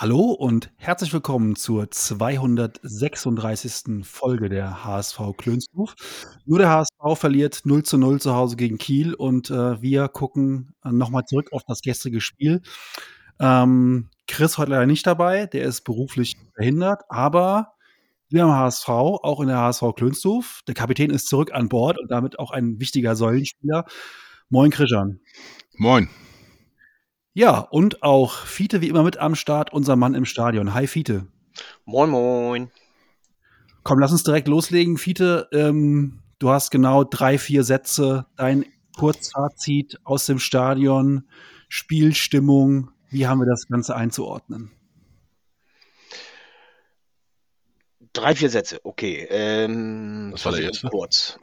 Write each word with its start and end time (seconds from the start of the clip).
Hallo 0.00 0.30
und 0.30 0.70
herzlich 0.76 1.12
willkommen 1.12 1.56
zur 1.56 1.90
236. 1.90 4.06
Folge 4.06 4.48
der 4.48 4.84
HSV 4.84 5.18
Klönsruf. 5.36 5.96
Nur 6.44 6.60
der 6.60 6.70
HSV 6.70 7.18
verliert 7.18 7.62
0 7.64 7.82
zu 7.82 7.98
0 7.98 8.20
zu 8.20 8.32
Hause 8.32 8.54
gegen 8.54 8.78
Kiel 8.78 9.14
und 9.14 9.50
äh, 9.50 9.82
wir 9.82 10.06
gucken 10.06 10.72
äh, 10.84 10.92
nochmal 10.92 11.24
zurück 11.24 11.48
auf 11.50 11.64
das 11.66 11.80
gestrige 11.80 12.20
Spiel. 12.20 12.62
Ähm, 13.40 14.08
Chris 14.28 14.56
heute 14.56 14.70
leider 14.70 14.86
nicht 14.86 15.04
dabei, 15.04 15.46
der 15.46 15.64
ist 15.64 15.80
beruflich 15.80 16.36
verhindert, 16.54 17.02
aber 17.08 17.72
wir 18.28 18.44
haben 18.44 18.52
HSV, 18.52 18.88
auch 18.88 19.40
in 19.40 19.48
der 19.48 19.58
HSV 19.58 19.82
Klönsdorf. 19.96 20.60
Der 20.68 20.74
Kapitän 20.74 21.10
ist 21.10 21.26
zurück 21.26 21.50
an 21.52 21.68
Bord 21.68 21.98
und 21.98 22.08
damit 22.08 22.38
auch 22.38 22.52
ein 22.52 22.78
wichtiger 22.78 23.16
Säulenspieler. 23.16 23.84
Moin 24.48 24.70
Christian. 24.70 25.18
Moin. 25.76 26.08
Ja, 27.34 27.58
und 27.60 28.02
auch 28.02 28.44
Fiete 28.46 28.80
wie 28.80 28.88
immer 28.88 29.02
mit 29.02 29.18
am 29.18 29.34
Start, 29.34 29.72
unser 29.72 29.96
Mann 29.96 30.14
im 30.14 30.24
Stadion. 30.24 30.74
Hi 30.74 30.86
Fiete. 30.86 31.26
Moin, 31.84 32.10
moin. 32.10 32.70
Komm, 33.82 33.98
lass 34.00 34.12
uns 34.12 34.22
direkt 34.24 34.48
loslegen. 34.48 34.98
Fiete, 34.98 35.48
ähm, 35.52 36.22
du 36.38 36.50
hast 36.50 36.70
genau 36.70 37.04
drei, 37.04 37.38
vier 37.38 37.64
Sätze. 37.64 38.26
Dein 38.36 38.64
Kurzfazit 38.96 40.00
aus 40.04 40.26
dem 40.26 40.38
Stadion, 40.38 41.28
Spielstimmung. 41.68 42.90
Wie 43.10 43.26
haben 43.26 43.38
wir 43.40 43.46
das 43.46 43.68
Ganze 43.68 43.94
einzuordnen? 43.94 44.72
Drei, 48.12 48.34
vier 48.34 48.50
Sätze, 48.50 48.80
okay. 48.84 49.26
Ähm, 49.30 50.30
Das 50.32 50.44
war 50.44 50.52
der 50.52 50.62
erste. 50.62 50.88
Kurz. 50.88 51.38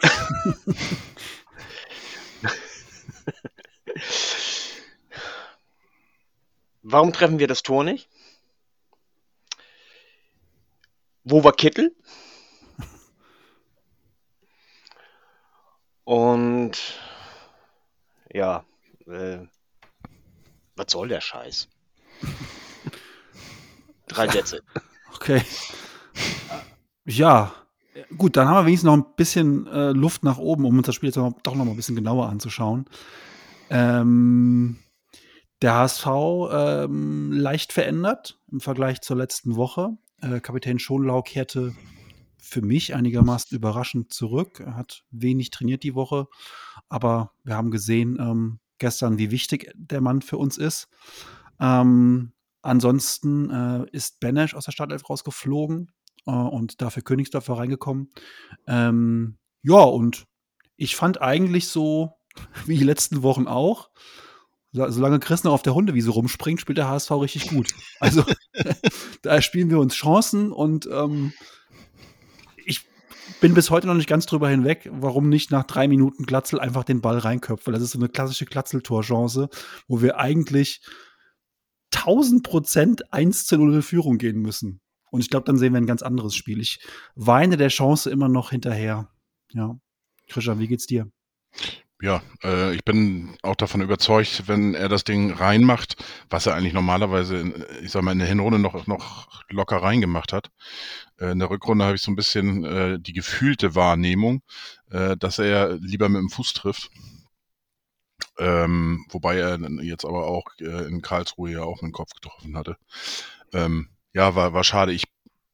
Warum 6.88 7.14
treffen 7.14 7.40
wir 7.40 7.48
das 7.48 7.64
Tor 7.64 7.84
nicht? 7.84 8.08
Wo 11.24 11.44
war 11.44 11.52
Kittel? 11.52 11.96
Und 16.04 16.78
ja, 18.32 18.64
äh, 19.08 19.40
was 20.76 20.92
soll 20.92 21.08
der 21.08 21.22
Scheiß? 21.22 21.68
Drei 24.08 24.30
Sätze. 24.30 24.62
Okay. 25.16 25.42
Ja, 27.06 27.52
gut, 28.16 28.38
dann 28.38 28.48
haben 28.48 28.58
wir 28.58 28.66
wenigstens 28.68 28.86
noch 28.86 28.98
ein 28.98 29.16
bisschen 29.16 29.66
äh, 29.66 29.90
Luft 29.90 30.24
nach 30.24 30.38
oben, 30.38 30.66
um 30.66 30.78
uns 30.78 30.86
das 30.86 30.94
Spiel 30.94 31.10
jetzt 31.10 31.18
doch 31.18 31.56
noch 31.56 31.66
mal 31.66 31.72
ein 31.72 31.76
bisschen 31.76 31.96
genauer 31.96 32.30
anzuschauen. 32.30 32.86
Ähm, 33.72 34.78
der 35.66 35.74
HSV 35.74 36.06
ähm, 36.52 37.32
leicht 37.32 37.74
verändert 37.74 38.40
im 38.52 38.62
Vergleich 38.62 39.02
zur 39.02 39.18
letzten 39.18 39.56
Woche. 39.56 39.98
Äh, 40.22 40.40
Kapitän 40.40 40.78
Schonlau 40.78 41.24
kehrte 41.24 41.74
für 42.38 42.62
mich 42.62 42.94
einigermaßen 42.94 43.58
überraschend 43.58 44.14
zurück. 44.14 44.60
Er 44.60 44.76
hat 44.76 45.02
wenig 45.10 45.50
trainiert 45.50 45.82
die 45.82 45.96
Woche, 45.96 46.28
aber 46.88 47.32
wir 47.44 47.56
haben 47.56 47.72
gesehen 47.72 48.20
ähm, 48.20 48.60
gestern, 48.78 49.18
wie 49.18 49.32
wichtig 49.32 49.72
der 49.74 50.02
Mann 50.02 50.22
für 50.22 50.38
uns 50.38 50.60
ist. 50.60 50.88
Ähm, 51.60 52.34
ansonsten 52.62 53.50
äh, 53.50 53.86
ist 53.92 54.20
Benesch 54.20 54.54
aus 54.54 54.66
der 54.66 54.72
Startelf 54.72 55.10
rausgeflogen 55.10 55.92
äh, 56.28 56.32
und 56.32 56.80
dafür 56.80 57.02
Königsdorfer 57.02 57.58
reingekommen. 57.58 58.12
Ähm, 58.68 59.40
ja, 59.64 59.82
und 59.82 60.26
ich 60.76 60.96
fand 60.96 61.24
eigentlich 61.24 61.70
so, 61.70 62.20
wie 62.68 62.78
die 62.78 62.84
letzten 62.84 63.24
Wochen 63.24 63.48
auch, 63.48 63.90
solange 64.76 65.20
Chris 65.20 65.44
noch 65.44 65.54
auf 65.54 65.62
der 65.62 65.74
Hundewiese 65.74 66.12
rumspringt, 66.12 66.60
spielt 66.60 66.78
der 66.78 66.90
HSV 66.90 67.12
richtig 67.12 67.48
gut. 67.50 67.74
Also 68.00 68.24
da 69.22 69.42
spielen 69.42 69.70
wir 69.70 69.80
uns 69.80 69.96
Chancen 69.96 70.52
und 70.52 70.88
ähm, 70.92 71.34
ich 72.66 72.86
bin 73.40 73.54
bis 73.54 73.70
heute 73.70 73.88
noch 73.88 73.94
nicht 73.94 74.10
ganz 74.10 74.26
drüber 74.26 74.50
hinweg, 74.50 74.90
warum 74.92 75.30
nicht 75.30 75.52
nach 75.52 75.64
drei 75.64 75.88
Minuten 75.88 76.26
Glatzel 76.26 76.60
einfach 76.60 76.84
den 76.84 77.02
Ball 77.02 77.18
reinköpft, 77.18 77.66
weil 77.66 77.74
das 77.74 77.84
ist 77.84 77.92
so 77.92 78.00
eine 78.00 78.10
klassische 78.10 78.46
Glatzeltorchance, 78.46 79.50
wo 79.88 80.02
wir 80.02 80.20
eigentlich 80.20 80.82
1000 81.94 82.44
Prozent 82.44 83.14
1 83.14 83.48
zu 83.48 83.58
0 83.58 83.76
in 83.76 83.82
Führung 83.82 84.18
gehen 84.18 84.42
müssen. 84.42 84.82
Und 85.12 85.22
ich 85.22 85.30
glaube, 85.30 85.46
dann 85.46 85.58
sehen 85.58 85.74
wir 85.74 85.80
ein 85.80 85.86
ganz 85.86 86.02
anderes 86.02 86.36
Spiel. 86.36 86.60
Ich 86.60 86.80
weine 87.16 87.56
der 87.56 87.70
Chance 87.70 88.10
immer 88.10 88.28
noch 88.28 88.50
hinterher. 88.50 89.10
Ja. 89.54 89.80
Christian, 90.28 90.60
wie 90.60 90.68
geht's 90.68 90.88
dir? 90.88 91.10
Ja, 92.02 92.22
äh, 92.44 92.76
ich 92.76 92.84
bin 92.84 93.38
auch 93.42 93.56
davon 93.56 93.82
überzeugt, 93.82 94.48
wenn 94.48 94.76
er 94.76 94.90
das 94.90 95.06
Ding 95.06 95.32
reinmacht, 95.32 95.96
was 96.30 96.46
er 96.46 96.54
eigentlich 96.56 96.74
normalerweise, 96.74 97.38
in, 97.38 97.66
ich 97.82 97.92
sag 97.92 98.04
mal, 98.04 98.12
in 98.12 98.20
der 98.20 98.28
Hinrunde 98.28 98.60
noch, 98.60 98.86
noch 98.86 99.44
locker 99.50 99.78
reingemacht 99.78 100.34
hat. 100.34 100.52
Äh, 101.20 101.32
in 101.32 101.40
der 101.40 101.50
Rückrunde 101.50 101.86
habe 101.86 101.96
ich 101.96 102.02
so 102.02 102.12
ein 102.12 102.18
bisschen 102.18 102.66
äh, 102.66 103.00
die 103.00 103.14
gefühlte 103.14 103.76
Wahrnehmung, 103.76 104.42
äh, 104.92 105.16
dass 105.18 105.40
er 105.40 105.78
lieber 105.78 106.10
mit 106.10 106.20
dem 106.20 106.30
Fuß 106.30 106.54
trifft. 106.54 106.92
Ähm, 108.38 109.06
wobei 109.10 109.38
er 109.38 109.58
jetzt 109.82 110.06
aber 110.06 110.28
auch 110.28 110.46
äh, 110.60 110.88
in 110.88 111.02
Karlsruhe 111.02 111.52
ja 111.52 111.64
auch 111.64 111.82
mit 111.82 111.92
dem 111.92 111.94
Kopf 111.94 112.12
getroffen 112.14 112.58
hatte. 112.58 112.78
Ähm, 113.54 113.90
ja, 114.14 114.36
war, 114.36 114.54
war 114.54 114.64
schade. 114.66 114.92
Ich 114.94 115.06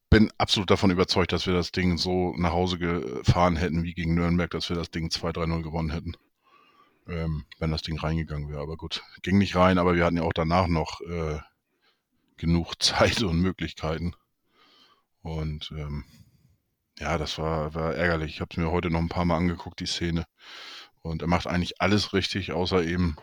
bin 0.09 0.31
absolut 0.37 0.71
davon 0.71 0.91
überzeugt, 0.91 1.31
dass 1.33 1.47
wir 1.47 1.53
das 1.53 1.71
Ding 1.71 1.97
so 1.97 2.33
nach 2.37 2.51
Hause 2.51 2.79
gefahren 2.79 3.55
hätten 3.57 3.83
wie 3.83 3.93
gegen 3.93 4.15
Nürnberg, 4.15 4.49
dass 4.51 4.69
wir 4.69 4.75
das 4.75 4.91
Ding 4.91 5.09
2-3-0 5.09 5.61
gewonnen 5.63 5.91
hätten. 5.91 6.15
Ähm, 7.07 7.45
wenn 7.59 7.71
das 7.71 7.81
Ding 7.81 7.99
reingegangen 7.99 8.49
wäre. 8.49 8.61
Aber 8.61 8.77
gut, 8.77 9.03
ging 9.21 9.37
nicht 9.37 9.55
rein, 9.55 9.77
aber 9.77 9.95
wir 9.95 10.05
hatten 10.05 10.17
ja 10.17 10.23
auch 10.23 10.33
danach 10.33 10.67
noch 10.67 11.01
äh, 11.01 11.39
genug 12.37 12.75
Zeit 12.81 13.23
und 13.23 13.39
Möglichkeiten. 13.39 14.13
Und 15.23 15.71
ähm, 15.77 16.03
ja, 16.99 17.17
das 17.17 17.37
war, 17.37 17.73
war 17.73 17.95
ärgerlich. 17.95 18.35
Ich 18.35 18.41
habe 18.41 18.49
es 18.51 18.57
mir 18.57 18.71
heute 18.71 18.89
noch 18.89 18.99
ein 18.99 19.09
paar 19.09 19.25
Mal 19.25 19.37
angeguckt, 19.37 19.79
die 19.79 19.85
Szene. 19.85 20.25
Und 21.01 21.21
er 21.21 21.27
macht 21.27 21.47
eigentlich 21.47 21.81
alles 21.81 22.13
richtig, 22.13 22.51
außer 22.51 22.83
eben, 22.83 23.15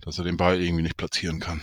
dass 0.00 0.18
er 0.18 0.24
den 0.24 0.36
Ball 0.36 0.60
irgendwie 0.60 0.82
nicht 0.82 0.96
platzieren 0.96 1.40
kann. 1.40 1.60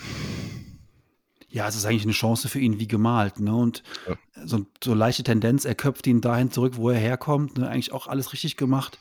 Ja, 1.48 1.68
es 1.68 1.76
ist 1.76 1.86
eigentlich 1.86 2.04
eine 2.04 2.14
Chance 2.14 2.48
für 2.48 2.60
ihn 2.60 2.80
wie 2.80 2.88
gemalt. 2.88 3.40
Ne? 3.40 3.54
Und 3.54 3.84
Ja. 4.08 4.16
so, 4.46 4.66
so 4.84 4.94
leichte 4.94 5.24
Tendenz, 5.24 5.66
er 5.66 5.76
köpft 5.76 6.08
ihn 6.08 6.22
dahin 6.22 6.52
zurück, 6.52 6.78
wo 6.78 6.90
er 6.90 7.00
herkommt. 7.00 7.58
Ne? 7.58 7.68
Eigentlich 7.68 7.92
auch 7.92 8.08
alles 8.08 8.32
richtig 8.32 8.56
gemacht. 8.56 8.98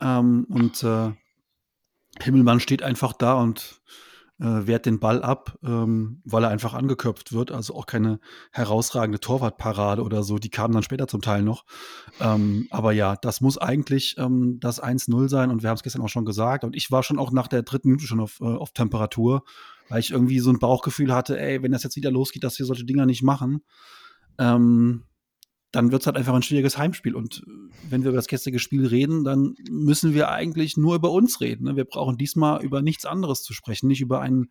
Ähm, 0.00 0.46
und 0.48 0.82
äh, 0.84 1.10
Himmelmann 2.22 2.60
steht 2.60 2.82
einfach 2.82 3.12
da 3.12 3.34
und 3.34 3.80
äh, 4.40 4.66
wehrt 4.66 4.86
den 4.86 5.00
Ball 5.00 5.22
ab, 5.22 5.58
ähm, 5.64 6.20
weil 6.24 6.44
er 6.44 6.50
einfach 6.50 6.74
angeköpft 6.74 7.32
wird. 7.32 7.50
Also 7.50 7.74
auch 7.74 7.86
keine 7.86 8.20
herausragende 8.52 9.20
Torwartparade 9.20 10.02
oder 10.02 10.22
so. 10.22 10.38
Die 10.38 10.50
kamen 10.50 10.74
dann 10.74 10.82
später 10.82 11.08
zum 11.08 11.22
Teil 11.22 11.42
noch. 11.42 11.64
Ähm, 12.20 12.68
aber 12.70 12.92
ja, 12.92 13.16
das 13.16 13.40
muss 13.40 13.58
eigentlich 13.58 14.16
ähm, 14.18 14.58
das 14.60 14.82
1-0 14.82 15.28
sein. 15.28 15.50
Und 15.50 15.62
wir 15.62 15.70
haben 15.70 15.76
es 15.76 15.82
gestern 15.82 16.02
auch 16.02 16.08
schon 16.08 16.24
gesagt. 16.24 16.64
Und 16.64 16.76
ich 16.76 16.90
war 16.90 17.02
schon 17.02 17.18
auch 17.18 17.32
nach 17.32 17.48
der 17.48 17.62
dritten 17.62 17.88
Minute 17.88 18.06
schon 18.06 18.20
auf, 18.20 18.40
äh, 18.40 18.44
auf 18.44 18.72
Temperatur, 18.72 19.42
weil 19.88 20.00
ich 20.00 20.12
irgendwie 20.12 20.38
so 20.38 20.50
ein 20.50 20.58
Bauchgefühl 20.58 21.12
hatte, 21.12 21.38
ey, 21.38 21.62
wenn 21.62 21.72
das 21.72 21.82
jetzt 21.82 21.96
wieder 21.96 22.10
losgeht, 22.10 22.44
dass 22.44 22.58
wir 22.58 22.66
solche 22.66 22.84
Dinger 22.84 23.06
nicht 23.06 23.22
machen, 23.22 23.62
ähm, 24.38 25.02
dann 25.70 25.92
wird 25.92 26.02
es 26.02 26.06
halt 26.06 26.16
einfach 26.16 26.34
ein 26.34 26.42
schwieriges 26.42 26.78
Heimspiel. 26.78 27.14
Und 27.14 27.44
äh, 27.46 27.50
wenn 27.90 28.02
wir 28.02 28.10
über 28.10 28.18
das 28.18 28.28
gestrige 28.28 28.58
Spiel 28.58 28.86
reden, 28.86 29.24
dann 29.24 29.54
müssen 29.70 30.14
wir 30.14 30.30
eigentlich 30.30 30.76
nur 30.76 30.94
über 30.94 31.10
uns 31.10 31.40
reden. 31.40 31.64
Ne? 31.64 31.76
Wir 31.76 31.84
brauchen 31.84 32.16
diesmal 32.16 32.64
über 32.64 32.82
nichts 32.82 33.04
anderes 33.04 33.42
zu 33.42 33.52
sprechen, 33.52 33.88
nicht 33.88 34.00
über 34.00 34.20
einen 34.20 34.50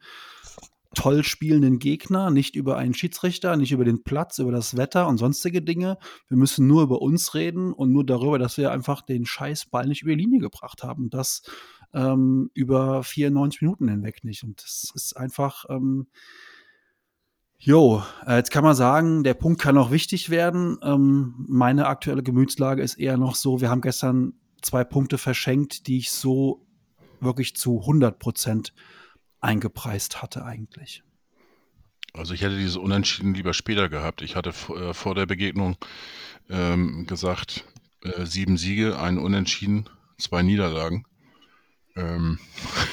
toll 0.96 1.24
spielenden 1.24 1.80
Gegner, 1.80 2.32
nicht 2.32 2.56
über 2.56 2.78
einen 2.78 2.94
Schiedsrichter, 2.94 3.56
nicht 3.58 3.72
über 3.72 3.86
den 3.86 4.04
Platz, 4.04 4.40
über 4.40 4.52
das 4.52 4.78
Wetter 4.78 5.08
und 5.08 5.18
sonstige 5.18 5.62
Dinge. 5.62 5.98
Wir 6.28 6.38
müssen 6.38 6.66
nur 6.66 6.84
über 6.84 7.02
uns 7.02 7.34
reden 7.34 7.74
und 7.74 7.92
nur 7.92 8.06
darüber, 8.06 8.40
dass 8.40 8.58
wir 8.58 8.72
einfach 8.72 9.02
den 9.02 9.26
Scheißball 9.26 9.86
nicht 9.88 10.02
über 10.04 10.16
die 10.16 10.24
Linie 10.24 10.40
gebracht 10.40 10.84
haben. 10.84 11.06
Und 11.06 11.14
das 11.14 11.44
ähm, 11.94 12.50
über 12.54 13.04
94 13.04 13.62
Minuten 13.62 13.90
hinweg 13.90 14.24
nicht. 14.24 14.44
Und 14.44 14.62
das 14.64 14.92
ist 14.96 15.16
einfach, 15.16 15.66
ähm, 15.70 16.08
Jo, 17.60 18.04
äh, 18.26 18.36
jetzt 18.36 18.52
kann 18.52 18.64
man 18.64 18.76
sagen, 18.76 19.24
der 19.24 19.34
Punkt 19.34 19.62
kann 19.62 19.78
auch 19.78 19.92
wichtig 19.92 20.30
werden. 20.30 20.78
Ähm, 20.84 21.46
meine 21.48 21.88
aktuelle 21.88 22.24
Gemütslage 22.24 22.84
ist 22.84 22.96
eher 22.96 23.18
noch 23.18 23.36
so, 23.36 23.62
wir 23.62 23.70
haben 23.70 23.82
gestern 23.82 24.34
zwei 24.62 24.84
Punkte 24.84 25.18
verschenkt, 25.18 25.88
die 25.88 25.98
ich 25.98 26.12
so 26.12 26.66
wirklich 27.20 27.56
zu 27.56 27.82
100 27.82 28.20
Prozent 28.20 28.74
eingepreist 29.40 30.22
hatte 30.22 30.46
eigentlich. 30.46 31.04
Also 32.14 32.34
ich 32.34 32.42
hätte 32.42 32.58
dieses 32.58 32.78
Unentschieden 32.78 33.34
lieber 33.34 33.54
später 33.54 33.90
gehabt. 33.90 34.22
Ich 34.22 34.36
hatte 34.36 34.50
äh, 34.50 34.94
vor 34.94 35.16
der 35.16 35.26
Begegnung 35.26 35.78
ähm, 36.50 37.06
gesagt, 37.08 37.64
äh, 38.02 38.26
sieben 38.26 38.58
Siege, 38.58 39.00
ein 39.00 39.18
Unentschieden, 39.18 39.90
zwei 40.18 40.42
Niederlagen. 40.42 41.06
Ähm, 41.96 42.40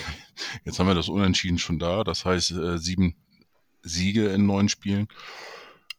jetzt 0.64 0.78
haben 0.78 0.86
wir 0.86 0.94
das 0.94 1.08
Unentschieden 1.08 1.58
schon 1.58 1.78
da, 1.78 2.04
das 2.04 2.24
heißt 2.24 2.52
äh, 2.52 2.78
sieben 2.78 3.14
Siege 3.84 4.28
in 4.28 4.46
neun 4.46 4.68
Spielen. 4.68 5.08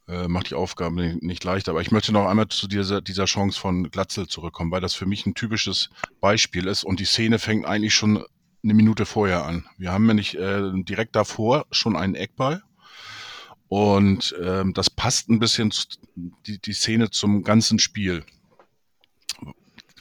Äh, 0.08 0.28
macht 0.28 0.50
die 0.50 0.54
Aufgabe 0.54 0.94
nicht, 0.94 1.22
nicht 1.22 1.44
leicht. 1.44 1.68
Aber 1.68 1.80
ich 1.80 1.90
möchte 1.90 2.12
noch 2.12 2.26
einmal 2.26 2.48
zu 2.48 2.68
dieser, 2.68 3.00
dieser 3.00 3.24
Chance 3.24 3.58
von 3.58 3.90
Glatzel 3.90 4.28
zurückkommen, 4.28 4.70
weil 4.70 4.80
das 4.80 4.94
für 4.94 5.06
mich 5.06 5.26
ein 5.26 5.34
typisches 5.34 5.90
Beispiel 6.20 6.66
ist 6.66 6.84
und 6.84 7.00
die 7.00 7.04
Szene 7.04 7.38
fängt 7.38 7.66
eigentlich 7.66 7.94
schon 7.94 8.24
eine 8.62 8.74
Minute 8.74 9.06
vorher 9.06 9.44
an. 9.44 9.66
Wir 9.78 9.92
haben 9.92 10.06
nämlich 10.06 10.36
äh, 10.38 10.70
direkt 10.74 11.16
davor 11.16 11.66
schon 11.70 11.96
einen 11.96 12.14
Eckball 12.14 12.62
und 13.68 14.34
ähm, 14.40 14.74
das 14.74 14.90
passt 14.90 15.28
ein 15.28 15.40
bisschen 15.40 15.70
zu, 15.70 15.86
die, 16.14 16.60
die 16.60 16.72
Szene 16.72 17.10
zum 17.10 17.42
ganzen 17.42 17.78
Spiel. 17.78 18.24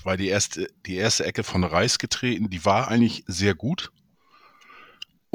Weil 0.04 0.18
die 0.18 0.28
erste, 0.28 0.68
die 0.86 0.96
erste 0.96 1.26
Ecke 1.26 1.44
von 1.44 1.64
Reis 1.64 1.98
getreten, 1.98 2.52
die 2.52 2.64
war 2.64 2.90
eigentlich 2.90 3.24
sehr 3.26 3.56
gut. 3.56 3.92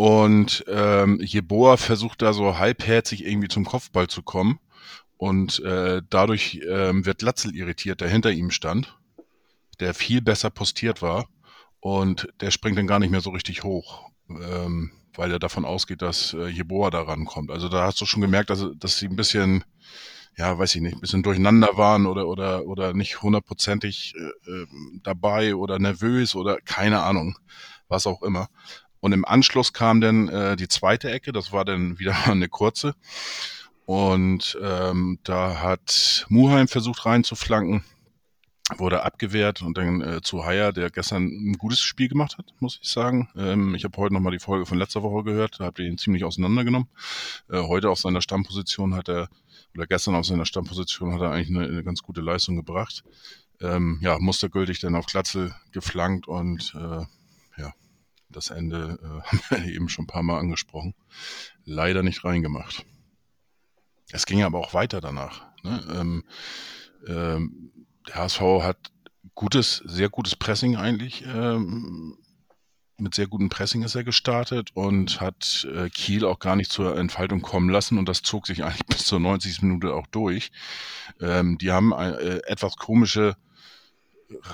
Und 0.00 0.64
ähm, 0.66 1.20
Jeboa 1.20 1.76
versucht 1.76 2.22
da 2.22 2.32
so 2.32 2.56
halbherzig 2.56 3.22
irgendwie 3.22 3.48
zum 3.48 3.66
Kopfball 3.66 4.06
zu 4.06 4.22
kommen. 4.22 4.58
Und 5.18 5.62
äh, 5.62 6.00
dadurch 6.08 6.58
ähm, 6.66 7.04
wird 7.04 7.20
Latzel 7.20 7.54
irritiert, 7.54 8.00
der 8.00 8.08
hinter 8.08 8.30
ihm 8.30 8.50
stand, 8.50 8.96
der 9.78 9.92
viel 9.92 10.22
besser 10.22 10.48
postiert 10.48 11.02
war. 11.02 11.28
Und 11.80 12.32
der 12.40 12.50
springt 12.50 12.78
dann 12.78 12.86
gar 12.86 12.98
nicht 12.98 13.10
mehr 13.10 13.20
so 13.20 13.28
richtig 13.28 13.62
hoch, 13.62 14.08
ähm, 14.30 14.90
weil 15.12 15.32
er 15.32 15.38
davon 15.38 15.66
ausgeht, 15.66 16.00
dass 16.00 16.32
äh, 16.32 16.46
Jeboa 16.46 16.88
da 16.88 17.02
rankommt. 17.02 17.50
Also 17.50 17.68
da 17.68 17.84
hast 17.84 18.00
du 18.00 18.06
schon 18.06 18.22
gemerkt, 18.22 18.48
dass, 18.48 18.64
dass 18.78 18.96
sie 18.96 19.06
ein 19.06 19.16
bisschen, 19.16 19.64
ja, 20.34 20.56
weiß 20.58 20.76
ich 20.76 20.80
nicht, 20.80 20.94
ein 20.94 21.02
bisschen 21.02 21.22
durcheinander 21.22 21.76
waren 21.76 22.06
oder, 22.06 22.26
oder, 22.26 22.64
oder 22.64 22.94
nicht 22.94 23.20
hundertprozentig 23.20 24.14
äh, 24.16 24.50
äh 24.50 24.66
dabei 25.02 25.56
oder 25.56 25.78
nervös 25.78 26.34
oder 26.34 26.58
keine 26.62 27.02
Ahnung, 27.02 27.38
was 27.88 28.06
auch 28.06 28.22
immer. 28.22 28.48
Und 29.00 29.12
im 29.12 29.24
Anschluss 29.24 29.72
kam 29.72 30.00
dann 30.00 30.28
äh, 30.28 30.56
die 30.56 30.68
zweite 30.68 31.10
Ecke, 31.10 31.32
das 31.32 31.52
war 31.52 31.64
dann 31.64 31.98
wieder 31.98 32.16
eine 32.26 32.48
kurze. 32.48 32.94
Und 33.86 34.56
ähm, 34.62 35.18
da 35.24 35.62
hat 35.62 36.26
Muheim 36.28 36.68
versucht 36.68 37.06
reinzuflanken, 37.06 37.82
wurde 38.76 39.02
abgewehrt 39.02 39.62
und 39.62 39.76
dann 39.76 40.00
äh, 40.00 40.20
zu 40.22 40.44
Haier, 40.44 40.72
der 40.72 40.90
gestern 40.90 41.24
ein 41.24 41.54
gutes 41.54 41.80
Spiel 41.80 42.08
gemacht 42.08 42.38
hat, 42.38 42.54
muss 42.60 42.78
ich 42.80 42.88
sagen. 42.88 43.28
Ähm, 43.36 43.74
ich 43.74 43.82
habe 43.82 43.96
heute 43.96 44.14
nochmal 44.14 44.30
die 44.30 44.38
Folge 44.38 44.64
von 44.64 44.78
letzter 44.78 45.02
Woche 45.02 45.24
gehört, 45.24 45.58
da 45.58 45.64
habt 45.64 45.80
ihr 45.80 45.86
ihn 45.86 45.98
ziemlich 45.98 46.22
auseinandergenommen. 46.22 46.88
Äh, 47.48 47.62
heute 47.62 47.90
auf 47.90 47.98
seiner 47.98 48.22
Stammposition 48.22 48.94
hat 48.94 49.08
er, 49.08 49.28
oder 49.74 49.88
gestern 49.88 50.14
auf 50.14 50.26
seiner 50.26 50.46
Stammposition 50.46 51.12
hat 51.12 51.22
er 51.22 51.32
eigentlich 51.32 51.48
eine, 51.48 51.66
eine 51.66 51.82
ganz 51.82 52.02
gute 52.02 52.20
Leistung 52.20 52.54
gebracht. 52.54 53.02
Ähm, 53.60 53.98
ja, 54.02 54.18
mustergültig 54.20 54.78
dann 54.78 54.94
auf 54.94 55.06
Glatzel 55.06 55.52
geflankt 55.72 56.28
und 56.28 56.74
äh, 56.76 57.04
das 58.30 58.50
Ende 58.50 58.98
äh, 59.02 59.28
haben 59.50 59.64
wir 59.64 59.72
eben 59.72 59.88
schon 59.88 60.04
ein 60.04 60.08
paar 60.08 60.22
Mal 60.22 60.38
angesprochen. 60.38 60.94
Leider 61.64 62.02
nicht 62.02 62.24
reingemacht. 62.24 62.84
Es 64.12 64.26
ging 64.26 64.42
aber 64.42 64.58
auch 64.58 64.74
weiter 64.74 65.00
danach. 65.00 65.42
Ne? 65.62 65.84
Ähm, 65.94 66.24
ähm, 67.06 67.72
der 68.08 68.16
HSV 68.16 68.40
hat 68.62 68.92
gutes, 69.34 69.82
sehr 69.84 70.08
gutes 70.08 70.36
Pressing 70.36 70.76
eigentlich. 70.76 71.24
Ähm, 71.26 72.16
mit 73.00 73.14
sehr 73.14 73.26
gutem 73.26 73.48
Pressing 73.48 73.82
ist 73.82 73.94
er 73.94 74.04
gestartet 74.04 74.70
und 74.74 75.20
hat 75.20 75.66
äh, 75.74 75.88
Kiel 75.88 76.24
auch 76.24 76.38
gar 76.38 76.56
nicht 76.56 76.70
zur 76.70 76.98
Entfaltung 76.98 77.40
kommen 77.40 77.70
lassen 77.70 77.98
und 77.98 78.08
das 78.08 78.22
zog 78.22 78.46
sich 78.46 78.64
eigentlich 78.64 78.86
bis 78.86 79.04
zur 79.04 79.20
90. 79.20 79.62
Minute 79.62 79.94
auch 79.94 80.06
durch. 80.08 80.50
Ähm, 81.20 81.58
die 81.58 81.72
haben 81.72 81.92
äh, 81.92 82.40
etwas 82.46 82.76
komische 82.76 83.36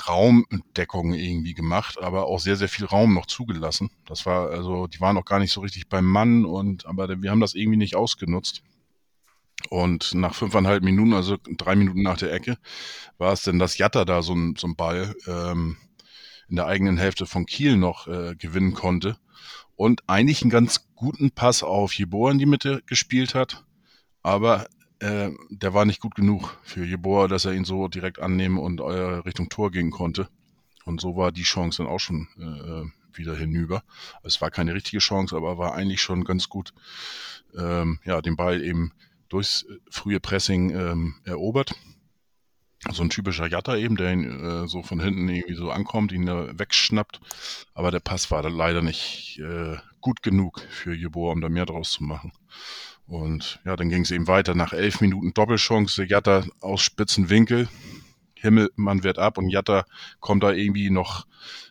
Raumdeckung 0.08 1.14
irgendwie 1.14 1.54
gemacht, 1.54 2.00
aber 2.00 2.26
auch 2.26 2.40
sehr, 2.40 2.56
sehr 2.56 2.68
viel 2.68 2.86
Raum 2.86 3.14
noch 3.14 3.26
zugelassen. 3.26 3.90
Das 4.06 4.26
war, 4.26 4.50
also, 4.50 4.86
die 4.86 5.00
waren 5.00 5.16
auch 5.16 5.24
gar 5.24 5.38
nicht 5.38 5.52
so 5.52 5.60
richtig 5.60 5.88
beim 5.88 6.06
Mann 6.06 6.44
und, 6.44 6.86
aber 6.86 7.22
wir 7.22 7.30
haben 7.30 7.40
das 7.40 7.54
irgendwie 7.54 7.78
nicht 7.78 7.96
ausgenutzt. 7.96 8.62
Und 9.70 10.14
nach 10.14 10.34
fünfeinhalb 10.34 10.82
Minuten, 10.82 11.14
also 11.14 11.36
drei 11.56 11.76
Minuten 11.76 12.02
nach 12.02 12.18
der 12.18 12.32
Ecke, 12.32 12.58
war 13.18 13.32
es 13.32 13.42
denn, 13.42 13.58
dass 13.58 13.78
Jatta 13.78 14.04
da 14.04 14.22
so 14.22 14.34
ein, 14.34 14.54
so 14.56 14.66
ein 14.66 14.76
Ball 14.76 15.14
ähm, 15.26 15.76
in 16.48 16.56
der 16.56 16.66
eigenen 16.66 16.98
Hälfte 16.98 17.26
von 17.26 17.46
Kiel 17.46 17.76
noch 17.76 18.06
äh, 18.06 18.34
gewinnen 18.36 18.74
konnte 18.74 19.16
und 19.74 20.02
eigentlich 20.06 20.42
einen 20.42 20.50
ganz 20.50 20.88
guten 20.94 21.30
Pass 21.30 21.62
auf 21.62 21.94
Jeboa 21.94 22.30
in 22.30 22.38
die 22.38 22.46
Mitte 22.46 22.82
gespielt 22.86 23.34
hat, 23.34 23.64
aber 24.22 24.66
äh, 25.00 25.30
der 25.50 25.74
war 25.74 25.84
nicht 25.84 26.00
gut 26.00 26.14
genug 26.14 26.58
für 26.62 26.84
Jeboa, 26.84 27.28
dass 27.28 27.44
er 27.44 27.52
ihn 27.52 27.64
so 27.64 27.88
direkt 27.88 28.18
annehmen 28.18 28.58
und 28.58 28.80
äh, 28.80 28.84
Richtung 28.84 29.48
Tor 29.48 29.70
gehen 29.70 29.90
konnte. 29.90 30.28
Und 30.84 31.00
so 31.00 31.16
war 31.16 31.32
die 31.32 31.42
Chance 31.42 31.82
dann 31.82 31.92
auch 31.92 31.98
schon 31.98 32.28
äh, 32.38 33.18
wieder 33.18 33.36
hinüber. 33.36 33.82
Es 34.22 34.40
war 34.40 34.50
keine 34.50 34.74
richtige 34.74 34.98
Chance, 34.98 35.36
aber 35.36 35.58
war 35.58 35.74
eigentlich 35.74 36.00
schon 36.00 36.24
ganz 36.24 36.48
gut, 36.48 36.72
ähm, 37.56 37.98
ja, 38.04 38.22
den 38.22 38.36
Ball 38.36 38.62
eben 38.62 38.92
durchs 39.28 39.66
frühe 39.90 40.20
Pressing 40.20 40.70
ähm, 40.70 41.14
erobert. 41.24 41.74
So 42.92 43.02
ein 43.02 43.10
typischer 43.10 43.48
Jatta 43.48 43.76
eben, 43.76 43.96
der 43.96 44.12
ihn 44.12 44.44
äh, 44.44 44.68
so 44.68 44.82
von 44.82 45.00
hinten 45.00 45.28
irgendwie 45.28 45.54
so 45.54 45.70
ankommt, 45.70 46.12
ihn 46.12 46.26
da 46.26 46.56
wegschnappt. 46.56 47.20
Aber 47.74 47.90
der 47.90 48.00
Pass 48.00 48.30
war 48.30 48.42
da 48.42 48.48
leider 48.48 48.82
nicht 48.82 49.40
äh, 49.40 49.76
gut 50.00 50.22
genug 50.22 50.60
für 50.70 50.94
Jeboa, 50.94 51.32
um 51.32 51.40
da 51.40 51.48
mehr 51.48 51.66
draus 51.66 51.90
zu 51.90 52.04
machen. 52.04 52.32
Und 53.06 53.60
ja, 53.64 53.76
dann 53.76 53.88
ging 53.88 54.02
es 54.02 54.10
eben 54.10 54.26
weiter. 54.26 54.54
Nach 54.54 54.72
elf 54.72 55.00
Minuten 55.00 55.32
Doppelchance, 55.32 56.04
Jatta 56.04 56.44
aus 56.60 56.82
spitzen 56.82 57.30
Winkel. 57.30 57.68
Himmelmann 58.34 59.02
wird 59.02 59.18
ab 59.18 59.38
und 59.38 59.48
Jatta 59.48 59.86
kommt 60.20 60.42
da 60.42 60.52
irgendwie 60.52 60.90
noch 60.90 61.26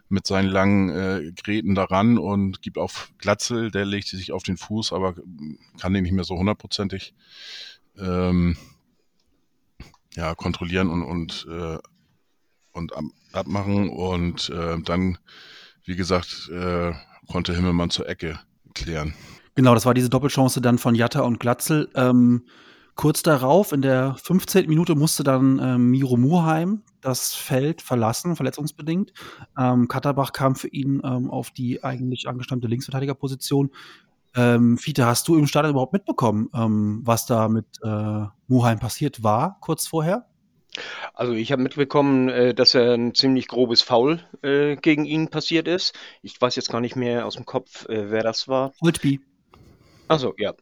mit 0.09 0.25
seinen 0.27 0.49
langen 0.49 0.89
äh, 0.89 1.31
Gräten 1.31 1.75
daran 1.75 2.17
und 2.17 2.61
gibt 2.61 2.77
auf 2.77 3.11
Glatzel, 3.17 3.71
der 3.71 3.85
legt 3.85 4.07
sich 4.07 4.31
auf 4.31 4.43
den 4.43 4.57
Fuß, 4.57 4.93
aber 4.93 5.15
kann 5.79 5.93
den 5.93 6.03
nicht 6.03 6.11
mehr 6.11 6.23
so 6.23 6.37
hundertprozentig 6.37 7.13
ähm, 7.97 8.57
ja, 10.15 10.35
kontrollieren 10.35 10.89
und, 10.89 11.03
und, 11.03 11.47
äh, 11.49 11.77
und 12.71 12.93
abmachen. 13.33 13.89
Und 13.89 14.49
äh, 14.49 14.77
dann, 14.81 15.17
wie 15.83 15.95
gesagt, 15.95 16.49
äh, 16.51 16.93
konnte 17.27 17.53
Himmelmann 17.53 17.89
zur 17.89 18.07
Ecke 18.07 18.39
klären. 18.73 19.13
Genau, 19.55 19.73
das 19.73 19.85
war 19.85 19.93
diese 19.93 20.09
Doppelchance 20.09 20.59
dann 20.59 20.77
von 20.77 20.95
Jatta 20.95 21.21
und 21.21 21.39
Glatzel. 21.39 21.89
Ähm, 21.95 22.43
kurz 22.95 23.23
darauf, 23.23 23.71
in 23.71 23.81
der 23.81 24.15
15. 24.21 24.67
Minute, 24.67 24.95
musste 24.95 25.23
dann 25.23 25.59
ähm, 25.63 25.91
Miro 25.91 26.17
Muheim 26.17 26.83
das 26.99 27.33
Feld 27.33 27.81
verlassen, 27.81 28.35
verletzungsbedingt. 28.35 29.13
Ähm, 29.57 29.87
Katterbach 29.87 30.33
kam 30.33 30.55
für 30.55 30.67
ihn 30.67 31.01
ähm, 31.05 31.29
auf 31.31 31.51
die 31.51 31.83
eigentlich 31.83 32.27
angestammte 32.27 32.67
Linksverteidigerposition. 32.67 33.71
Ähm, 34.35 34.77
Fiete, 34.77 35.05
hast 35.05 35.27
du 35.29 35.37
im 35.37 35.47
Stadion 35.47 35.71
überhaupt 35.71 35.93
mitbekommen, 35.93 36.49
ähm, 36.53 37.01
was 37.05 37.25
da 37.25 37.47
mit 37.47 37.65
äh, 37.81 38.25
Muheim 38.47 38.79
passiert 38.79 39.23
war, 39.23 39.57
kurz 39.61 39.87
vorher? 39.87 40.25
Also 41.13 41.31
ich 41.31 41.53
habe 41.53 41.63
mitbekommen, 41.63 42.27
äh, 42.27 42.53
dass 42.53 42.75
er 42.75 42.95
ein 42.95 43.15
ziemlich 43.15 43.47
grobes 43.47 43.81
Foul 43.81 44.19
äh, 44.41 44.75
gegen 44.75 45.05
ihn 45.05 45.29
passiert 45.29 45.69
ist. 45.69 45.93
Ich 46.21 46.41
weiß 46.41 46.57
jetzt 46.57 46.69
gar 46.69 46.81
nicht 46.81 46.97
mehr 46.97 47.25
aus 47.25 47.35
dem 47.35 47.45
Kopf, 47.45 47.87
äh, 47.87 48.11
wer 48.11 48.23
das 48.23 48.49
war. 48.49 48.73
Holtby. 48.81 49.21
Achso, 50.07 50.33
ja. 50.37 50.53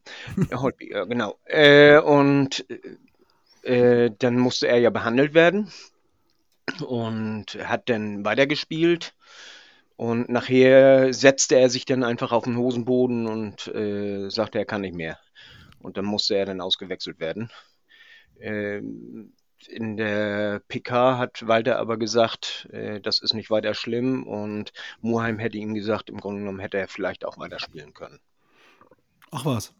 Holtby, 0.53 0.91
ja, 0.91 1.05
genau. 1.05 1.37
Äh, 1.45 1.99
und 1.99 2.65
äh, 3.63 4.11
dann 4.19 4.37
musste 4.37 4.67
er 4.67 4.79
ja 4.79 4.89
behandelt 4.89 5.33
werden 5.33 5.71
und 6.85 7.57
hat 7.63 7.89
dann 7.89 8.23
weitergespielt. 8.25 9.13
Und 9.95 10.29
nachher 10.29 11.13
setzte 11.13 11.55
er 11.55 11.69
sich 11.69 11.85
dann 11.85 12.03
einfach 12.03 12.31
auf 12.31 12.45
den 12.45 12.57
Hosenboden 12.57 13.27
und 13.27 13.67
äh, 13.67 14.29
sagte, 14.29 14.59
er 14.59 14.65
kann 14.65 14.81
nicht 14.81 14.95
mehr. 14.95 15.19
Und 15.79 15.97
dann 15.97 16.05
musste 16.05 16.35
er 16.35 16.45
dann 16.45 16.61
ausgewechselt 16.61 17.19
werden. 17.19 17.51
Ähm, 18.39 19.33
in 19.67 19.95
der 19.97 20.61
PK 20.67 21.17
hat 21.17 21.47
Walter 21.47 21.79
aber 21.79 21.97
gesagt, 21.97 22.67
äh, 22.71 22.99
das 22.99 23.19
ist 23.19 23.33
nicht 23.33 23.49
weiter 23.49 23.73
schlimm 23.73 24.27
und 24.27 24.73
Muheim 25.01 25.39
hätte 25.39 25.57
ihm 25.57 25.73
gesagt, 25.73 26.09
im 26.09 26.19
Grunde 26.19 26.41
genommen 26.41 26.59
hätte 26.59 26.77
er 26.77 26.87
vielleicht 26.87 27.23
auch 27.23 27.37
weiterspielen 27.37 27.93
können. 27.93 28.19
Ach 29.33 29.45
was. 29.45 29.73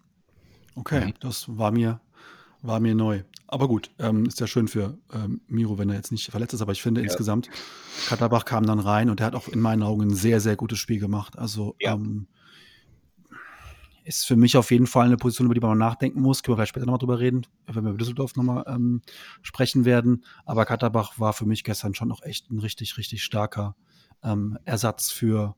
Okay, 0.75 1.05
mhm. 1.05 1.13
das 1.19 1.45
war 1.57 1.71
mir, 1.71 2.01
war 2.63 2.79
mir 2.79 2.95
neu. 2.95 3.23
Aber 3.47 3.67
gut, 3.67 3.91
ähm, 3.99 4.25
ist 4.25 4.39
ja 4.39 4.47
schön 4.47 4.67
für 4.67 4.97
ähm, 5.13 5.41
Miro, 5.47 5.77
wenn 5.77 5.89
er 5.89 5.95
jetzt 5.95 6.11
nicht 6.11 6.31
verletzt 6.31 6.55
ist. 6.55 6.61
Aber 6.61 6.71
ich 6.71 6.81
finde 6.81 7.01
ja. 7.01 7.05
insgesamt, 7.05 7.49
Katterbach 8.07 8.45
kam 8.45 8.65
dann 8.65 8.79
rein 8.79 9.11
und 9.11 9.19
er 9.19 9.27
hat 9.27 9.35
auch 9.35 9.47
in 9.47 9.59
meinen 9.59 9.83
Augen 9.83 10.01
ein 10.01 10.15
sehr, 10.15 10.41
sehr 10.41 10.55
gutes 10.55 10.79
Spiel 10.79 10.99
gemacht. 10.99 11.37
Also 11.37 11.75
ja. 11.79 11.93
ähm, 11.93 12.25
ist 14.05 14.25
für 14.25 14.35
mich 14.35 14.57
auf 14.57 14.71
jeden 14.71 14.87
Fall 14.87 15.05
eine 15.05 15.17
Position, 15.17 15.45
über 15.45 15.53
die 15.53 15.61
man 15.61 15.77
nachdenken 15.77 16.21
muss. 16.21 16.41
Können 16.41 16.53
wir 16.53 16.57
vielleicht 16.57 16.69
später 16.69 16.87
nochmal 16.87 16.97
drüber 16.97 17.19
reden, 17.19 17.45
wenn 17.67 17.83
wir 17.83 17.91
über 17.91 17.99
Düsseldorf 17.99 18.35
nochmal 18.35 18.63
ähm, 18.67 19.03
sprechen 19.43 19.85
werden. 19.85 20.25
Aber 20.45 20.65
Katterbach 20.65 21.19
war 21.19 21.33
für 21.33 21.45
mich 21.45 21.63
gestern 21.63 21.93
schon 21.93 22.07
noch 22.07 22.23
echt 22.23 22.49
ein 22.49 22.57
richtig, 22.57 22.97
richtig 22.97 23.23
starker 23.23 23.75
ähm, 24.23 24.57
Ersatz 24.65 25.11
für 25.11 25.55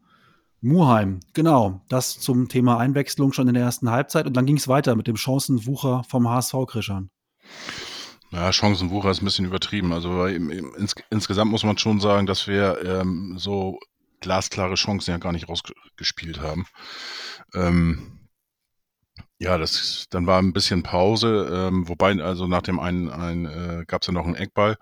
Muheim, 0.66 1.20
genau. 1.34 1.82
Das 1.90 2.20
zum 2.20 2.50
Thema 2.50 2.80
Einwechslung 2.80 3.34
schon 3.34 3.48
in 3.48 3.54
der 3.54 3.64
ersten 3.64 3.92
Halbzeit. 3.92 4.26
Und 4.26 4.36
dann 4.36 4.48
ging 4.48 4.58
es 4.58 4.68
weiter 4.68 4.96
mit 4.96 5.06
dem 5.06 5.16
Chancenwucher 5.16 6.04
vom 6.10 6.28
HSV, 6.28 6.56
Krischan. 6.68 7.12
Ja, 8.32 8.52
Chancenwucher 8.52 9.12
ist 9.12 9.22
ein 9.22 9.26
bisschen 9.26 9.46
übertrieben. 9.46 9.94
Also 9.94 10.26
ins, 10.26 10.96
insgesamt 11.12 11.52
muss 11.52 11.64
man 11.64 11.78
schon 11.78 12.00
sagen, 12.00 12.26
dass 12.26 12.48
wir 12.48 12.84
ähm, 12.84 13.36
so 13.38 13.78
glasklare 14.22 14.74
Chancen 14.74 15.12
ja 15.12 15.18
gar 15.20 15.32
nicht 15.32 15.48
rausgespielt 15.48 16.42
haben. 16.42 16.66
Ähm, 17.54 18.28
ja, 19.38 19.60
das 19.60 20.08
dann 20.10 20.26
war 20.26 20.42
ein 20.42 20.54
bisschen 20.54 20.82
Pause, 20.82 21.48
ähm, 21.52 21.88
wobei 21.88 22.20
also 22.24 22.48
nach 22.48 22.64
dem 22.64 22.80
einen, 22.80 23.10
einen 23.12 23.46
äh, 23.46 23.86
gab 23.86 24.02
es 24.02 24.08
ja 24.08 24.14
noch 24.14 24.26
einen 24.26 24.36
Eckball 24.36 24.78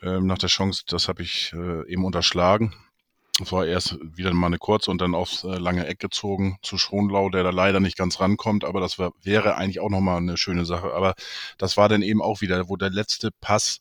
ähm, 0.00 0.26
nach 0.26 0.38
der 0.38 0.48
Chance, 0.48 0.84
das 0.86 1.08
habe 1.08 1.22
ich 1.22 1.52
äh, 1.52 1.86
eben 1.92 2.04
unterschlagen. 2.04 2.74
Es 3.42 3.52
war 3.52 3.66
erst 3.66 3.98
wieder 4.02 4.32
mal 4.34 4.48
eine 4.48 4.58
kurze 4.58 4.90
und 4.90 5.00
dann 5.00 5.14
aufs 5.14 5.44
äh, 5.44 5.56
lange 5.56 5.86
Eck 5.86 5.98
gezogen 5.98 6.58
zu 6.62 6.76
Schonlau, 6.78 7.30
der 7.30 7.42
da 7.42 7.50
leider 7.50 7.80
nicht 7.80 7.96
ganz 7.96 8.20
rankommt, 8.20 8.64
aber 8.64 8.80
das 8.80 8.98
wär, 8.98 9.12
wäre 9.22 9.56
eigentlich 9.56 9.80
auch 9.80 9.88
nochmal 9.88 10.18
eine 10.18 10.36
schöne 10.36 10.66
Sache. 10.66 10.92
Aber 10.92 11.14
das 11.58 11.76
war 11.76 11.88
dann 11.88 12.02
eben 12.02 12.20
auch 12.22 12.40
wieder, 12.40 12.68
wo 12.68 12.76
der 12.76 12.90
letzte 12.90 13.30
Pass 13.40 13.80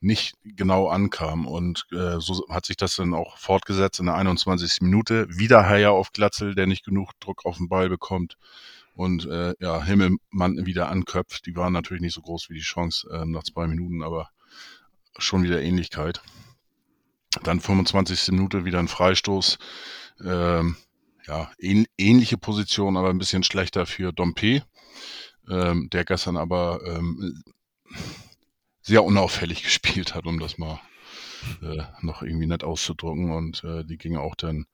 nicht 0.00 0.34
genau 0.44 0.88
ankam. 0.88 1.46
Und 1.46 1.86
äh, 1.92 2.20
so 2.20 2.46
hat 2.50 2.66
sich 2.66 2.76
das 2.76 2.96
dann 2.96 3.14
auch 3.14 3.38
fortgesetzt 3.38 4.00
in 4.00 4.06
der 4.06 4.16
21. 4.16 4.80
Minute. 4.80 5.26
Wieder 5.30 5.66
Haier 5.68 5.92
auf 5.92 6.12
Glatzel, 6.12 6.54
der 6.54 6.66
nicht 6.66 6.84
genug 6.84 7.12
Druck 7.20 7.46
auf 7.46 7.58
den 7.58 7.68
Ball 7.68 7.88
bekommt. 7.88 8.36
Und 8.94 9.26
äh, 9.26 9.54
ja, 9.60 9.82
Himmelmann 9.82 10.66
wieder 10.66 10.88
anköpft. 10.88 11.46
Die 11.46 11.56
waren 11.56 11.72
natürlich 11.72 12.00
nicht 12.00 12.14
so 12.14 12.22
groß 12.22 12.48
wie 12.50 12.54
die 12.54 12.60
Chance 12.60 13.08
äh, 13.12 13.24
nach 13.26 13.42
zwei 13.42 13.66
Minuten, 13.66 14.02
aber 14.02 14.30
schon 15.18 15.42
wieder 15.42 15.60
Ähnlichkeit. 15.62 16.22
Dann 17.42 17.60
25. 17.60 18.32
Minute 18.32 18.64
wieder 18.64 18.78
ein 18.78 18.88
Freistoß. 18.88 19.58
Ähm, 20.24 20.76
ja, 21.26 21.50
ähn, 21.58 21.86
ähnliche 21.98 22.38
Position, 22.38 22.96
aber 22.96 23.10
ein 23.10 23.18
bisschen 23.18 23.42
schlechter 23.42 23.86
für 23.86 24.12
Dompe, 24.12 24.62
ähm, 25.50 25.90
der 25.90 26.04
gestern 26.04 26.36
aber 26.36 26.80
ähm, 26.86 27.42
sehr 28.80 29.04
unauffällig 29.04 29.62
gespielt 29.64 30.14
hat, 30.14 30.26
um 30.26 30.38
das 30.38 30.58
mal 30.58 30.80
äh, 31.62 31.82
noch 32.00 32.22
irgendwie 32.22 32.46
nett 32.46 32.64
auszudrücken. 32.64 33.32
Und 33.32 33.64
äh, 33.64 33.84
die 33.84 33.98
ging 33.98 34.16
auch 34.16 34.34
dann 34.36 34.66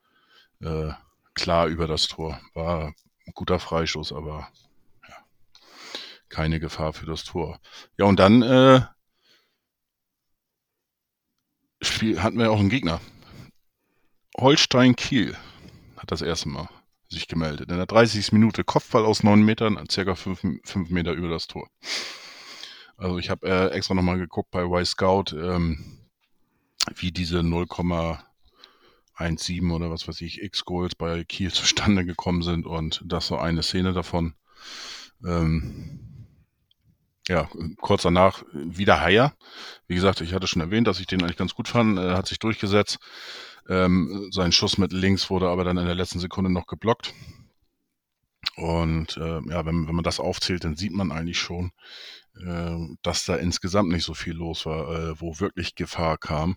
äh, 0.60 0.92
klar 1.34 1.66
über 1.66 1.86
das 1.86 2.08
Tor. 2.08 2.40
War 2.54 2.94
ein 3.26 3.32
guter 3.34 3.58
Freistoß, 3.58 4.12
aber 4.12 4.48
ja, 5.08 5.16
keine 6.28 6.60
Gefahr 6.60 6.92
für 6.92 7.06
das 7.06 7.24
Tor. 7.24 7.60
Ja, 7.96 8.04
und 8.04 8.18
dann 8.18 8.42
äh, 8.42 8.82
Spiel, 11.82 12.22
hatten 12.22 12.38
wir 12.38 12.50
auch 12.50 12.60
einen 12.60 12.70
Gegner. 12.70 13.00
Holstein 14.38 14.96
Kiel 14.96 15.36
hat 15.96 16.10
das 16.10 16.22
erste 16.22 16.48
Mal 16.48 16.68
sich 17.08 17.28
gemeldet. 17.28 17.70
In 17.70 17.76
der 17.76 17.86
30. 17.86 18.32
Minute 18.32 18.64
Kopfball 18.64 19.04
aus 19.04 19.22
9 19.22 19.42
Metern, 19.42 19.78
circa 19.90 20.14
5, 20.14 20.60
5 20.64 20.90
Meter 20.90 21.12
über 21.12 21.28
das 21.28 21.46
Tor. 21.46 21.68
Also 22.96 23.18
ich 23.18 23.30
habe 23.30 23.48
äh, 23.48 23.68
extra 23.70 23.94
nochmal 23.94 24.18
geguckt 24.18 24.50
bei 24.50 24.62
Y-Scout, 24.62 25.34
ähm, 25.34 25.98
wie 26.94 27.10
diese 27.10 27.40
0,17 27.40 29.72
oder 29.72 29.90
was 29.90 30.08
weiß 30.08 30.20
ich, 30.22 30.40
X-Goals 30.40 30.94
bei 30.94 31.24
Kiel 31.24 31.52
zustande 31.52 32.04
gekommen 32.04 32.42
sind 32.42 32.66
und 32.66 33.02
das 33.04 33.26
so 33.26 33.36
eine 33.36 33.62
Szene 33.62 33.92
davon. 33.92 34.34
Ähm, 35.24 36.11
ja, 37.28 37.48
kurz 37.80 38.02
danach 38.02 38.42
wieder 38.52 39.00
Haier. 39.00 39.34
Wie 39.86 39.94
gesagt, 39.94 40.20
ich 40.20 40.34
hatte 40.34 40.46
schon 40.46 40.62
erwähnt, 40.62 40.86
dass 40.86 41.00
ich 41.00 41.06
den 41.06 41.22
eigentlich 41.22 41.36
ganz 41.36 41.54
gut 41.54 41.68
fand. 41.68 41.98
Er 41.98 42.16
hat 42.16 42.26
sich 42.26 42.38
durchgesetzt. 42.38 42.98
Ähm, 43.68 44.28
sein 44.32 44.50
Schuss 44.50 44.76
mit 44.76 44.92
links 44.92 45.30
wurde 45.30 45.48
aber 45.48 45.64
dann 45.64 45.78
in 45.78 45.86
der 45.86 45.94
letzten 45.94 46.18
Sekunde 46.18 46.50
noch 46.50 46.66
geblockt. 46.66 47.14
Und 48.56 49.16
äh, 49.16 49.40
ja, 49.48 49.64
wenn, 49.64 49.86
wenn 49.86 49.94
man 49.94 50.02
das 50.02 50.18
aufzählt, 50.18 50.64
dann 50.64 50.76
sieht 50.76 50.92
man 50.92 51.12
eigentlich 51.12 51.38
schon, 51.38 51.70
äh, 52.44 52.76
dass 53.02 53.24
da 53.24 53.36
insgesamt 53.36 53.90
nicht 53.90 54.04
so 54.04 54.14
viel 54.14 54.34
los 54.34 54.66
war, 54.66 54.88
äh, 54.90 55.20
wo 55.20 55.38
wirklich 55.38 55.76
Gefahr 55.76 56.18
kam. 56.18 56.56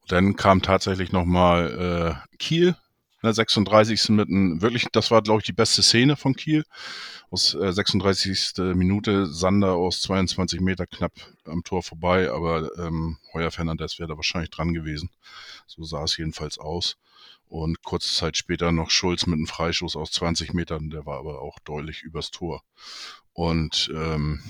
Und 0.00 0.12
dann 0.12 0.36
kam 0.36 0.62
tatsächlich 0.62 1.10
nochmal 1.10 2.22
äh, 2.32 2.36
Kiel 2.38 2.76
der 3.22 3.32
36. 3.32 4.10
mit 4.10 4.28
einem, 4.28 4.62
wirklich, 4.62 4.86
das 4.92 5.10
war, 5.10 5.22
glaube 5.22 5.40
ich, 5.40 5.46
die 5.46 5.52
beste 5.52 5.82
Szene 5.82 6.16
von 6.16 6.34
Kiel. 6.34 6.64
Aus 7.30 7.54
äh, 7.54 7.72
36. 7.72 8.74
Minute, 8.74 9.26
Sander 9.26 9.74
aus 9.74 10.00
22 10.02 10.60
Meter 10.60 10.86
knapp 10.86 11.12
am 11.44 11.62
Tor 11.62 11.82
vorbei, 11.82 12.30
aber 12.30 12.70
ähm, 12.78 13.18
Heuer 13.34 13.50
Fernandes 13.50 13.98
wäre 13.98 14.08
da 14.08 14.16
wahrscheinlich 14.16 14.50
dran 14.50 14.72
gewesen. 14.72 15.10
So 15.66 15.82
sah 15.84 16.04
es 16.04 16.16
jedenfalls 16.16 16.58
aus. 16.58 16.96
Und 17.46 17.82
kurze 17.82 18.14
Zeit 18.14 18.36
später 18.36 18.72
noch 18.72 18.90
Schulz 18.90 19.26
mit 19.26 19.36
einem 19.36 19.46
Freistoß 19.46 19.96
aus 19.96 20.12
20 20.12 20.52
Metern, 20.52 20.90
der 20.90 21.06
war 21.06 21.18
aber 21.18 21.40
auch 21.40 21.58
deutlich 21.60 22.02
übers 22.02 22.30
Tor. 22.30 22.62
Und 23.32 23.90
ähm, 23.94 24.42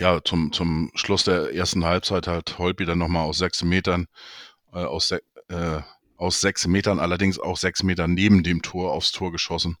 ja, 0.00 0.22
zum, 0.24 0.52
zum 0.52 0.90
Schluss 0.94 1.24
der 1.24 1.54
ersten 1.54 1.84
Halbzeit 1.84 2.26
hat 2.26 2.58
Holpi 2.58 2.84
dann 2.84 2.98
nochmal 2.98 3.24
aus 3.26 3.38
sechs 3.38 3.62
Metern, 3.62 4.06
äh, 4.72 4.78
aus, 4.78 5.12
äh, 5.12 5.20
aus 6.16 6.40
sechs 6.40 6.66
Metern, 6.66 6.98
allerdings 6.98 7.38
auch 7.38 7.56
sechs 7.56 7.82
Meter 7.82 8.06
neben 8.06 8.42
dem 8.42 8.62
Tor 8.62 8.92
aufs 8.92 9.12
Tor 9.12 9.32
geschossen, 9.32 9.76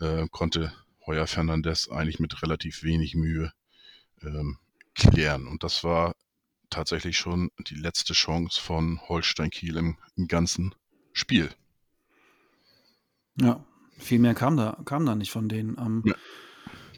äh, 0.00 0.26
konnte 0.30 0.72
Heuer 1.06 1.26
Fernandes 1.26 1.90
eigentlich 1.90 2.18
mit 2.20 2.42
relativ 2.42 2.82
wenig 2.82 3.14
Mühe 3.14 3.52
ähm, 4.22 4.58
klären. 4.94 5.46
Und 5.46 5.62
das 5.62 5.84
war 5.84 6.14
tatsächlich 6.70 7.16
schon 7.16 7.50
die 7.58 7.76
letzte 7.76 8.12
Chance 8.12 8.60
von 8.60 9.00
Holstein 9.08 9.50
Kiel 9.50 9.76
im, 9.76 9.96
im 10.16 10.28
ganzen 10.28 10.74
Spiel. 11.12 11.50
Ja, 13.40 13.64
viel 13.96 14.18
mehr 14.18 14.34
kam 14.34 14.56
da, 14.56 14.78
kam 14.84 15.06
da 15.06 15.14
nicht 15.14 15.30
von 15.30 15.48
denen. 15.48 15.76
Ähm, 15.78 16.02
ja. 16.04 16.14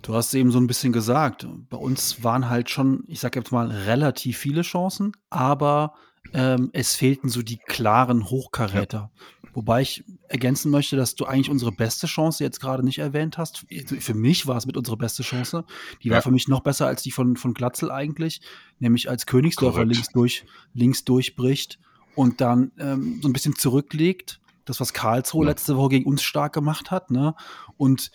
Du 0.02 0.14
hast 0.14 0.32
eben 0.34 0.50
so 0.50 0.58
ein 0.58 0.66
bisschen 0.66 0.92
gesagt, 0.92 1.46
bei 1.68 1.76
uns 1.76 2.24
waren 2.24 2.48
halt 2.48 2.70
schon, 2.70 3.04
ich 3.06 3.20
sag 3.20 3.36
jetzt 3.36 3.52
mal, 3.52 3.70
relativ 3.70 4.38
viele 4.38 4.62
Chancen, 4.62 5.12
aber 5.28 5.94
ähm, 6.32 6.70
es 6.72 6.94
fehlten 6.94 7.28
so 7.28 7.42
die 7.42 7.58
klaren 7.58 8.30
Hochkaräter. 8.30 9.10
Ja. 9.14 9.26
Wobei 9.52 9.82
ich 9.82 10.04
ergänzen 10.28 10.70
möchte, 10.70 10.96
dass 10.96 11.16
du 11.16 11.24
eigentlich 11.24 11.50
unsere 11.50 11.72
beste 11.72 12.06
Chance 12.06 12.44
jetzt 12.44 12.60
gerade 12.60 12.84
nicht 12.84 12.98
erwähnt 12.98 13.36
hast. 13.36 13.66
Für 13.98 14.14
mich 14.14 14.46
war 14.46 14.56
es 14.56 14.66
mit 14.66 14.76
unserer 14.76 14.96
beste 14.96 15.24
Chance. 15.24 15.64
Die 16.02 16.08
ja. 16.08 16.14
war 16.14 16.22
für 16.22 16.30
mich 16.30 16.46
noch 16.46 16.60
besser 16.60 16.86
als 16.86 17.02
die 17.02 17.10
von, 17.10 17.36
von 17.36 17.52
Glatzel 17.52 17.90
eigentlich. 17.90 18.40
Nämlich 18.78 19.10
als 19.10 19.26
Königsdörfer 19.26 19.84
links, 19.84 20.08
durch, 20.10 20.44
links 20.72 21.04
durchbricht 21.04 21.80
und 22.14 22.40
dann 22.40 22.70
ähm, 22.78 23.18
so 23.22 23.28
ein 23.28 23.32
bisschen 23.32 23.56
zurücklegt. 23.56 24.40
Das, 24.66 24.78
was 24.78 24.92
Karlsruhe 24.92 25.44
ja. 25.44 25.50
letzte 25.50 25.76
Woche 25.76 25.90
gegen 25.90 26.06
uns 26.06 26.22
stark 26.22 26.52
gemacht 26.52 26.92
hat. 26.92 27.10
Ne? 27.10 27.34
Und 27.76 28.12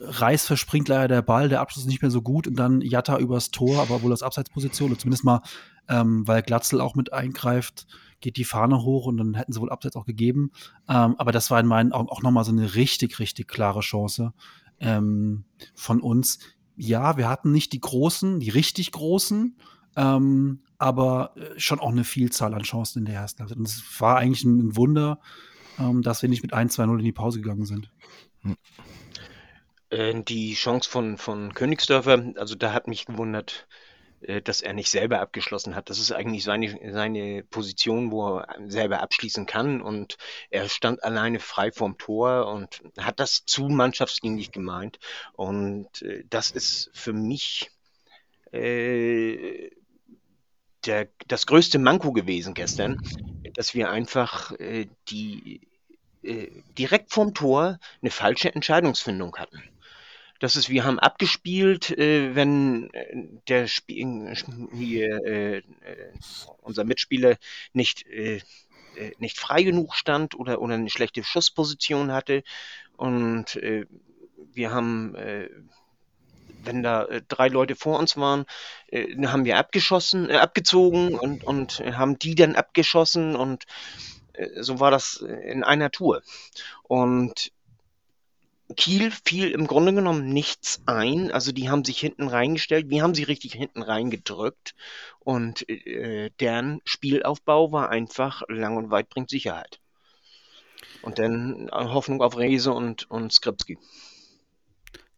Reis 0.00 0.46
verspringt 0.46 0.88
leider 0.88 1.08
der 1.08 1.22
Ball, 1.22 1.48
der 1.48 1.60
Abschluss 1.60 1.84
ist 1.84 1.90
nicht 1.90 2.02
mehr 2.02 2.10
so 2.10 2.22
gut 2.22 2.46
und 2.46 2.56
dann 2.56 2.80
Jatta 2.80 3.18
übers 3.18 3.50
Tor, 3.50 3.80
aber 3.80 4.02
wohl 4.02 4.12
aus 4.12 4.22
Abseitsposition, 4.22 4.90
oder 4.90 4.98
zumindest 4.98 5.24
mal, 5.24 5.40
ähm, 5.88 6.26
weil 6.26 6.42
Glatzel 6.42 6.80
auch 6.80 6.94
mit 6.94 7.12
eingreift, 7.12 7.86
geht 8.20 8.36
die 8.36 8.44
Fahne 8.44 8.82
hoch 8.82 9.06
und 9.06 9.18
dann 9.18 9.34
hätten 9.34 9.52
sie 9.52 9.60
wohl 9.60 9.70
Abseits 9.70 9.96
auch 9.96 10.06
gegeben. 10.06 10.50
Ähm, 10.88 11.14
aber 11.18 11.32
das 11.32 11.50
war 11.50 11.60
in 11.60 11.66
meinen 11.66 11.92
Augen 11.92 12.08
auch 12.08 12.22
nochmal 12.22 12.44
so 12.44 12.52
eine 12.52 12.74
richtig, 12.74 13.18
richtig 13.18 13.48
klare 13.48 13.80
Chance 13.80 14.32
ähm, 14.80 15.44
von 15.74 16.00
uns. 16.00 16.38
Ja, 16.76 17.16
wir 17.16 17.28
hatten 17.28 17.52
nicht 17.52 17.72
die 17.72 17.80
großen, 17.80 18.40
die 18.40 18.50
richtig 18.50 18.92
großen, 18.92 19.56
ähm, 19.96 20.62
aber 20.78 21.34
äh, 21.36 21.58
schon 21.58 21.80
auch 21.80 21.90
eine 21.90 22.04
Vielzahl 22.04 22.54
an 22.54 22.62
Chancen 22.62 23.00
in 23.00 23.04
der 23.06 23.14
ersten 23.14 23.40
Halbzeit. 23.40 23.58
Und 23.58 23.68
es 23.68 23.82
war 24.00 24.16
eigentlich 24.16 24.44
ein 24.44 24.76
Wunder, 24.76 25.20
ähm, 25.78 26.02
dass 26.02 26.22
wir 26.22 26.28
nicht 26.28 26.42
mit 26.42 26.52
1-2-0 26.52 26.98
in 26.98 27.04
die 27.04 27.12
Pause 27.12 27.40
gegangen 27.40 27.64
sind. 27.64 27.90
Hm. 28.42 28.56
Äh, 29.90 30.22
die 30.22 30.54
Chance 30.54 30.88
von, 30.90 31.16
von 31.16 31.54
Königsdörfer, 31.54 32.32
also 32.36 32.54
da 32.54 32.72
hat 32.72 32.88
mich 32.88 33.06
gewundert, 33.06 33.66
dass 34.44 34.62
er 34.62 34.72
nicht 34.72 34.90
selber 34.90 35.20
abgeschlossen 35.20 35.76
hat. 35.76 35.90
Das 35.90 35.98
ist 35.98 36.12
eigentlich 36.12 36.44
seine, 36.44 36.92
seine 36.92 37.42
Position, 37.44 38.10
wo 38.10 38.38
er 38.38 38.56
selber 38.66 39.00
abschließen 39.00 39.46
kann. 39.46 39.82
Und 39.82 40.16
er 40.50 40.68
stand 40.68 41.04
alleine 41.04 41.38
frei 41.38 41.70
vorm 41.70 41.98
Tor 41.98 42.46
und 42.46 42.82
hat 42.98 43.20
das 43.20 43.44
zu 43.44 43.68
mannschaftsdienlich 43.68 44.52
gemeint. 44.52 44.98
Und 45.34 46.02
äh, 46.02 46.24
das 46.28 46.50
ist 46.50 46.90
für 46.94 47.12
mich 47.12 47.70
äh, 48.52 49.70
der, 50.86 51.08
das 51.26 51.46
größte 51.46 51.78
Manko 51.78 52.12
gewesen 52.12 52.54
gestern, 52.54 53.00
dass 53.54 53.74
wir 53.74 53.90
einfach 53.90 54.52
äh, 54.52 54.86
die 55.08 55.60
äh, 56.22 56.48
direkt 56.78 57.12
vorm 57.12 57.34
Tor 57.34 57.78
eine 58.00 58.10
falsche 58.10 58.54
Entscheidungsfindung 58.54 59.36
hatten. 59.36 59.62
Das 60.40 60.56
ist, 60.56 60.68
wir 60.68 60.84
haben 60.84 60.98
abgespielt, 60.98 61.90
äh, 61.90 62.34
wenn 62.34 62.90
äh, 62.92 63.26
der 63.48 63.66
Spiel, 63.66 64.34
hier, 64.72 65.24
äh, 65.24 65.56
äh, 65.58 65.62
unser 66.62 66.84
Mitspieler 66.84 67.36
nicht, 67.72 68.06
äh, 68.06 68.36
äh, 68.96 69.12
nicht 69.18 69.38
frei 69.38 69.62
genug 69.62 69.94
stand 69.94 70.34
oder, 70.34 70.60
oder 70.60 70.74
eine 70.74 70.90
schlechte 70.90 71.22
Schussposition 71.24 72.12
hatte. 72.12 72.42
Und 72.96 73.56
äh, 73.56 73.86
wir 74.52 74.70
haben, 74.70 75.14
äh, 75.14 75.48
wenn 76.64 76.82
da 76.82 77.04
äh, 77.04 77.22
drei 77.26 77.48
Leute 77.48 77.76
vor 77.76 77.98
uns 77.98 78.16
waren, 78.16 78.46
äh, 78.88 79.14
haben 79.26 79.44
wir 79.44 79.58
abgeschossen, 79.58 80.30
äh, 80.30 80.36
abgezogen 80.36 81.14
und, 81.14 81.44
und 81.44 81.80
haben 81.80 82.18
die 82.18 82.34
dann 82.34 82.56
abgeschossen 82.56 83.36
und 83.36 83.64
äh, 84.32 84.62
so 84.62 84.80
war 84.80 84.90
das 84.90 85.16
in 85.16 85.62
einer 85.62 85.90
Tour. 85.90 86.22
Und 86.82 87.52
Kiel 88.74 89.10
fiel 89.10 89.50
im 89.50 89.66
Grunde 89.66 89.94
genommen 89.94 90.28
nichts 90.28 90.82
ein. 90.86 91.30
Also 91.30 91.52
die 91.52 91.70
haben 91.70 91.84
sich 91.84 91.98
hinten 91.98 92.28
reingestellt. 92.28 92.90
Wir 92.90 93.02
haben 93.02 93.14
sie 93.14 93.22
richtig 93.22 93.52
hinten 93.52 93.82
reingedrückt. 93.82 94.74
Und 95.20 95.68
äh, 95.68 96.30
deren 96.40 96.80
Spielaufbau 96.84 97.70
war 97.72 97.90
einfach 97.90 98.42
lang 98.48 98.76
und 98.76 98.90
weit 98.90 99.08
bringt 99.08 99.30
Sicherheit. 99.30 99.80
Und 101.02 101.18
dann 101.18 101.68
Hoffnung 101.72 102.20
auf 102.22 102.36
Reise 102.36 102.72
und, 102.72 103.08
und 103.10 103.32
Skripski. 103.32 103.78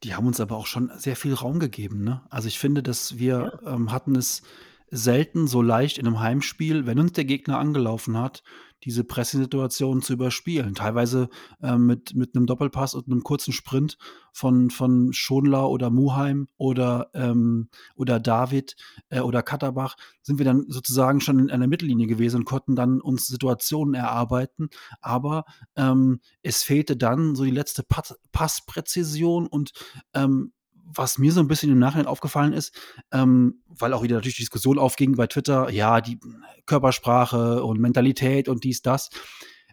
Die 0.02 0.14
haben 0.14 0.26
uns 0.26 0.40
aber 0.40 0.57
auch 0.57 0.67
schon 0.67 0.93
sehr 0.97 1.17
viel 1.17 1.35
Raum 1.35 1.59
gegeben. 1.59 2.05
Ne? 2.05 2.23
Also 2.31 2.49
ich 2.49 2.59
finde, 2.59 2.83
dass 2.83 3.19
wir 3.19 3.61
ähm, 3.67 3.90
hatten 3.90 4.14
es 4.14 4.43
selten 4.90 5.47
so 5.49 5.61
leicht 5.61 5.99
in 5.99 6.07
einem 6.07 6.21
Heimspiel, 6.21 6.87
wenn 6.87 6.99
uns 6.99 7.12
der 7.12 7.25
Gegner 7.25 7.59
angelaufen 7.59 8.17
hat, 8.19 8.43
diese 8.85 9.04
Pressesituation 9.04 10.02
zu 10.02 10.12
überspielen. 10.12 10.75
Teilweise 10.75 11.28
äh, 11.62 11.76
mit, 11.76 12.14
mit 12.14 12.35
einem 12.35 12.47
Doppelpass 12.47 12.94
und 12.94 13.06
einem 13.06 13.23
kurzen 13.23 13.52
Sprint 13.52 13.99
von, 14.32 14.70
von 14.70 15.12
Schonlau 15.12 15.68
oder 15.70 15.90
Muheim 15.90 16.49
oder, 16.56 17.11
ähm, 17.14 17.68
oder 17.97 18.20
David 18.20 18.76
äh, 19.08 19.20
oder 19.20 19.42
Katterbach 19.42 19.97
sind 20.23 20.38
wir 20.38 20.44
dann 20.44 20.64
sozusagen 20.68 21.20
schon 21.20 21.38
in 21.38 21.50
einer 21.50 21.66
Mittellinie 21.66 22.06
gewesen 22.06 22.38
und 22.38 22.44
konnten 22.44 22.76
dann 22.76 23.00
uns 23.00 23.26
Situationen 23.26 23.94
erarbeiten. 23.94 24.68
Aber 25.00 25.44
ähm, 25.76 26.20
es 26.42 26.62
fehlte 26.62 26.97
dann 26.97 27.35
so 27.35 27.44
die 27.44 27.50
letzte 27.50 27.85
Passpräzision 28.32 29.47
und 29.47 29.73
ähm, 30.14 30.52
was 30.95 31.18
mir 31.18 31.33
so 31.33 31.40
ein 31.40 31.49
bisschen 31.49 31.71
im 31.71 31.78
Nachhinein 31.78 32.07
aufgefallen 32.07 32.52
ist, 32.52 32.75
ähm, 33.12 33.62
weil 33.66 33.92
auch 33.92 34.02
wieder 34.02 34.16
natürlich 34.16 34.37
die 34.37 34.42
Diskussion 34.42 34.78
aufging 34.78 35.16
bei 35.16 35.26
Twitter, 35.26 35.71
ja, 35.71 36.00
die 36.00 36.18
Körpersprache 36.66 37.62
und 37.62 37.80
Mentalität 37.80 38.49
und 38.49 38.64
dies, 38.64 38.83
das. 38.83 39.11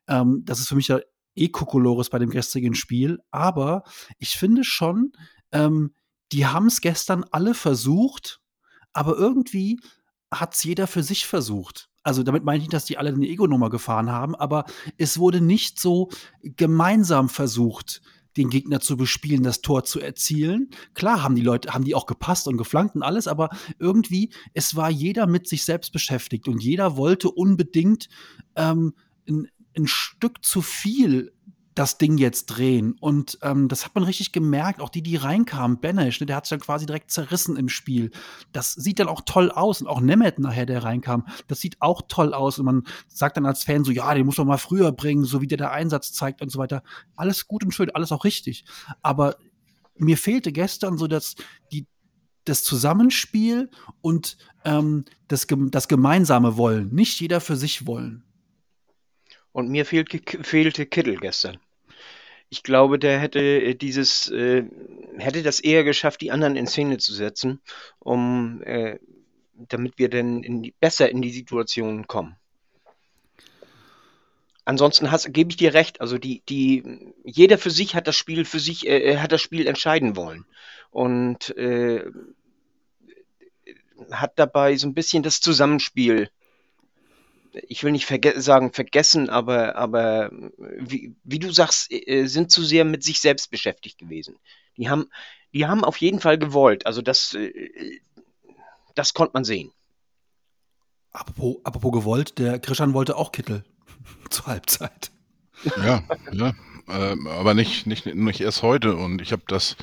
Ähm, 0.08 0.44
das 0.46 0.60
ist 0.60 0.68
für 0.68 0.76
mich 0.76 0.88
ja 0.88 1.00
eh 1.36 1.50
Kokolores 1.50 2.10
bei 2.10 2.20
dem 2.20 2.30
gestrigen 2.30 2.76
Spiel. 2.76 3.20
Aber 3.32 3.84
ich 4.20 4.38
finde 4.38 4.64
schon, 4.64 5.14
ähm, 5.52 5.94
die 6.32 6.46
haben 6.46 6.68
es 6.68 6.82
gestern 6.82 7.24
alle 7.32 7.54
versucht, 7.54 8.42
aber 8.94 9.16
irgendwie 9.16 9.80
hat 10.32 10.56
es 10.56 10.64
jeder 10.64 10.88
für 10.88 11.04
sich 11.04 11.26
versucht. 11.26 11.90
Also 12.04 12.24
damit 12.24 12.44
meine 12.44 12.58
ich 12.58 12.64
nicht, 12.64 12.74
dass 12.74 12.86
die 12.86 12.98
alle 12.98 13.10
eine 13.10 13.28
Ego-Nummer 13.28 13.70
gefahren 13.70 14.12
haben, 14.12 14.36
aber 14.36 14.66
es 14.98 15.18
wurde 15.18 15.42
nicht 15.42 15.80
so 15.80 16.10
gemeinsam 16.44 17.30
versucht, 17.30 18.02
den 18.38 18.50
Gegner 18.50 18.80
zu 18.80 18.98
bespielen, 18.98 19.44
das 19.44 19.62
Tor 19.62 19.84
zu 19.84 20.00
erzielen. 20.00 20.70
Klar 20.94 21.24
haben 21.24 21.36
die 21.36 21.42
Leute, 21.42 21.74
haben 21.74 21.86
die 21.86 21.96
auch 21.96 22.06
gepasst 22.06 22.48
und 22.48 22.58
geflankt 22.58 22.96
und 22.96 23.04
alles, 23.04 23.28
aber 23.28 23.50
irgendwie, 23.80 24.32
es 24.54 24.76
war 24.76 24.90
jeder 24.90 25.28
mit 25.28 25.48
sich 25.48 25.64
selbst 25.64 25.92
beschäftigt 25.92 26.48
und 26.48 26.62
jeder 26.62 26.98
wollte 26.98 27.30
unbedingt 27.30 28.10
ähm, 28.56 28.94
ein, 29.28 29.48
ein 29.78 29.88
Stück 29.88 30.44
zu 30.44 30.62
viel 30.62 31.34
das 31.76 31.98
Ding 31.98 32.18
jetzt 32.18 32.46
drehen. 32.48 32.96
Und 33.00 33.38
ähm, 33.42 33.68
das 33.68 33.86
hat 33.86 33.96
man 33.96 34.06
richtig 34.06 34.32
gemerkt. 34.32 34.82
Auch 34.82 34.90
die, 34.90 35.04
die 35.04 35.18
reinkamen, 35.18 35.82
Benesch, 35.82 36.22
ne, 36.22 36.26
der 36.26 36.38
hat 36.38 36.46
sich 36.46 36.52
dann 36.52 36.62
quasi 36.62 36.86
direkt 36.86 37.12
zerrissen 37.12 37.58
im 37.58 37.68
Spiel. 37.68 38.12
Das 38.54 38.72
sieht 38.72 39.00
dann 39.00 39.10
auch 39.10 39.22
toll 39.26 39.52
aus. 39.52 39.82
Und 39.82 39.88
auch 39.88 40.00
Nemeth 40.00 40.40
nachher, 40.40 40.66
der 40.66 40.84
reinkam, 40.84 41.28
das 41.48 41.60
sieht 41.60 41.82
auch 41.82 42.04
toll 42.08 42.34
aus. 42.34 42.60
Und 42.60 42.66
man 42.66 42.84
sagt 43.10 43.36
dann 43.36 43.46
als 43.46 43.66
Fan 43.66 43.84
so, 43.84 43.92
ja, 43.92 44.14
den 44.14 44.26
muss 44.26 44.38
man 44.38 44.48
mal 44.48 44.58
früher 44.58 44.94
bringen, 44.94 45.26
so 45.26 45.42
wie 45.42 45.48
der 45.48 45.58
der 45.58 45.72
Einsatz 45.72 46.14
zeigt 46.14 46.42
und 46.42 46.50
so 46.50 46.60
weiter. 46.60 46.82
Alles 47.18 47.46
gut 47.46 47.66
und 47.66 47.74
schön, 47.74 47.90
alles 47.90 48.14
auch 48.14 48.24
richtig. 48.24 48.64
Aber 49.02 49.36
mir 49.98 50.18
fehlte 50.18 50.54
gestern 50.54 50.98
so 50.98 51.08
dass 51.08 51.36
die, 51.74 51.88
das 52.46 52.64
Zusammenspiel 52.64 53.70
und 54.02 54.38
ähm, 54.64 55.04
das, 55.28 55.46
das 55.50 55.88
gemeinsame 55.90 56.56
Wollen. 56.56 56.94
Nicht 56.94 57.20
jeder 57.20 57.42
für 57.42 57.58
sich 57.58 57.86
wollen. 57.86 58.24
Und 59.52 59.70
mir 59.70 59.86
fehlt, 59.86 60.10
fehlte 60.46 60.86
Kittel 60.86 61.18
gestern. 61.18 61.58
Ich 62.56 62.64
glaube, 62.64 62.98
der 62.98 63.20
hätte 63.20 63.42
äh, 63.42 63.76
dieses, 63.76 64.32
äh, 64.32 64.64
hätte 65.18 65.44
das 65.44 65.60
eher 65.60 65.84
geschafft, 65.84 66.22
die 66.22 66.32
anderen 66.32 66.56
in 66.56 66.68
Szene 66.68 66.98
zu 67.00 67.14
setzen, 67.14 67.60
um, 68.00 68.64
äh, 68.64 68.98
damit 69.56 69.98
wir 69.98 70.10
dann 70.10 70.42
in 70.42 70.64
die, 70.64 70.74
besser 70.80 71.10
in 71.10 71.22
die 71.22 71.32
Situation 71.32 72.08
kommen. 72.08 72.38
Ansonsten 74.64 75.10
gebe 75.34 75.50
ich 75.50 75.58
dir 75.58 75.74
recht. 75.74 76.00
Also 76.00 76.18
die, 76.18 76.44
die, 76.48 77.14
jeder 77.26 77.58
für 77.58 77.72
sich 77.72 77.94
hat 77.94 78.08
das 78.08 78.16
Spiel 78.16 78.46
für 78.46 78.60
sich, 78.60 78.88
äh, 78.88 79.00
äh 79.00 79.18
hat 79.18 79.34
das 79.34 79.42
Spiel 79.42 79.68
entscheiden 79.68 80.16
wollen 80.16 80.46
und 80.92 81.56
äh, 81.58 82.06
hat 84.12 84.40
dabei 84.40 84.78
so 84.78 84.88
ein 84.88 84.94
bisschen 84.94 85.24
das 85.24 85.42
Zusammenspiel 85.42 86.30
ich 87.68 87.84
will 87.84 87.92
nicht 87.92 88.06
verge 88.06 88.40
sagen 88.42 88.74
vergessen, 88.74 89.30
aber, 89.30 89.76
aber 89.76 90.32
wie, 90.58 91.16
wie 91.24 91.40
du 91.40 91.52
sagst, 91.52 91.92
äh, 91.92 92.26
sind 92.28 92.52
zu 92.52 92.64
sehr 92.64 92.86
mit 92.86 93.04
sich 93.04 93.20
selbst 93.20 93.52
beschäftigt 93.52 93.98
gewesen. 93.98 94.38
Die 94.78 94.90
haben, 94.90 95.10
die 95.54 95.66
haben 95.66 95.84
auf 95.84 95.98
jeden 95.98 96.20
Fall 96.20 96.38
gewollt. 96.38 96.86
Also 96.86 97.02
das, 97.02 97.34
äh, 97.34 98.00
das 98.96 99.14
konnte 99.14 99.32
man 99.34 99.46
sehen. 99.46 99.72
Apropos, 101.12 101.58
apropos 101.64 101.92
gewollt, 101.94 102.40
der 102.40 102.60
Krishan 102.60 102.94
wollte 102.94 103.16
auch 103.16 103.32
Kittel 103.32 103.64
zur 104.30 104.48
Halbzeit. 104.48 105.12
Ja, 105.78 106.04
ja. 106.34 106.54
Äh, 106.88 107.16
aber 107.30 107.54
nicht, 107.54 107.88
nicht, 107.88 108.06
nicht 108.06 108.42
erst 108.42 108.62
heute. 108.62 108.96
Und 108.96 109.22
ich 109.22 109.32
habe 109.32 109.44
das, 109.48 109.76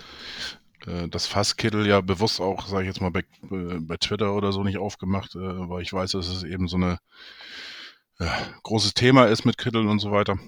äh, 0.86 1.08
das 1.08 1.26
Fasskittel 1.26 1.86
ja 1.86 2.00
bewusst 2.00 2.40
auch, 2.40 2.66
sage 2.66 2.82
ich 2.82 2.88
jetzt 2.88 3.00
mal, 3.00 3.10
bei, 3.10 3.24
bei 3.42 3.96
Twitter 3.96 4.34
oder 4.34 4.52
so 4.52 4.64
nicht 4.64 4.78
aufgemacht, 4.78 5.34
äh, 5.34 5.68
weil 5.68 5.82
ich 5.82 5.92
weiß, 5.92 6.12
dass 6.12 6.28
es 6.28 6.42
eben 6.42 6.68
so 6.68 6.76
eine 6.76 6.98
ja, 8.18 8.36
großes 8.62 8.94
Thema 8.94 9.26
ist 9.26 9.44
mit 9.44 9.58
Kittel 9.58 9.86
und 9.86 9.98
so 9.98 10.12
weiter. 10.12 10.38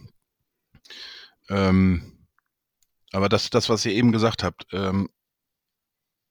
Ähm, 1.48 2.26
aber 3.12 3.28
das, 3.28 3.50
das, 3.50 3.68
was 3.68 3.84
ihr 3.84 3.92
eben 3.92 4.12
gesagt 4.12 4.42
habt, 4.42 4.66
ähm, 4.72 5.08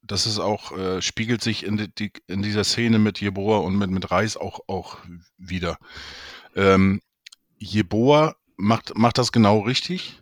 das 0.01 0.25
ist 0.25 0.39
auch, 0.39 0.77
äh, 0.77 1.01
spiegelt 1.01 1.41
sich 1.41 1.65
in, 1.65 1.91
die, 1.97 2.11
in 2.27 2.41
dieser 2.41 2.65
Szene 2.65 2.99
mit 2.99 3.21
Jeboa 3.21 3.59
und 3.59 3.77
mit, 3.77 3.89
mit 3.89 4.11
Reis 4.11 4.35
auch, 4.35 4.59
auch 4.67 4.97
wieder. 5.37 5.77
Ähm, 6.55 7.01
Jeboa 7.57 8.35
macht, 8.57 8.97
macht 8.97 9.17
das 9.17 9.31
genau 9.31 9.59
richtig. 9.59 10.21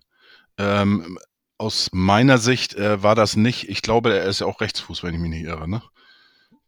Ähm, 0.58 1.18
aus 1.62 1.90
meiner 1.94 2.40
Sicht 2.40 2.74
äh, 2.74 3.02
war 3.04 3.16
das 3.16 3.36
nicht, 3.36 3.70
ich 3.70 3.82
glaube, 3.82 4.14
er 4.18 4.26
ist 4.26 4.40
ja 4.40 4.48
auch 4.48 4.62
Rechtsfuß, 4.62 5.04
wenn 5.04 5.14
ich 5.14 5.20
mich 5.20 5.30
nicht 5.30 5.46
irre, 5.46 5.70
ne? 5.70 5.82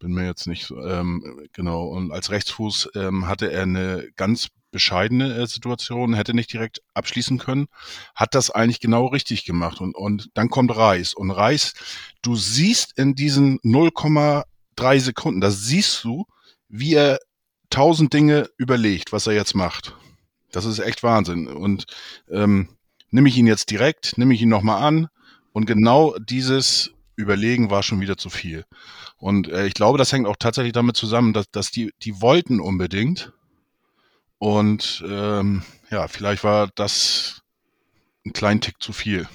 bin 0.04 0.12
mir 0.12 0.26
jetzt 0.26 0.48
nicht 0.48 0.70
ähm, 0.70 1.48
genau. 1.54 1.86
Und 1.86 2.12
als 2.12 2.30
Rechtsfuß 2.30 2.90
ähm, 2.96 3.26
hatte 3.26 3.50
er 3.50 3.64
eine 3.64 4.10
ganz 4.18 4.50
bescheidene 4.70 5.34
äh, 5.34 5.48
Situation, 5.48 6.14
hätte 6.14 6.34
nicht 6.34 6.52
direkt 6.52 6.82
abschließen 6.94 7.40
können, 7.40 7.68
hat 8.14 8.36
das 8.36 8.52
eigentlich 8.52 8.82
genau 8.82 9.08
richtig 9.08 9.46
gemacht. 9.46 9.80
Und, 9.80 9.96
und 9.96 10.30
dann 10.34 10.50
kommt 10.50 10.76
Reis. 10.76 11.14
Und 11.14 11.32
Reis, 11.32 11.74
du 12.22 12.36
siehst 12.36 12.98
in 12.98 13.16
diesen 13.16 13.60
0,3 13.60 15.00
Sekunden, 15.00 15.40
da 15.40 15.52
siehst 15.52 16.04
du, 16.04 16.26
wie 16.68 16.96
er 16.96 17.20
tausend 17.70 18.14
Dinge 18.14 18.50
überlegt, 18.58 19.14
was 19.14 19.26
er 19.26 19.34
jetzt 19.34 19.56
macht. 19.56 19.96
Das 20.52 20.66
ist 20.66 20.80
echt 20.80 21.02
Wahnsinn. 21.02 21.48
Und 21.48 21.86
ähm, 22.30 22.76
nehme 23.14 23.30
ich 23.30 23.38
ihn 23.38 23.48
jetzt 23.48 23.70
direkt, 23.70 24.18
nehme 24.18 24.34
ich 24.34 24.42
ihn 24.42 24.50
nochmal 24.50 24.82
an. 24.82 25.08
Und 25.52 25.68
genau 25.68 26.18
dieses 26.18 26.92
Überlegen 27.16 27.70
war 27.70 27.84
schon 27.84 28.02
wieder 28.02 28.18
zu 28.18 28.32
viel. 28.32 28.66
Und 29.18 29.48
äh, 29.50 29.68
ich 29.68 29.76
glaube, 29.76 30.00
das 30.00 30.12
hängt 30.12 30.28
auch 30.28 30.36
tatsächlich 30.36 30.74
damit 30.74 30.98
zusammen, 30.98 31.32
dass, 31.32 31.50
dass 31.52 31.70
die, 31.70 31.94
die 32.02 32.22
wollten 32.22 32.60
unbedingt. 32.60 33.32
Und 34.40 35.04
ähm, 35.08 35.62
ja, 35.92 36.08
vielleicht 36.08 36.44
war 36.44 36.70
das 36.74 37.44
ein 38.26 38.34
kleinen 38.34 38.62
Tick 38.62 38.82
zu 38.82 38.94
viel. 38.94 39.30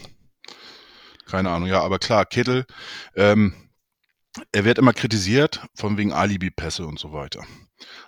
Keine 1.27 1.51
Ahnung, 1.51 1.69
ja, 1.69 1.81
aber 1.81 2.01
klar, 2.01 2.27
Kittel, 2.27 2.67
ähm, 3.15 3.55
er 4.51 4.65
wird 4.65 4.79
immer 4.79 4.93
kritisiert, 4.93 5.67
von 5.75 5.97
wegen 5.97 6.13
Alibi-Pässe 6.13 6.85
und 6.85 6.99
so 6.99 7.13
weiter. 7.13 7.45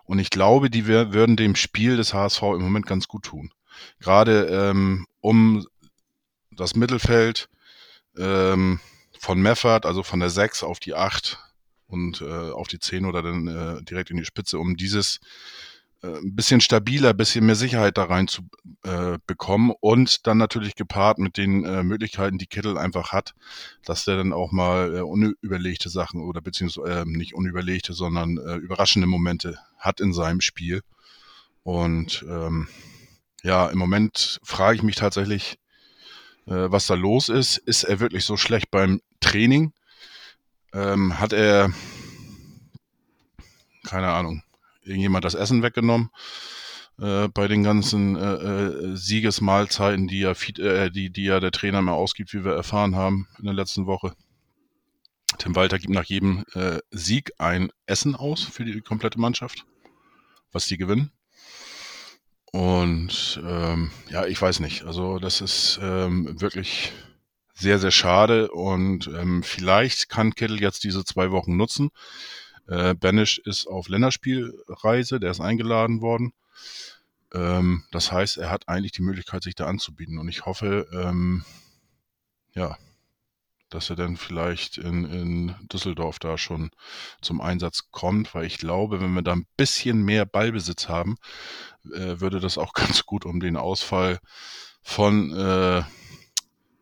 Und 0.02 0.18
ich 0.18 0.30
glaube, 0.30 0.68
die 0.68 0.86
würden 0.86 1.36
dem 1.36 1.54
Spiel 1.54 1.96
des 1.96 2.12
HSV 2.12 2.42
im 2.42 2.62
Moment 2.62 2.86
ganz 2.86 3.06
gut 3.06 3.24
tun. 3.24 3.52
Gerade 3.98 4.46
ähm, 4.46 5.06
um 5.20 5.66
das 6.50 6.74
Mittelfeld 6.74 7.48
ähm, 8.16 8.80
von 9.18 9.40
Meffert, 9.40 9.86
also 9.86 10.02
von 10.02 10.20
der 10.20 10.30
6 10.30 10.62
auf 10.62 10.80
die 10.80 10.94
8, 10.94 11.38
und 11.90 12.22
äh, 12.22 12.50
auf 12.50 12.68
die 12.68 12.78
10 12.78 13.04
oder 13.04 13.22
dann 13.22 13.46
äh, 13.46 13.82
direkt 13.82 14.10
in 14.10 14.16
die 14.16 14.24
Spitze, 14.24 14.58
um 14.58 14.76
dieses 14.76 15.20
äh, 16.02 16.16
ein 16.18 16.34
bisschen 16.34 16.60
stabiler, 16.60 17.10
ein 17.10 17.16
bisschen 17.16 17.44
mehr 17.44 17.56
Sicherheit 17.56 17.98
da 17.98 18.04
rein 18.04 18.28
zu 18.28 18.42
äh, 18.84 19.18
bekommen 19.26 19.72
und 19.80 20.26
dann 20.26 20.38
natürlich 20.38 20.76
gepaart 20.76 21.18
mit 21.18 21.36
den 21.36 21.64
äh, 21.64 21.82
Möglichkeiten, 21.82 22.38
die 22.38 22.46
Kittel 22.46 22.78
einfach 22.78 23.12
hat, 23.12 23.34
dass 23.84 24.04
der 24.04 24.16
dann 24.16 24.32
auch 24.32 24.52
mal 24.52 25.02
unüberlegte 25.02 25.90
Sachen 25.90 26.22
oder 26.22 26.40
beziehungsweise 26.40 27.00
äh, 27.00 27.04
nicht 27.04 27.34
unüberlegte, 27.34 27.92
sondern 27.92 28.36
überraschende 28.36 29.06
Momente 29.06 29.58
hat 29.78 30.00
in 30.00 30.12
seinem 30.12 30.40
Spiel. 30.40 30.82
Und 31.62 32.24
ähm, 32.28 32.68
ja, 33.42 33.68
im 33.68 33.78
Moment 33.78 34.40
frage 34.42 34.76
ich 34.76 34.82
mich 34.82 34.96
tatsächlich, 34.96 35.58
äh, 36.46 36.70
was 36.70 36.86
da 36.86 36.94
los 36.94 37.28
ist. 37.28 37.58
Ist 37.58 37.84
er 37.84 38.00
wirklich 38.00 38.24
so 38.24 38.36
schlecht 38.36 38.70
beim 38.70 39.00
Training? 39.20 39.72
ähm, 40.72 41.18
hat 41.18 41.32
er, 41.32 41.72
keine 43.84 44.08
Ahnung, 44.08 44.42
irgendjemand 44.82 45.24
das 45.24 45.34
Essen 45.34 45.62
weggenommen. 45.62 46.10
äh, 47.00 47.28
bei 47.28 47.48
den 47.48 47.62
ganzen 47.62 48.16
äh, 48.16 48.34
äh, 48.34 48.96
Siegesmahlzeiten, 48.96 50.06
die 50.06 50.20
ja, 50.20 50.32
äh, 50.32 50.90
die, 50.90 51.10
die 51.10 51.24
ja 51.24 51.40
der 51.40 51.50
Trainer 51.50 51.80
mehr 51.82 51.94
ausgibt, 51.94 52.34
wie 52.34 52.44
wir 52.44 52.52
erfahren 52.52 52.94
haben 52.94 53.26
in 53.38 53.46
der 53.46 53.54
letzten 53.54 53.86
Woche. 53.86 54.14
Tim 55.38 55.56
Walter 55.56 55.78
gibt 55.78 55.94
nach 55.94 56.04
jedem 56.04 56.44
Sieg 56.90 57.32
ein 57.38 57.70
Essen 57.86 58.16
aus 58.16 58.42
für 58.42 58.64
die 58.64 58.80
komplette 58.80 59.18
Mannschaft, 59.20 59.64
was 60.52 60.66
die 60.66 60.76
gewinnen. 60.76 61.12
Und 62.52 63.40
ähm, 63.44 63.90
ja, 64.08 64.26
ich 64.26 64.40
weiß 64.40 64.60
nicht. 64.60 64.84
Also 64.84 65.18
das 65.18 65.40
ist 65.40 65.78
ähm, 65.82 66.40
wirklich 66.40 66.92
sehr, 67.54 67.78
sehr 67.78 67.90
schade. 67.90 68.50
Und 68.50 69.06
ähm, 69.08 69.42
vielleicht 69.42 70.08
kann 70.08 70.34
Kittel 70.34 70.60
jetzt 70.60 70.84
diese 70.84 71.04
zwei 71.04 71.30
Wochen 71.30 71.56
nutzen. 71.56 71.90
Äh, 72.66 72.94
Banish 72.94 73.38
ist 73.38 73.66
auf 73.66 73.88
Länderspielreise, 73.88 75.20
der 75.20 75.30
ist 75.30 75.40
eingeladen 75.40 76.00
worden. 76.00 76.32
Ähm, 77.32 77.84
das 77.92 78.10
heißt, 78.10 78.38
er 78.38 78.50
hat 78.50 78.68
eigentlich 78.68 78.92
die 78.92 79.02
Möglichkeit, 79.02 79.42
sich 79.42 79.54
da 79.54 79.66
anzubieten. 79.66 80.18
Und 80.18 80.28
ich 80.28 80.46
hoffe, 80.46 80.88
ähm, 80.92 81.44
ja, 82.54 82.76
dass 83.70 83.88
er 83.88 83.96
dann 83.96 84.16
vielleicht 84.16 84.78
in, 84.78 85.04
in 85.04 85.54
Düsseldorf 85.72 86.18
da 86.18 86.36
schon 86.36 86.70
zum 87.22 87.40
Einsatz 87.40 87.90
kommt, 87.92 88.34
weil 88.34 88.44
ich 88.44 88.58
glaube, 88.58 89.00
wenn 89.00 89.14
wir 89.14 89.22
da 89.22 89.32
ein 89.32 89.46
bisschen 89.56 90.02
mehr 90.02 90.26
Ballbesitz 90.26 90.88
haben, 90.88 91.16
äh, 91.84 92.20
würde 92.20 92.40
das 92.40 92.58
auch 92.58 92.72
ganz 92.74 93.04
gut 93.06 93.24
um 93.24 93.40
den 93.40 93.56
Ausfall 93.56 94.18
von 94.82 95.32
äh, 95.32 95.82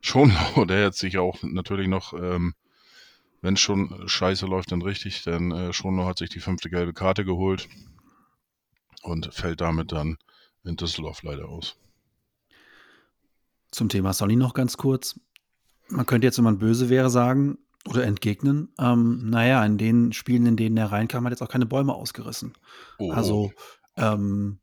Schonlau, 0.01 0.65
der 0.65 0.83
jetzt 0.83 0.99
sich 0.99 1.19
auch 1.19 1.43
natürlich 1.43 1.89
noch, 1.89 2.13
ähm, 2.13 2.55
wenn 3.41 3.57
schon 3.57 4.09
scheiße 4.09 4.47
läuft, 4.47 4.73
dann 4.73 4.83
richtig, 4.83 5.23
denn 5.25 5.53
äh, 5.53 5.73
Schonlau 5.73 6.07
hat 6.07 6.19
sich 6.19 6.31
die 6.31 6.41
fünfte 6.41 6.71
gelbe 6.71 6.93
Karte 6.93 7.25
geholt 7.25 7.69
und 9.03 9.33
fällt 9.33 9.61
damit 9.61 9.93
dann 9.93 10.19
in 10.65 10.77
Düsseldorf 10.77 11.23
leider 11.23 11.49
aus. 11.49 11.77
Zum 13.71 13.89
Thema 13.89 14.13
Sonny 14.13 14.37
noch 14.37 14.55
ganz 14.55 14.77
kurz. 14.77 15.21
Man 15.89 16.07
könnte 16.07 16.27
jetzt, 16.27 16.39
wenn 16.39 16.45
man 16.45 16.59
böse 16.59 16.89
wäre, 16.89 17.11
sagen 17.11 17.59
oder 17.89 18.05
entgegnen, 18.05 18.73
ähm, 18.79 19.31
naja, 19.31 19.65
in 19.65 19.79
den 19.79 20.13
Spielen, 20.13 20.47
in 20.47 20.57
denen 20.57 20.77
er 20.77 20.93
reinkam, 20.93 21.25
hat 21.25 21.33
jetzt 21.33 21.43
auch 21.43 21.49
keine 21.49 21.67
Bäume 21.67 21.95
ausgerissen. 21.95 22.53
Oh. 22.99 23.13
Also 23.13 23.53
ähm, 23.97 24.59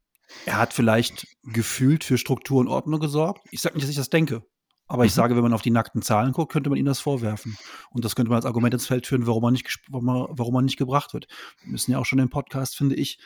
er 0.46 0.58
hat 0.58 0.74
vielleicht 0.74 1.28
gefühlt 1.44 2.04
für 2.04 2.18
Struktur 2.18 2.60
und 2.60 2.68
Ordnung 2.68 3.00
gesorgt. 3.00 3.46
Ich 3.52 3.62
sage 3.62 3.76
nicht, 3.76 3.84
dass 3.84 3.90
ich 3.92 3.96
das 3.96 4.10
denke. 4.10 4.44
Aber 4.88 5.06
ich 5.06 5.12
mhm. 5.14 5.16
sage, 5.16 5.36
wenn 5.36 5.44
man 5.44 5.54
auf 5.54 5.64
die 5.64 5.72
nackten 5.72 6.02
Zahlen 6.02 6.32
guckt, 6.32 6.52
könnte 6.52 6.70
man 6.70 6.78
ihm 6.78 6.86
das 6.86 7.00
vorwerfen. 7.00 7.58
Und 7.90 8.06
das 8.06 8.16
könnte 8.16 8.30
man 8.30 8.38
als 8.38 8.46
Argument 8.46 8.74
ins 8.74 8.86
Feld 8.86 9.08
führen, 9.08 9.26
warum 9.26 9.44
er 9.46 9.52
nicht, 9.52 9.80
warum 9.90 10.10
er, 10.10 10.28
warum 10.32 10.64
nicht 10.64 10.78
gebracht 10.78 11.14
wird. 11.14 11.28
Wir 11.64 11.72
müssen 11.72 11.92
ja 11.92 11.98
auch 11.98 12.06
schon 12.06 12.20
im 12.20 12.30
Podcast, 12.30 12.78
finde 12.78 12.96
ich, 12.96 13.18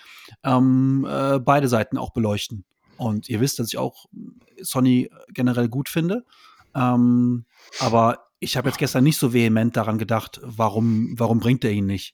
ähm, 0.43 1.05
äh, 1.09 1.39
beide 1.39 1.67
Seiten 1.67 1.97
auch 1.97 2.11
beleuchten. 2.11 2.63
Und 2.97 3.29
ihr 3.29 3.41
wisst, 3.41 3.59
dass 3.59 3.67
ich 3.67 3.77
auch 3.77 4.05
Sonny 4.61 5.09
generell 5.29 5.69
gut 5.69 5.89
finde. 5.89 6.25
Ähm, 6.75 7.45
aber 7.79 8.25
ich 8.39 8.55
habe 8.55 8.69
jetzt 8.69 8.77
gestern 8.77 9.03
nicht 9.03 9.17
so 9.17 9.33
vehement 9.33 9.75
daran 9.75 9.97
gedacht, 9.97 10.39
warum, 10.43 11.17
warum 11.17 11.39
bringt 11.39 11.65
er 11.65 11.71
ihn 11.71 11.85
nicht. 11.85 12.13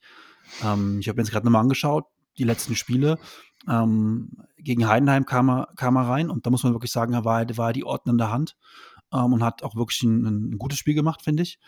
Ähm, 0.63 0.99
ich 0.99 1.08
habe 1.08 1.17
mir 1.17 1.23
jetzt 1.23 1.31
gerade 1.31 1.45
nochmal 1.45 1.62
angeschaut, 1.62 2.05
die 2.38 2.43
letzten 2.43 2.75
Spiele. 2.75 3.19
Ähm, 3.67 4.32
gegen 4.58 4.88
Heidenheim 4.88 5.25
kam 5.25 5.49
er, 5.49 5.69
kam 5.75 5.95
er 5.95 6.08
rein 6.08 6.30
und 6.30 6.45
da 6.45 6.49
muss 6.49 6.63
man 6.63 6.73
wirklich 6.73 6.91
sagen, 6.91 7.13
er 7.13 7.25
war, 7.25 7.45
war 7.58 7.73
die 7.73 7.84
ordnende 7.84 8.32
Hand 8.32 8.56
ähm, 9.13 9.34
und 9.34 9.43
hat 9.43 9.63
auch 9.63 9.75
wirklich 9.75 10.04
ein, 10.04 10.25
ein 10.25 10.58
gutes 10.58 10.80
Spiel 10.80 10.93
gemacht, 10.93 11.21
finde 11.21 11.43
ich. 11.43 11.60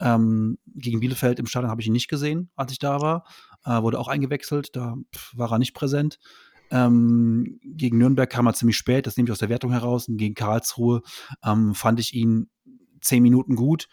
Ähm, 0.00 0.58
gegen 0.66 1.00
Bielefeld 1.00 1.38
im 1.38 1.46
Stadion 1.46 1.70
habe 1.70 1.80
ich 1.80 1.86
ihn 1.86 1.92
nicht 1.92 2.08
gesehen, 2.08 2.50
als 2.56 2.72
ich 2.72 2.78
da 2.78 3.00
war. 3.00 3.24
Äh, 3.64 3.82
wurde 3.82 3.98
auch 3.98 4.08
eingewechselt, 4.08 4.74
da 4.74 4.96
pff, 5.14 5.36
war 5.36 5.52
er 5.52 5.58
nicht 5.58 5.74
präsent. 5.74 6.18
Ähm, 6.70 7.58
gegen 7.64 7.98
Nürnberg 7.98 8.30
kam 8.30 8.46
er 8.46 8.54
ziemlich 8.54 8.76
spät, 8.76 9.06
das 9.06 9.16
nehme 9.16 9.28
ich 9.28 9.32
aus 9.32 9.38
der 9.38 9.48
Wertung 9.48 9.72
heraus. 9.72 10.08
Und 10.08 10.16
gegen 10.16 10.34
Karlsruhe 10.34 11.02
ähm, 11.44 11.74
fand 11.74 12.00
ich 12.00 12.14
ihn 12.14 12.48
zehn 13.00 13.22
Minuten 13.22 13.56
gut. 13.56 13.88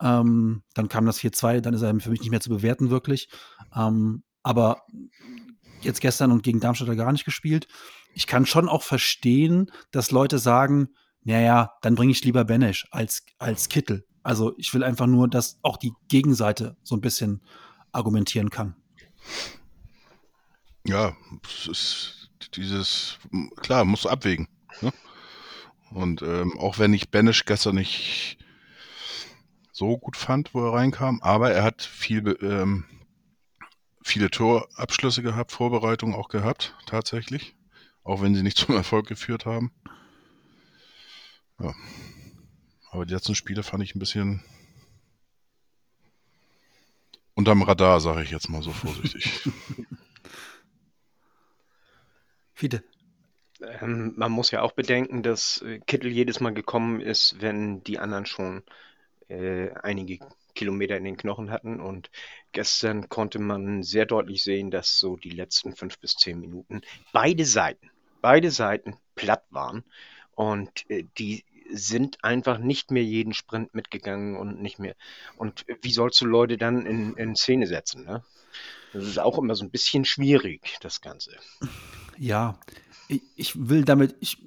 Ähm, 0.00 0.62
dann 0.74 0.88
kam 0.88 1.06
das 1.06 1.20
4-2, 1.20 1.60
dann 1.60 1.74
ist 1.74 1.82
er 1.82 1.98
für 2.00 2.10
mich 2.10 2.20
nicht 2.20 2.30
mehr 2.30 2.40
zu 2.40 2.50
bewerten, 2.50 2.90
wirklich. 2.90 3.28
Ähm, 3.74 4.22
aber 4.42 4.82
jetzt 5.82 6.00
gestern 6.00 6.32
und 6.32 6.42
gegen 6.42 6.60
Darmstadt 6.60 6.96
gar 6.96 7.12
nicht 7.12 7.24
gespielt. 7.24 7.68
Ich 8.14 8.26
kann 8.26 8.46
schon 8.46 8.68
auch 8.68 8.82
verstehen, 8.82 9.70
dass 9.90 10.10
Leute 10.10 10.38
sagen, 10.38 10.88
naja, 11.24 11.72
dann 11.82 11.94
bringe 11.94 12.12
ich 12.12 12.24
lieber 12.24 12.44
Benesch 12.44 12.86
als, 12.90 13.24
als 13.38 13.68
Kittel. 13.68 14.06
Also 14.22 14.54
ich 14.56 14.72
will 14.74 14.82
einfach 14.84 15.06
nur, 15.06 15.28
dass 15.28 15.58
auch 15.62 15.76
die 15.76 15.92
Gegenseite 16.08 16.76
so 16.82 16.96
ein 16.96 17.00
bisschen 17.00 17.42
argumentieren 17.92 18.50
kann. 18.50 18.76
Ja, 20.84 21.16
es 21.44 21.66
ist 21.66 22.30
dieses, 22.54 23.18
klar, 23.56 23.84
musst 23.84 24.04
du 24.04 24.08
abwägen. 24.08 24.48
Ne? 24.80 24.92
Und 25.90 26.22
ähm, 26.22 26.58
auch 26.58 26.78
wenn 26.78 26.92
ich 26.94 27.10
Benesch 27.10 27.44
gestern 27.44 27.76
nicht 27.76 28.38
so 29.72 29.96
gut 29.96 30.16
fand, 30.16 30.54
wo 30.54 30.66
er 30.66 30.74
reinkam, 30.74 31.20
aber 31.22 31.52
er 31.52 31.62
hat 31.62 31.82
viel, 31.82 32.36
ähm, 32.42 32.84
viele 34.08 34.30
Torabschlüsse 34.30 35.22
gehabt, 35.22 35.52
Vorbereitungen 35.52 36.14
auch 36.14 36.28
gehabt, 36.28 36.74
tatsächlich. 36.86 37.54
Auch 38.02 38.22
wenn 38.22 38.34
sie 38.34 38.42
nicht 38.42 38.56
zum 38.58 38.74
Erfolg 38.74 39.06
geführt 39.06 39.46
haben. 39.46 39.70
Ja. 41.60 41.74
Aber 42.90 43.04
die 43.04 43.12
letzten 43.12 43.34
Spiele 43.34 43.62
fand 43.62 43.82
ich 43.82 43.94
ein 43.94 43.98
bisschen 43.98 44.42
unterm 47.34 47.62
Radar, 47.62 48.00
sage 48.00 48.22
ich 48.22 48.30
jetzt 48.30 48.48
mal 48.48 48.62
so 48.62 48.72
vorsichtig. 48.72 49.42
Fiete. 52.54 52.82
Ähm, 53.60 54.14
man 54.16 54.32
muss 54.32 54.50
ja 54.50 54.62
auch 54.62 54.72
bedenken, 54.72 55.22
dass 55.22 55.62
äh, 55.62 55.80
Kittel 55.80 56.10
jedes 56.10 56.40
Mal 56.40 56.54
gekommen 56.54 57.00
ist, 57.00 57.40
wenn 57.40 57.84
die 57.84 57.98
anderen 57.98 58.26
schon 58.26 58.62
äh, 59.28 59.70
einige 59.82 60.18
Kilometer 60.58 60.96
in 60.96 61.04
den 61.04 61.16
Knochen 61.16 61.50
hatten. 61.50 61.80
Und 61.80 62.10
gestern 62.52 63.08
konnte 63.08 63.38
man 63.38 63.82
sehr 63.82 64.06
deutlich 64.06 64.42
sehen, 64.42 64.70
dass 64.70 64.98
so 64.98 65.16
die 65.16 65.30
letzten 65.30 65.74
fünf 65.74 65.98
bis 65.98 66.14
zehn 66.14 66.40
Minuten 66.40 66.82
beide 67.12 67.44
Seiten, 67.44 67.90
beide 68.20 68.50
Seiten 68.50 68.96
platt 69.14 69.44
waren. 69.50 69.84
Und 70.34 70.84
äh, 70.90 71.04
die 71.16 71.44
sind 71.70 72.24
einfach 72.24 72.58
nicht 72.58 72.90
mehr 72.90 73.04
jeden 73.04 73.34
Sprint 73.34 73.74
mitgegangen 73.74 74.36
und 74.36 74.60
nicht 74.60 74.78
mehr. 74.78 74.96
Und 75.36 75.64
wie 75.82 75.92
sollst 75.92 76.20
du 76.20 76.26
Leute 76.26 76.56
dann 76.56 76.86
in, 76.86 77.14
in 77.14 77.36
Szene 77.36 77.66
setzen? 77.66 78.04
Ne? 78.04 78.24
Das 78.92 79.04
ist 79.04 79.18
auch 79.18 79.38
immer 79.38 79.54
so 79.54 79.64
ein 79.64 79.70
bisschen 79.70 80.04
schwierig, 80.04 80.78
das 80.80 81.00
Ganze. 81.00 81.36
Ja, 82.16 82.58
ich, 83.06 83.22
ich 83.36 83.68
will 83.68 83.84
damit, 83.84 84.16
ich 84.20 84.38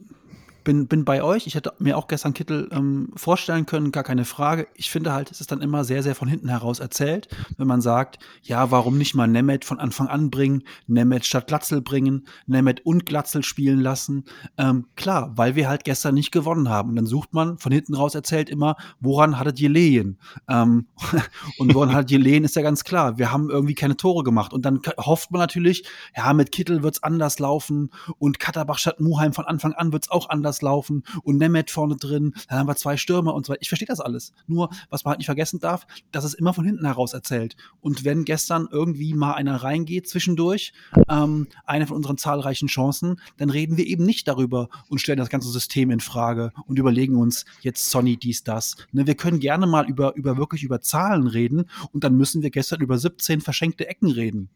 bin, 0.63 0.87
bin 0.87 1.05
bei 1.05 1.23
euch. 1.23 1.47
Ich 1.47 1.55
hätte 1.55 1.73
mir 1.79 1.97
auch 1.97 2.07
gestern 2.07 2.33
Kittel 2.33 2.69
ähm, 2.71 3.11
vorstellen 3.15 3.65
können, 3.65 3.91
gar 3.91 4.03
keine 4.03 4.25
Frage. 4.25 4.67
Ich 4.75 4.89
finde 4.89 5.13
halt, 5.13 5.31
es 5.31 5.41
ist 5.41 5.51
dann 5.51 5.61
immer 5.61 5.83
sehr, 5.83 6.03
sehr 6.03 6.15
von 6.15 6.27
hinten 6.27 6.49
heraus 6.49 6.79
erzählt, 6.79 7.27
wenn 7.57 7.67
man 7.67 7.81
sagt, 7.81 8.19
ja, 8.43 8.71
warum 8.71 8.97
nicht 8.97 9.15
mal 9.15 9.27
Nemeth 9.27 9.65
von 9.65 9.79
Anfang 9.79 10.07
an 10.07 10.29
bringen, 10.29 10.63
Nemeth 10.87 11.25
statt 11.25 11.47
Glatzel 11.47 11.81
bringen, 11.81 12.27
Nemeth 12.45 12.85
und 12.85 13.05
Glatzel 13.05 13.43
spielen 13.43 13.79
lassen. 13.79 14.25
Ähm, 14.57 14.87
klar, 14.95 15.31
weil 15.35 15.55
wir 15.55 15.69
halt 15.69 15.83
gestern 15.83 16.15
nicht 16.15 16.31
gewonnen 16.31 16.69
haben. 16.69 16.89
Und 16.89 16.95
dann 16.95 17.05
sucht 17.05 17.33
man 17.33 17.57
von 17.57 17.71
hinten 17.71 17.95
raus 17.95 18.15
erzählt 18.15 18.49
immer, 18.49 18.75
woran 18.99 19.39
hattet 19.39 19.59
ihr 19.59 19.69
Lehen? 19.69 20.19
Ähm, 20.47 20.87
und 21.57 21.73
woran 21.73 21.93
hattet 21.93 22.11
ihr 22.11 22.19
Lehen, 22.19 22.43
ist 22.43 22.55
ja 22.55 22.61
ganz 22.61 22.83
klar. 22.83 23.17
Wir 23.17 23.31
haben 23.31 23.49
irgendwie 23.49 23.75
keine 23.75 23.97
Tore 23.97 24.23
gemacht. 24.23 24.53
Und 24.53 24.65
dann 24.65 24.81
hofft 24.97 25.31
man 25.31 25.39
natürlich, 25.39 25.85
ja, 26.15 26.33
mit 26.33 26.51
Kittel 26.51 26.83
wird's 26.83 27.03
anders 27.03 27.39
laufen 27.39 27.91
und 28.17 28.39
Katterbach 28.39 28.77
statt 28.77 28.99
Muheim 28.99 29.33
von 29.33 29.45
Anfang 29.45 29.73
an 29.73 29.93
wird's 29.93 30.11
auch 30.11 30.29
anders 30.29 30.50
anders 30.51 30.61
laufen 30.61 31.03
und 31.23 31.37
Nemeth 31.37 31.71
vorne 31.71 31.95
drin, 31.95 32.33
dann 32.49 32.59
haben 32.59 32.67
wir 32.67 32.75
zwei 32.75 32.97
Stürmer 32.97 33.33
und 33.33 33.45
so 33.45 33.53
weiter. 33.53 33.61
Ich 33.61 33.69
verstehe 33.69 33.87
das 33.87 34.01
alles. 34.01 34.33
Nur, 34.47 34.69
was 34.89 35.05
man 35.05 35.11
halt 35.11 35.19
nicht 35.19 35.27
vergessen 35.27 35.59
darf, 35.59 35.87
dass 36.11 36.25
es 36.25 36.33
immer 36.33 36.53
von 36.53 36.65
hinten 36.65 36.85
heraus 36.85 37.13
erzählt. 37.13 37.55
Und 37.79 38.03
wenn 38.03 38.25
gestern 38.25 38.67
irgendwie 38.69 39.13
mal 39.13 39.33
einer 39.33 39.63
reingeht 39.63 40.09
zwischendurch, 40.09 40.73
ähm, 41.09 41.47
eine 41.65 41.87
von 41.87 41.97
unseren 41.97 42.17
zahlreichen 42.17 42.67
Chancen, 42.67 43.21
dann 43.37 43.49
reden 43.49 43.77
wir 43.77 43.87
eben 43.87 44.05
nicht 44.05 44.27
darüber 44.27 44.67
und 44.89 44.99
stellen 44.99 45.19
das 45.19 45.29
ganze 45.29 45.49
System 45.49 45.89
in 45.89 46.01
Frage 46.01 46.51
und 46.65 46.77
überlegen 46.77 47.15
uns 47.15 47.45
jetzt 47.61 47.89
Sonny 47.89 48.17
dies, 48.17 48.43
das. 48.43 48.75
Ne, 48.91 49.07
wir 49.07 49.15
können 49.15 49.39
gerne 49.39 49.67
mal 49.67 49.87
über, 49.87 50.15
über 50.15 50.37
wirklich 50.37 50.63
über 50.63 50.81
Zahlen 50.81 51.27
reden 51.27 51.65
und 51.93 52.03
dann 52.03 52.15
müssen 52.17 52.41
wir 52.41 52.49
gestern 52.49 52.81
über 52.81 52.97
17 52.97 53.39
verschenkte 53.41 53.87
Ecken 53.87 54.11
reden. 54.11 54.49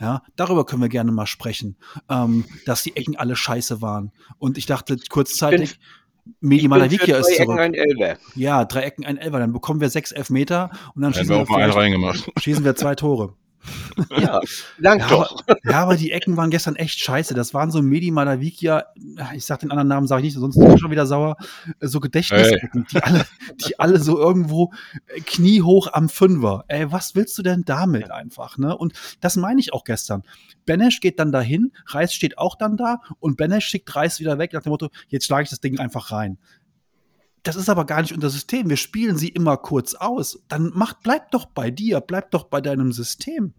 Ja, 0.00 0.22
darüber 0.36 0.66
können 0.66 0.82
wir 0.82 0.88
gerne 0.88 1.12
mal 1.12 1.26
sprechen, 1.26 1.76
ähm, 2.08 2.44
dass 2.66 2.82
die 2.82 2.96
Ecken 2.96 3.16
alle 3.16 3.36
scheiße 3.36 3.80
waren. 3.80 4.12
Und 4.38 4.58
ich 4.58 4.66
dachte 4.66 4.96
kurzzeitig, 5.08 5.78
Medi 6.40 6.68
Malavikia 6.68 7.18
ist 7.18 7.36
zurück. 7.36 7.58
Ecken 7.58 7.58
ein 7.58 7.74
Ja, 8.34 8.64
drei 8.64 8.82
Ecken, 8.82 9.06
ein 9.06 9.16
Elfer. 9.16 9.38
Dann 9.38 9.52
bekommen 9.52 9.80
wir 9.80 9.90
sechs 9.90 10.12
Elfmeter 10.12 10.70
und 10.94 11.02
dann 11.02 11.14
schießen 11.14 11.28
wir, 11.28 11.48
wir, 11.48 12.14
schießen 12.38 12.64
wir 12.64 12.74
zwei 12.74 12.94
Tore. 12.94 13.34
Ja, 14.18 14.40
lang 14.78 15.00
Ja, 15.00 15.08
doch. 15.08 15.42
aber, 15.46 15.58
ja, 15.64 15.82
aber 15.82 15.96
die 15.96 16.12
Ecken 16.12 16.36
waren 16.36 16.50
gestern 16.50 16.76
echt 16.76 16.98
scheiße. 16.98 17.34
Das 17.34 17.54
waren 17.54 17.70
so 17.70 17.82
Medi 17.82 18.10
Malavikia, 18.10 18.84
ich 19.34 19.44
sag 19.44 19.60
den 19.60 19.70
anderen 19.70 19.88
Namen, 19.88 20.06
sage 20.06 20.20
ich 20.20 20.34
nicht, 20.34 20.40
sonst 20.40 20.58
bin 20.58 20.72
ich 20.72 20.80
schon 20.80 20.90
wieder 20.90 21.06
sauer. 21.06 21.36
So 21.80 22.00
Gedächtnisecken, 22.00 22.86
die 22.90 23.02
alle, 23.02 23.24
die 23.66 23.78
alle 23.78 23.98
so 23.98 24.18
irgendwo 24.18 24.72
äh, 25.06 25.20
kniehoch 25.20 25.92
am 25.92 26.08
Fünfer. 26.08 26.64
Ey, 26.68 26.90
was 26.92 27.14
willst 27.14 27.36
du 27.38 27.42
denn 27.42 27.62
damit 27.64 28.10
einfach, 28.10 28.58
ne? 28.58 28.76
Und 28.76 28.92
das 29.20 29.36
meine 29.36 29.60
ich 29.60 29.72
auch 29.72 29.84
gestern. 29.84 30.22
Benesch 30.66 31.00
geht 31.00 31.18
dann 31.18 31.32
dahin, 31.32 31.72
Reis 31.86 32.12
steht 32.12 32.38
auch 32.38 32.56
dann 32.56 32.76
da 32.76 33.00
und 33.20 33.36
Benesch 33.36 33.66
schickt 33.66 33.94
Reis 33.94 34.20
wieder 34.20 34.38
weg 34.38 34.52
nach 34.52 34.62
dem 34.62 34.70
Motto, 34.70 34.88
jetzt 35.08 35.26
schlage 35.26 35.44
ich 35.44 35.50
das 35.50 35.60
Ding 35.60 35.78
einfach 35.78 36.12
rein. 36.12 36.38
Das 37.46 37.54
ist 37.54 37.68
aber 37.68 37.84
gar 37.84 38.02
nicht 38.02 38.12
unser 38.12 38.28
System. 38.28 38.68
Wir 38.68 38.76
spielen 38.76 39.16
sie 39.16 39.28
immer 39.28 39.56
kurz 39.56 39.94
aus. 39.94 40.42
Dann 40.48 40.72
macht, 40.74 41.02
bleib 41.04 41.30
doch 41.30 41.46
bei 41.46 41.70
dir, 41.70 42.00
bleib 42.00 42.32
doch 42.32 42.44
bei 42.44 42.60
deinem 42.60 42.90
System. 42.90 43.54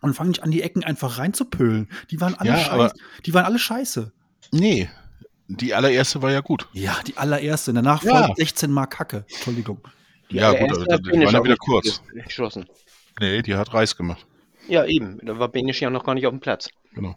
Und 0.00 0.14
fang 0.14 0.28
nicht 0.28 0.42
an, 0.42 0.50
die 0.50 0.62
Ecken 0.62 0.82
einfach 0.82 1.18
reinzupölen. 1.18 1.88
Die 2.10 2.20
waren 2.20 2.34
alle 2.34 2.50
Ja, 2.50 2.58
scheiße. 2.58 2.94
Die 3.24 3.32
waren 3.34 3.44
alle 3.44 3.58
scheiße. 3.60 4.12
Nee, 4.52 4.90
die 5.46 5.72
allererste 5.72 6.20
war 6.20 6.32
ja 6.32 6.40
gut. 6.40 6.68
Ja, 6.72 6.96
die 7.06 7.16
allererste. 7.16 7.72
Danach 7.72 8.02
Ja. 8.02 8.24
folgt 8.24 8.38
16 8.38 8.72
Mal 8.72 8.86
Kacke. 8.86 9.24
Entschuldigung. 9.28 9.80
Die 10.32 10.36
Ja, 10.36 10.50
gut, 10.52 10.72
aber 10.72 10.98
die 10.98 11.12
waren 11.24 11.32
ja 11.34 11.44
wieder 11.44 11.56
kurz. 11.56 12.02
Geschossen. 12.12 12.66
Nee, 13.20 13.42
die 13.42 13.54
hat 13.54 13.72
Reis 13.72 13.96
gemacht. 13.96 14.26
Ja, 14.66 14.84
eben. 14.84 15.20
Da 15.22 15.38
war 15.38 15.48
Benisch 15.48 15.80
ja 15.80 15.90
noch 15.90 16.02
gar 16.04 16.14
nicht 16.14 16.26
auf 16.26 16.32
dem 16.32 16.40
Platz. 16.40 16.68
Genau. 16.92 17.14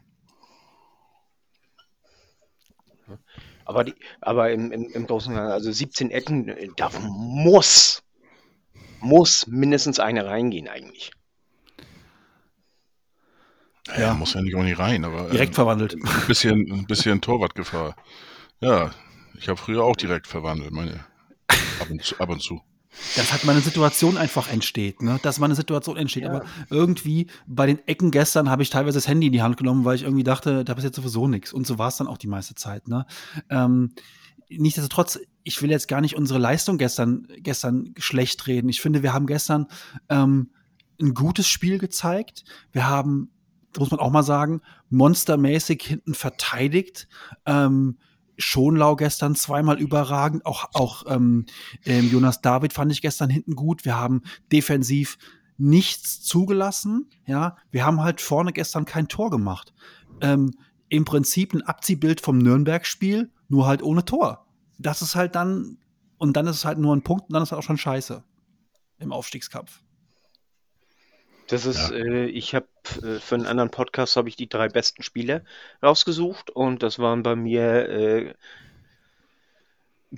Aber, 3.69 3.84
die, 3.84 3.93
aber 4.19 4.51
im, 4.51 4.71
im, 4.71 4.89
im 4.89 5.05
Großen 5.05 5.32
und 5.32 5.38
Ganzen, 5.38 5.51
also 5.53 5.71
17 5.71 6.10
Ecken, 6.10 6.47
äh, 6.49 6.69
da 6.75 6.89
muss, 6.99 8.01
muss 8.99 9.45
mindestens 9.47 9.99
eine 9.99 10.25
reingehen 10.25 10.67
eigentlich. 10.67 11.12
Ja, 13.95 13.99
Ja. 13.99 14.13
muss 14.13 14.34
ja 14.34 14.41
nicht 14.41 14.55
auch 14.55 14.63
nicht 14.63 14.79
rein, 14.79 15.05
aber 15.05 15.29
Direkt 15.29 15.51
äh, 15.51 15.55
verwandelt. 15.55 15.93
ein 15.95 16.27
bisschen, 16.27 16.71
ein 16.71 16.86
bisschen 16.88 17.21
Torwartgefahr. 17.21 17.95
Ja, 18.60 18.91
ich 19.38 19.49
habe 19.49 19.58
früher 19.60 19.84
auch 19.84 19.95
direkt 19.95 20.27
verwandelt, 20.27 20.71
meine. 20.71 21.05
Ab 21.79 21.89
und 21.89 22.03
zu. 22.03 22.19
Ab 22.19 22.29
und 22.29 22.41
zu. 22.41 22.62
Dass 23.15 23.32
halt 23.32 23.45
mal 23.45 23.54
eine 23.54 23.62
Situation 23.62 24.17
einfach 24.17 24.52
entsteht, 24.52 25.02
ne? 25.02 25.19
Dass 25.21 25.39
mal 25.39 25.45
eine 25.45 25.56
Situation 25.56 25.95
entsteht. 25.95 26.23
Ja. 26.23 26.30
Aber 26.30 26.45
irgendwie 26.69 27.28
bei 27.47 27.65
den 27.65 27.80
Ecken 27.88 28.12
gestern 28.12 28.49
habe 28.49 28.63
ich 28.63 28.69
teilweise 28.69 28.97
das 28.97 29.08
Handy 29.08 29.28
in 29.28 29.34
die 29.34 29.41
Hand 29.41 29.58
genommen, 29.58 29.86
weil 29.86 29.95
ich 29.95 30.04
irgendwie 30.04 30.23
dachte, 30.23 30.65
da 30.65 30.73
passiert 30.73 30.95
sowieso 30.95 31.28
nichts. 31.28 31.54
Und 31.54 31.67
so 31.67 31.78
war 31.78 31.89
es 31.89 31.97
dann 31.97 32.08
auch 32.08 32.17
die 32.17 32.28
meiste 32.28 32.56
Zeit, 32.56 32.88
ne? 32.88 33.06
Ähm, 33.49 33.93
nichtsdestotrotz, 34.49 35.19
ich 35.43 35.62
will 35.62 35.69
jetzt 35.69 35.88
gar 35.88 36.02
nicht 36.02 36.15
unsere 36.15 36.39
Leistung 36.39 36.78
gestern, 36.78 37.28
gestern 37.38 37.93
schlecht 37.97 38.47
reden. 38.47 38.69
Ich 38.69 38.82
finde, 38.82 39.04
wir 39.04 39.13
haben 39.13 39.28
gestern 39.28 39.67
ähm, 40.10 40.49
ein 40.99 41.13
gutes 41.13 41.47
Spiel 41.47 41.78
gezeigt. 41.78 42.43
Wir 42.71 42.88
haben, 42.88 43.32
muss 43.78 43.91
man 43.91 43.99
auch 43.99 44.12
mal 44.12 44.23
sagen, 44.23 44.62
monstermäßig 44.89 45.84
hinten 45.84 46.13
verteidigt. 46.13 47.08
Ähm, 47.45 47.97
Schonlau 48.39 48.95
gestern 48.95 49.36
zweimal 49.36 49.80
überragend. 49.80 50.45
Auch, 50.45 50.69
auch 50.73 51.04
ähm, 51.08 51.45
ähm, 51.86 52.10
Jonas 52.10 52.41
David 52.41 52.73
fand 52.73 52.91
ich 52.91 53.02
gestern 53.02 53.30
hinten 53.30 53.56
gut. 53.56 53.86
Wir 53.86 53.97
haben 53.97 54.23
defensiv 54.52 55.17
nichts 55.58 56.21
zugelassen. 56.21 57.10
Ja, 57.25 57.58
wir 57.69 57.86
haben 57.86 58.02
halt 58.02 58.21
vorne 58.21 58.54
gestern 58.54 58.86
kein 58.86 59.10
Tor 59.10 59.30
gemacht. 59.30 59.73
Ähm, 60.21 60.52
Im 60.88 61.06
Prinzip 61.06 61.54
ein 61.54 61.62
Abziehbild 61.62 62.21
vom 62.21 62.38
Nürnberg-Spiel, 62.38 63.32
nur 63.49 63.67
halt 63.67 63.84
ohne 63.84 64.06
Tor. 64.06 64.47
Das 64.78 65.02
ist 65.02 65.15
halt 65.15 65.36
dann, 65.36 65.78
und 66.17 66.38
dann 66.38 66.47
ist 66.47 66.58
es 66.58 66.65
halt 66.65 66.80
nur 66.80 66.95
ein 66.95 67.04
Punkt 67.04 67.25
und 67.25 67.34
dann 67.34 67.43
ist 67.43 67.52
es 67.52 67.58
auch 67.58 67.63
schon 67.63 67.78
scheiße 67.78 68.23
im 68.99 69.12
Aufstiegskampf. 69.12 69.82
Das 71.50 71.66
ist, 71.66 71.90
Ja. 71.90 71.96
äh, 71.98 72.26
ich 72.28 72.56
habe 72.56 72.68
äh, 73.02 73.20
für 73.20 73.36
einen 73.36 73.48
anderen 73.48 73.72
Podcast 73.72 74.16
habe 74.16 74.30
ich 74.30 74.36
die 74.36 74.48
drei 74.50 74.70
besten 74.70 75.04
Spiele 75.04 75.44
rausgesucht 75.84 76.50
und 76.52 76.84
das 76.84 77.00
waren 77.00 77.24
bei 77.24 77.36
mir 77.36 77.90
äh, 77.90 78.34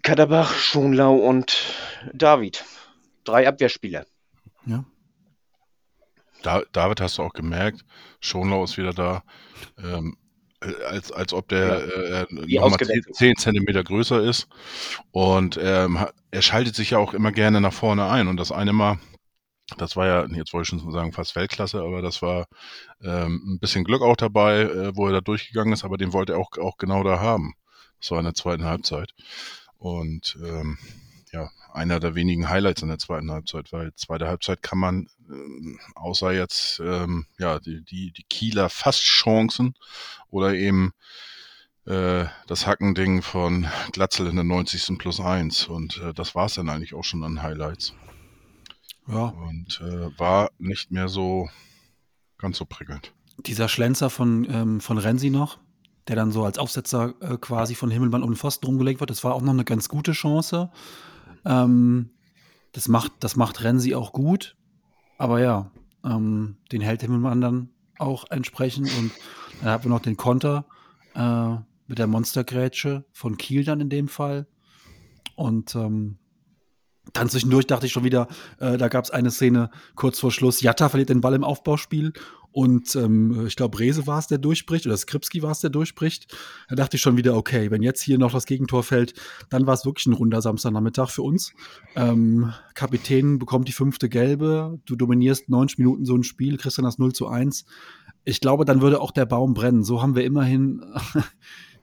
Kaderbach, 0.04 0.54
Schonlau 0.54 1.16
und 1.16 1.58
David. 2.14 2.64
Drei 3.24 3.48
Abwehrspieler. 3.48 4.06
Ja. 4.66 4.86
Da, 6.44 6.64
David 6.72 7.02
hast 7.02 7.18
du 7.18 7.24
auch 7.24 7.34
gemerkt, 7.34 7.84
Schonlau 8.20 8.64
ist 8.64 8.78
wieder 8.78 8.94
da. 8.94 9.24
Ähm, 9.78 10.18
äh, 10.62 10.74
als, 10.86 11.12
als 11.12 11.34
ob 11.34 11.50
der 11.50 11.84
äh, 11.84 12.26
Wie 12.30 12.56
nochmal 12.56 12.80
10, 12.80 12.88
ausgewechselt. 12.88 13.16
10 13.16 13.36
Zentimeter 13.38 13.84
größer 13.84 14.22
ist. 14.24 14.48
Und 15.12 15.60
ähm, 15.62 16.06
er 16.32 16.42
schaltet 16.42 16.76
sich 16.76 16.92
ja 16.92 16.98
auch 16.98 17.14
immer 17.14 17.32
gerne 17.32 17.62
nach 17.62 17.74
vorne 17.74 18.10
ein. 18.10 18.28
Und 18.28 18.38
das 18.38 18.52
eine 18.52 18.74
Mal, 18.74 18.98
das 19.78 19.96
war 19.96 20.08
ja, 20.08 20.26
jetzt 20.28 20.54
wollte 20.54 20.76
ich 20.76 20.82
schon 20.82 20.92
sagen, 20.92 21.14
fast 21.14 21.36
Weltklasse, 21.36 21.82
aber 21.82 22.02
das 22.02 22.22
war 22.22 22.48
ähm, 23.02 23.56
ein 23.56 23.60
bisschen 23.60 23.84
Glück 23.84 24.02
auch 24.02 24.16
dabei, 24.16 24.62
äh, 24.62 24.96
wo 24.96 25.08
er 25.08 25.14
da 25.14 25.22
durchgegangen 25.22 25.74
ist, 25.74 25.84
aber 25.84 25.98
den 25.98 26.14
wollte 26.14 26.34
er 26.34 26.40
auch, 26.40 26.52
auch 26.58 26.78
genau 26.78 27.04
da 27.04 27.20
haben. 27.20 27.54
Das 28.00 28.12
war 28.12 28.20
in 28.20 28.26
der 28.26 28.34
zweiten 28.34 28.66
Halbzeit. 28.66 29.14
Und 29.78 30.38
ähm, 30.44 30.78
ja, 31.32 31.50
einer 31.74 32.00
der 32.00 32.16
wenigen 32.16 32.50
Highlights 32.50 32.82
in 32.82 32.90
der 32.90 32.98
zweiten 32.98 33.32
Halbzeit, 33.32 33.72
weil 33.72 33.94
zweite 33.96 34.28
Halbzeit 34.28 34.62
kann 34.62 34.78
man, 34.78 35.08
ähm, 35.30 35.80
außer 35.96 36.32
jetzt 36.32 36.80
ähm, 36.80 37.26
ja, 37.40 37.60
die, 37.60 37.84
die, 37.84 38.12
die 38.12 38.24
Kieler 38.24 38.70
Fastchancen 38.70 39.76
oder 40.30 40.54
eben 40.54 40.94
äh, 41.86 42.26
das 42.48 42.68
Hackending 42.68 43.22
von 43.22 43.68
Glatzel 43.92 44.28
in 44.28 44.36
der 44.36 44.44
90. 44.44 44.98
plus 44.98 45.20
1. 45.20 45.68
Und 45.68 45.98
äh, 45.98 46.14
das 46.14 46.36
war 46.36 46.46
es 46.46 46.56
dann 46.56 46.70
eigentlich 46.70 46.94
auch 46.94 47.04
schon 47.04 47.24
an 47.24 47.42
Highlights. 47.42 47.94
Ja, 49.08 49.26
Und 49.26 49.82
äh, 49.82 50.18
war 50.20 50.52
nicht 50.58 50.92
mehr 50.92 51.08
so 51.10 51.50
ganz 52.38 52.58
so 52.58 52.66
prickelnd. 52.66 53.14
dieser 53.46 53.68
Schlenzer 53.68 54.10
von, 54.10 54.48
ähm, 54.50 54.82
von 54.82 54.98
Renzi 54.98 55.30
noch, 55.30 55.58
der 56.08 56.16
dann 56.16 56.32
so 56.32 56.44
als 56.44 56.58
Aufsetzer 56.58 57.14
äh, 57.22 57.38
quasi 57.38 57.76
von 57.76 57.90
Himmelmann 57.92 58.24
um 58.24 58.32
den 58.32 58.38
Pfosten 58.38 58.66
rumgelegt 58.66 59.00
wird, 59.00 59.10
das 59.10 59.24
war 59.24 59.34
auch 59.34 59.42
noch 59.42 59.54
eine 59.54 59.64
ganz 59.66 59.90
gute 59.90 60.12
Chance. 60.12 60.70
Ähm, 61.46 62.12
das, 62.72 62.88
macht, 62.88 63.12
das 63.20 63.36
macht 63.36 63.64
Renzi 63.64 63.96
auch 63.96 64.14
gut, 64.14 64.56
aber 65.18 65.40
ja, 65.42 65.72
ähm, 66.04 66.58
den 66.72 66.82
hält 66.82 67.02
Himmelmann 67.02 67.42
dann 67.42 67.70
auch 67.98 68.26
entsprechend 68.30 68.96
und 68.98 69.12
dann 69.62 69.70
haben 69.70 69.84
wir 69.84 69.90
noch 69.90 70.02
den 70.02 70.18
Konter 70.18 70.66
äh, 71.16 71.56
mit 71.88 72.00
der 72.00 72.08
Monstergrätsche 72.08 73.06
von 73.12 73.38
Kiel 73.38 73.64
dann 73.64 73.82
in 73.82 73.90
dem 73.90 74.08
Fall 74.08 74.48
und 75.36 75.76
ähm, 75.76 76.18
dann 77.14 77.30
zwischendurch 77.30 77.68
dachte 77.68 77.86
ich 77.86 77.92
schon 77.92 78.04
wieder, 78.04 78.28
äh, 78.60 78.78
da 78.78 78.88
gab 78.88 79.06
es 79.06 79.12
eine 79.12 79.32
Szene 79.32 79.70
kurz 79.96 80.20
vor 80.20 80.32
Schluss. 80.32 80.62
Jatta 80.62 80.90
verliert 80.90 81.10
den 81.10 81.22
Ball 81.22 81.34
im 81.34 81.44
Aufbauspiel 81.44 82.14
und 82.52 82.96
ähm, 82.96 83.46
ich 83.48 83.56
glaube, 83.56 83.80
Rese 83.80 84.08
war 84.08 84.20
es, 84.20 84.28
der 84.28 84.38
durchbricht 84.38 84.86
oder 84.86 84.98
Skripski 84.98 85.42
war 85.42 85.52
es, 85.52 85.62
der 85.62 85.70
durchbricht. 85.70 86.36
Da 86.70 86.76
dachte 86.76 86.98
ich 86.98 87.02
schon 87.02 87.18
wieder, 87.18 87.36
okay, 87.36 87.72
wenn 87.72 87.82
jetzt 87.82 88.02
hier 88.02 88.18
noch 88.18 88.34
das 88.34 88.46
Gegentor 88.46 88.84
fällt, 88.84 89.14
dann 89.50 89.68
war 89.68 89.74
es 89.74 89.86
wirklich 89.86 90.06
ein 90.06 90.14
runder 90.14 90.42
Samstagnachmittag 90.42 91.10
für 91.10 91.22
uns. 91.22 91.54
Ähm, 91.96 92.54
Kapitän 92.74 93.40
bekommt 93.40 93.68
die 93.68 93.74
fünfte 93.74 94.10
Gelbe, 94.10 94.80
du 94.86 94.96
dominierst 94.96 95.50
90 95.50 95.78
Minuten 95.78 96.06
so 96.06 96.16
ein 96.16 96.24
Spiel, 96.24 96.58
kriegst 96.58 96.78
dann 96.78 96.86
das 96.86 96.98
0 96.98 97.14
zu 97.14 97.28
1. 97.28 97.66
Ich 98.26 98.42
glaube, 98.42 98.66
dann 98.66 98.82
würde 98.82 99.00
auch 99.00 99.12
der 99.12 99.26
Baum 99.26 99.54
brennen. 99.54 99.84
So 99.84 100.02
haben 100.02 100.16
wir 100.16 100.26
immerhin 100.26 100.84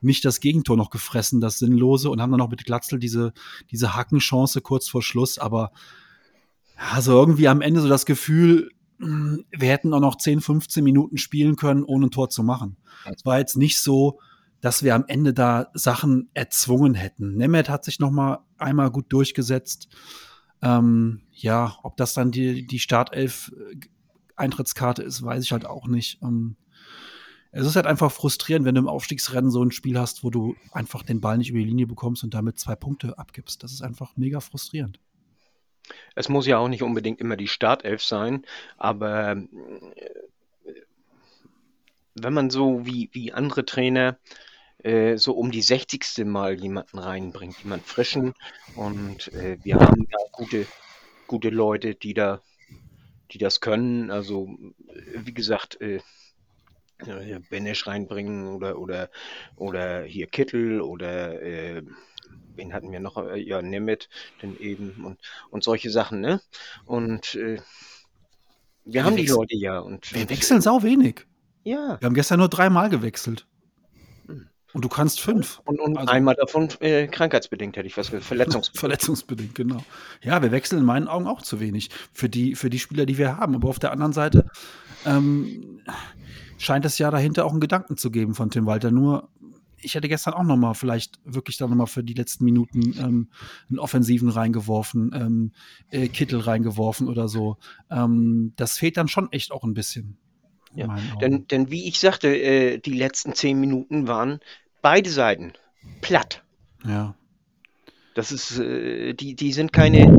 nicht 0.01 0.25
das 0.25 0.41
Gegentor 0.41 0.77
noch 0.77 0.91
gefressen, 0.91 1.41
das 1.41 1.59
Sinnlose, 1.59 2.11
und 2.11 2.21
haben 2.21 2.31
dann 2.31 2.39
noch 2.39 2.51
mit 2.51 2.65
Glatzel 2.65 2.99
diese, 2.99 3.33
diese 3.71 3.95
Hackenchance 3.95 4.61
kurz 4.61 4.89
vor 4.89 5.03
Schluss. 5.03 5.39
Aber 5.39 5.73
also 6.93 7.13
irgendwie 7.13 7.49
am 7.49 7.61
Ende 7.61 7.81
so 7.81 7.89
das 7.89 8.07
Gefühl, 8.07 8.71
mh, 8.99 9.39
wir 9.51 9.69
hätten 9.69 9.93
auch 9.95 10.01
noch 10.01 10.17
10, 10.17 10.41
15 10.41 10.85
Minuten 10.85 11.17
spielen 11.17 11.57
können, 11.57 11.85
ohne 11.85 12.07
ein 12.07 12.11
Tor 12.11 12.31
zu 12.31 12.43
machen. 12.43 12.77
Es 13.13 13.25
war 13.25 13.39
jetzt 13.39 13.57
nicht 13.57 13.79
so, 13.79 14.21
dass 14.61 14.83
wir 14.83 14.95
am 14.95 15.05
Ende 15.07 15.33
da 15.33 15.69
Sachen 15.75 16.31
erzwungen 16.35 16.95
hätten. 16.95 17.37
Nemeth 17.37 17.69
hat 17.69 17.85
sich 17.85 18.01
noch 18.01 18.11
mal 18.11 18.41
einmal 18.57 18.91
gut 18.91 19.13
durchgesetzt. 19.13 19.89
Ähm, 20.63 21.23
ja, 21.31 21.77
ob 21.83 21.97
das 21.97 22.15
dann 22.15 22.33
die, 22.33 22.67
die 22.67 22.81
Startelf 22.81 23.53
äh, 23.57 23.77
Eintrittskarte 24.35 25.03
ist, 25.03 25.23
weiß 25.23 25.45
ich 25.45 25.53
halt 25.53 25.67
auch 25.67 25.87
nicht. 25.87 26.21
Ähm, 26.23 26.57
es 27.51 27.67
ist 27.67 27.77
halt 27.77 27.87
einfach 27.87 28.13
frustrierend, 28.13 28.67
wenn 28.67 28.75
du 28.75 28.81
im 28.83 28.89
Aufstiegsrennen 28.89 29.51
so 29.51 29.63
ein 29.63 29.71
Spiel 29.71 29.99
hast, 29.99 30.23
wo 30.23 30.31
du 30.31 30.55
einfach 30.73 31.03
den 31.03 31.21
Ball 31.21 31.39
nicht 31.39 31.51
über 31.51 31.59
die 31.59 31.65
Linie 31.65 31.87
bekommst 31.87 32.23
und 32.23 32.35
damit 32.35 32.59
zwei 32.59 32.77
Punkte 32.77 33.19
abgibst. 33.19 33.63
Das 33.63 33.73
ist 33.73 33.83
einfach 33.83 34.17
mega 34.17 34.41
frustrierend. 34.41 35.01
Es 36.15 36.29
muss 36.29 36.47
ja 36.47 36.59
auch 36.59 36.69
nicht 36.69 36.83
unbedingt 36.83 37.21
immer 37.21 37.37
die 37.37 37.49
Startelf 37.49 38.03
sein, 38.03 38.45
aber 38.77 39.33
äh, 39.33 39.47
wenn 42.15 42.35
man 42.35 42.51
so 42.51 42.85
wie, 42.85 43.09
wie 43.13 43.33
andere 43.33 43.65
Trainer 43.65 44.19
äh, 44.79 45.17
so 45.17 45.33
um 45.33 45.51
die 45.51 45.63
60. 45.63 46.25
Mal 46.27 46.61
jemanden 46.61 46.99
reinbringt, 46.99 47.59
jemand 47.63 47.85
frischen 47.87 48.35
und 48.77 49.33
äh, 49.33 49.59
wir 49.63 49.77
haben 49.77 50.07
ja 50.11 50.19
gute, 50.33 50.67
gute 51.27 51.51
Leute, 51.51 51.95
die 51.95 52.15
da, 52.15 52.43
die 53.33 53.39
das 53.39 53.61
können. 53.61 54.11
Also 54.11 54.49
wie 55.17 55.35
gesagt, 55.35 55.81
äh, 55.81 56.01
hier 57.05 57.41
Benesch 57.51 57.87
reinbringen 57.87 58.49
oder 58.49 58.79
oder 58.79 59.11
oder 59.57 60.03
hier 60.03 60.27
Kittel 60.27 60.81
oder 60.81 61.41
äh, 61.43 61.83
wen 62.57 62.73
hatten 62.73 62.91
wir 62.91 63.01
noch? 63.01 63.17
Äh, 63.17 63.41
Ja, 63.41 63.63
Nemeth, 63.63 64.09
denn 64.43 64.59
eben 64.59 65.05
und 65.05 65.19
und 65.51 65.63
solche 65.65 65.91
Sachen, 65.91 66.21
ne? 66.21 66.41
Und 66.85 67.35
äh, 67.37 67.61
Wir 68.85 69.05
haben 69.05 69.17
die 69.17 69.27
Leute 69.27 69.57
ja. 69.57 69.79
Und, 69.79 70.13
Wir 70.15 70.29
wechseln 70.29 70.61
sau 70.61 70.83
wenig. 70.83 71.27
Ja. 71.65 71.99
Wir 72.01 72.07
haben 72.07 72.15
gestern 72.15 72.39
nur 72.41 72.49
dreimal 72.49 72.89
gewechselt. 72.89 73.47
Hm. 74.27 74.49
Und 74.73 74.85
du 74.85 74.89
kannst 74.89 75.21
fünf. 75.21 75.61
Und, 75.65 75.81
und 75.81 75.97
Also- 75.99 76.11
einmal 76.13 76.35
davon 76.35 76.69
äh, 76.81 77.07
krankheitsbedingt, 77.07 77.77
hätte 77.77 77.87
ich 77.87 77.97
was 77.97 78.11
gesagt. 78.11 78.25
Verletzungs. 78.27 78.71
Verletzungsbedingt, 78.75 79.55
genau. 79.55 79.85
Ja, 80.23 80.43
wir 80.43 80.51
wechseln 80.51 80.79
in 80.81 80.85
meinen 80.85 81.09
Augen 81.09 81.27
auch 81.27 81.43
zu 81.43 81.61
wenig 81.61 81.91
für 82.13 82.29
die, 82.29 82.55
für 82.55 82.71
die 82.71 82.79
Spieler, 82.79 83.07
die 83.07 83.19
wir 83.19 83.37
haben. 83.37 83.55
Aber 83.55 83.69
auf 83.69 83.79
der 83.79 83.93
anderen 83.93 84.13
Seite 84.13 84.47
ähm, 85.05 85.81
scheint 86.59 86.85
es 86.85 86.99
ja 86.99 87.11
dahinter 87.11 87.45
auch 87.45 87.53
einen 87.53 87.61
Gedanken 87.61 87.97
zu 87.97 88.11
geben 88.11 88.35
von 88.35 88.51
Tim 88.51 88.67
Walter. 88.67 88.91
Nur, 88.91 89.29
ich 89.77 89.95
hätte 89.95 90.09
gestern 90.09 90.35
auch 90.35 90.45
noch 90.45 90.57
mal 90.57 90.75
vielleicht 90.75 91.19
wirklich 91.25 91.57
dann 91.57 91.71
noch 91.71 91.77
mal 91.77 91.87
für 91.87 92.03
die 92.03 92.15
letzten 92.15 92.45
Minuten 92.45 92.95
ähm, 92.99 93.29
einen 93.69 93.79
Offensiven 93.79 94.29
reingeworfen, 94.29 95.13
ähm, 95.15 95.53
äh, 95.91 96.09
Kittel 96.09 96.41
reingeworfen 96.41 97.09
oder 97.09 97.29
so. 97.29 97.57
Ähm, 97.91 98.53
das 98.57 98.79
fehlt 98.79 98.97
dann 98.97 99.09
schon 99.09 99.31
echt 99.33 99.53
auch 99.53 99.65
ein 99.65 99.75
bisschen. 99.75 100.19
Ja. 100.75 100.97
Denn, 101.21 101.47
denn 101.47 101.71
wie 101.71 101.89
ich 101.89 101.99
sagte, 101.99 102.29
äh, 102.29 102.79
die 102.79 102.93
letzten 102.93 103.35
zehn 103.35 103.59
Minuten 103.59 104.07
waren 104.07 104.41
beide 104.83 105.11
Seiten 105.11 105.53
platt. 106.01 106.45
ja. 106.85 107.15
Das 108.15 108.33
ist, 108.33 108.59
äh, 108.59 109.15
die, 109.15 109.37
die 109.37 109.53
sind 109.53 109.73
keine, 109.73 110.19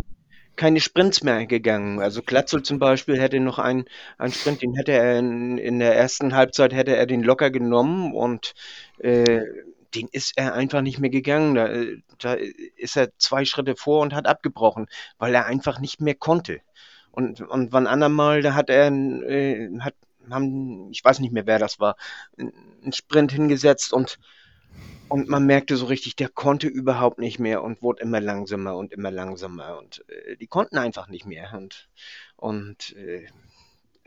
keine 0.59 0.81
Sprints 0.81 1.23
mehr 1.23 1.45
gegangen. 1.45 2.01
Also 2.01 2.21
Glatzel 2.21 2.63
zum 2.63 2.79
Beispiel 2.79 3.17
hätte 3.17 3.39
noch 3.39 3.59
einen, 3.59 3.85
einen 4.17 4.33
Sprint, 4.33 4.61
den 4.61 4.75
hätte 4.75 4.91
er 4.91 5.17
in, 5.17 5.57
in 5.57 5.79
der 5.79 5.95
ersten 5.95 6.35
Halbzeit 6.35 6.73
hätte 6.73 6.97
er 6.97 7.05
den 7.05 7.23
locker 7.23 7.49
genommen 7.49 8.13
und 8.13 8.53
äh, 8.97 9.39
den 9.95 10.09
ist 10.11 10.33
er 10.35 10.53
einfach 10.53 10.81
nicht 10.81 10.99
mehr 10.99 11.09
gegangen. 11.09 11.55
Da, 11.55 11.67
äh, 11.67 12.01
da 12.17 12.33
ist 12.33 12.97
er 12.97 13.17
zwei 13.17 13.45
Schritte 13.45 13.77
vor 13.77 14.01
und 14.01 14.13
hat 14.13 14.27
abgebrochen, 14.27 14.87
weil 15.17 15.33
er 15.33 15.45
einfach 15.45 15.79
nicht 15.79 16.01
mehr 16.01 16.15
konnte. 16.15 16.59
Und, 17.11 17.39
und 17.39 17.71
wann 17.71 17.87
andermal, 17.87 18.41
da 18.41 18.53
hat 18.53 18.69
er, 18.69 18.91
äh, 18.91 19.69
hat, 19.79 19.95
haben, 20.29 20.91
ich 20.91 21.01
weiß 21.05 21.19
nicht 21.19 21.31
mehr, 21.31 21.47
wer 21.47 21.59
das 21.59 21.79
war, 21.79 21.95
einen 22.37 22.91
Sprint 22.91 23.31
hingesetzt 23.31 23.93
und 23.93 24.19
und 25.09 25.27
man 25.27 25.45
merkte 25.45 25.75
so 25.75 25.87
richtig, 25.87 26.15
der 26.15 26.29
konnte 26.29 26.67
überhaupt 26.67 27.17
nicht 27.17 27.39
mehr 27.39 27.63
und 27.63 27.81
wurde 27.81 28.03
immer 28.03 28.21
langsamer 28.21 28.75
und 28.75 28.93
immer 28.93 29.09
langsamer. 29.09 29.77
Und 29.79 30.05
äh, 30.07 30.37
die 30.37 30.47
konnten 30.47 30.77
einfach 30.77 31.07
nicht 31.07 31.25
mehr. 31.25 31.51
Und, 31.57 31.89
und 32.35 32.95
äh, 32.95 33.25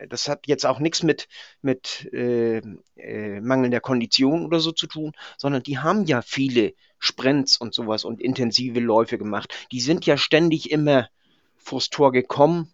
das 0.07 0.29
hat 0.29 0.47
jetzt 0.47 0.65
auch 0.65 0.79
nichts 0.79 1.03
mit, 1.03 1.27
mit 1.61 2.09
äh, 2.13 2.61
äh, 2.95 3.41
mangelnder 3.41 3.81
Kondition 3.81 4.45
oder 4.45 4.61
so 4.61 4.71
zu 4.71 4.87
tun, 4.87 5.11
sondern 5.37 5.61
die 5.61 5.77
haben 5.77 6.05
ja 6.05 6.21
viele 6.21 6.73
Sprints 6.99 7.57
und 7.57 7.73
sowas 7.73 8.05
und 8.05 8.21
intensive 8.21 8.79
Läufe 8.79 9.17
gemacht. 9.17 9.53
Die 9.73 9.81
sind 9.81 10.05
ja 10.05 10.15
ständig 10.15 10.71
immer 10.71 11.09
vors 11.57 11.89
Tor 11.89 12.13
gekommen, 12.13 12.73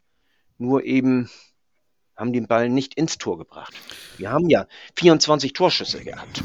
nur 0.59 0.83
eben 0.83 1.29
haben 2.15 2.33
den 2.33 2.47
Ball 2.47 2.69
nicht 2.69 2.93
ins 2.95 3.17
Tor 3.17 3.37
gebracht. 3.37 3.73
Wir 4.17 4.29
haben 4.29 4.49
ja 4.49 4.67
24 4.97 5.53
Torschüsse 5.53 6.03
gehabt. 6.03 6.43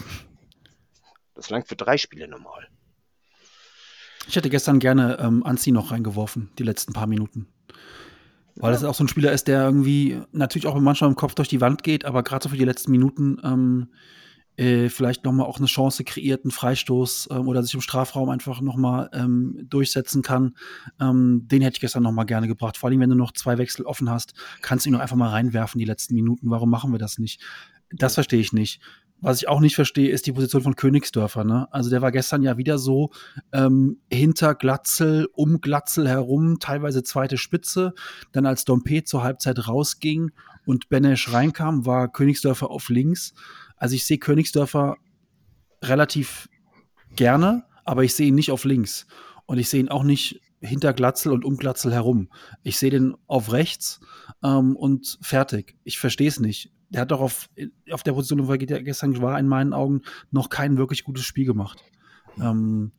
Das 1.45 1.51
langt 1.51 1.69
für 1.69 1.77
drei 1.77 1.99
Spiele 1.99 2.27
normal. 2.27 2.69
Ich 4.27 4.35
hätte 4.35 4.49
gestern 4.49 4.79
gerne 4.79 5.19
ähm, 5.21 5.45
Anzi 5.45 5.73
noch 5.73 5.91
reingeworfen, 5.91 6.49
die 6.59 6.63
letzten 6.63 6.95
paar 6.95 7.07
Minuten. 7.07 7.49
Weil 8.57 8.73
das 8.73 8.83
auch 8.83 8.95
so 8.95 9.05
ein 9.05 9.09
Spieler 9.09 9.31
ist, 9.31 9.47
der 9.47 9.63
irgendwie 9.63 10.23
natürlich 10.33 10.67
auch 10.67 10.81
manchmal 10.81 11.11
im 11.11 11.17
Kopf 11.17 11.35
durch 11.35 11.49
die 11.49 11.61
Wand 11.61 11.83
geht, 11.83 12.07
aber 12.07 12.23
gerade 12.23 12.45
so 12.45 12.49
für 12.49 12.57
die 12.57 12.65
letzten 12.65 12.93
Minuten 12.93 13.43
ähm, 13.45 13.89
äh, 14.57 14.89
vielleicht 14.89 15.27
nochmal 15.27 15.47
auch 15.47 15.59
eine 15.59 15.67
Chance 15.67 16.03
kreiert, 16.05 16.47
einen 16.47 16.51
Freistoß 16.51 17.29
ähm, 17.31 17.47
oder 17.47 17.63
sich 17.63 17.75
im 17.75 17.83
Strafraum 17.83 18.31
einfach 18.31 18.63
nochmal 18.63 19.11
ähm, 19.13 19.67
durchsetzen 19.69 20.23
kann. 20.23 20.57
Ähm, 20.99 21.47
den 21.47 21.61
hätte 21.61 21.75
ich 21.75 21.81
gestern 21.83 22.05
nochmal 22.05 22.25
gerne 22.25 22.49
gebracht. 22.49 22.79
Vor 22.79 22.89
allem, 22.89 23.01
wenn 23.01 23.11
du 23.11 23.17
noch 23.17 23.33
zwei 23.33 23.59
Wechsel 23.59 23.85
offen 23.85 24.09
hast, 24.09 24.33
kannst 24.63 24.87
du 24.87 24.89
ihn 24.89 24.95
noch 24.95 25.01
einfach 25.01 25.17
mal 25.17 25.29
reinwerfen, 25.29 25.79
die 25.79 25.85
letzten 25.85 26.15
Minuten. 26.15 26.49
Warum 26.49 26.71
machen 26.71 26.91
wir 26.91 26.99
das 26.99 27.19
nicht? 27.19 27.43
Das 27.91 28.15
verstehe 28.15 28.41
ich 28.41 28.55
nicht. 28.55 28.81
Was 29.21 29.39
ich 29.39 29.49
auch 29.49 29.61
nicht 29.61 29.75
verstehe, 29.75 30.11
ist 30.11 30.27
die 30.27 30.33
Position 30.33 30.63
von 30.63 30.77
Königsdörfer. 30.77 31.45
Ne? 31.45 31.67
Also 31.73 31.89
der 31.89 32.03
war 32.03 32.13
gestern 32.13 32.43
ja 32.43 32.59
wieder 32.59 32.79
so 32.79 33.11
ähm, 33.53 33.99
hinter 34.11 34.55
Glatzel, 34.55 35.29
um 35.33 35.61
Glatzel 35.61 36.09
herum, 36.09 36.59
teilweise 36.61 37.03
zweite 37.03 37.39
Spitze. 37.39 37.95
Dann 38.33 38.45
als 38.45 38.65
Dompe 38.65 39.05
zur 39.05 39.23
Halbzeit 39.23 39.67
rausging 39.67 40.31
und 40.67 40.89
Benesch 40.89 41.33
reinkam, 41.33 41.87
war 41.87 42.13
Königsdörfer 42.13 42.71
auf 42.71 42.91
links. 42.91 43.35
Also 43.77 43.95
ich 43.95 44.05
sehe 44.05 44.19
Königsdörfer 44.19 44.97
relativ 45.83 46.49
gerne, 47.17 47.65
aber 47.85 48.05
ich 48.05 48.15
sehe 48.15 48.29
ihn 48.29 48.35
nicht 48.35 48.51
auf 48.51 48.65
links. 48.65 49.07
Und 49.47 49.59
ich 49.59 49.69
sehe 49.69 49.81
ihn 49.81 49.89
auch 49.89 50.05
nicht 50.05 50.41
hinter 50.61 50.93
Glatzel 50.93 51.33
und 51.33 51.45
um 51.45 51.57
Glatzel 51.57 51.93
herum. 51.93 52.29
Ich 52.63 52.79
sehe 52.79 52.91
den 52.91 53.15
auf 53.27 53.53
rechts 53.53 54.01
ähm, 54.43 54.77
und 54.77 55.19
fertig. 55.21 55.77
Ich 55.85 55.99
verstehe 55.99 56.29
es 56.29 56.41
nicht. 56.41 56.73
Der 56.95 57.01
hat 57.01 57.11
doch 57.11 57.21
auf, 57.21 57.51
auf 57.91 58.05
der 58.05 58.13
Position, 58.13 58.47
wo 58.47 58.53
er 58.53 58.59
gestern 58.59 59.21
war, 59.21 59.39
in 59.39 59.49
meinen 59.49 59.73
Augen 59.73 60.03
noch 60.31 60.49
kein 60.49 60.79
wirklich 60.79 61.03
gutes 61.03 61.25
Spiel 61.25 61.45
gemacht. 61.45 61.83
Ähm, 62.41 62.93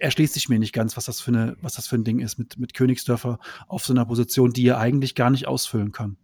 erschließt 0.00 0.34
sich 0.34 0.48
mir 0.48 0.58
nicht 0.58 0.72
ganz, 0.72 0.96
was 0.96 1.04
das 1.04 1.20
für, 1.20 1.32
eine, 1.32 1.56
was 1.60 1.74
das 1.74 1.86
für 1.86 1.96
ein 1.96 2.04
Ding 2.04 2.18
ist 2.18 2.38
mit, 2.38 2.58
mit 2.58 2.72
Königsdörfer 2.72 3.38
auf 3.68 3.84
so 3.84 3.92
einer 3.92 4.06
Position, 4.06 4.52
die 4.52 4.66
er 4.66 4.78
eigentlich 4.78 5.14
gar 5.14 5.30
nicht 5.30 5.46
ausfüllen 5.46 5.92
kann. 5.92 6.16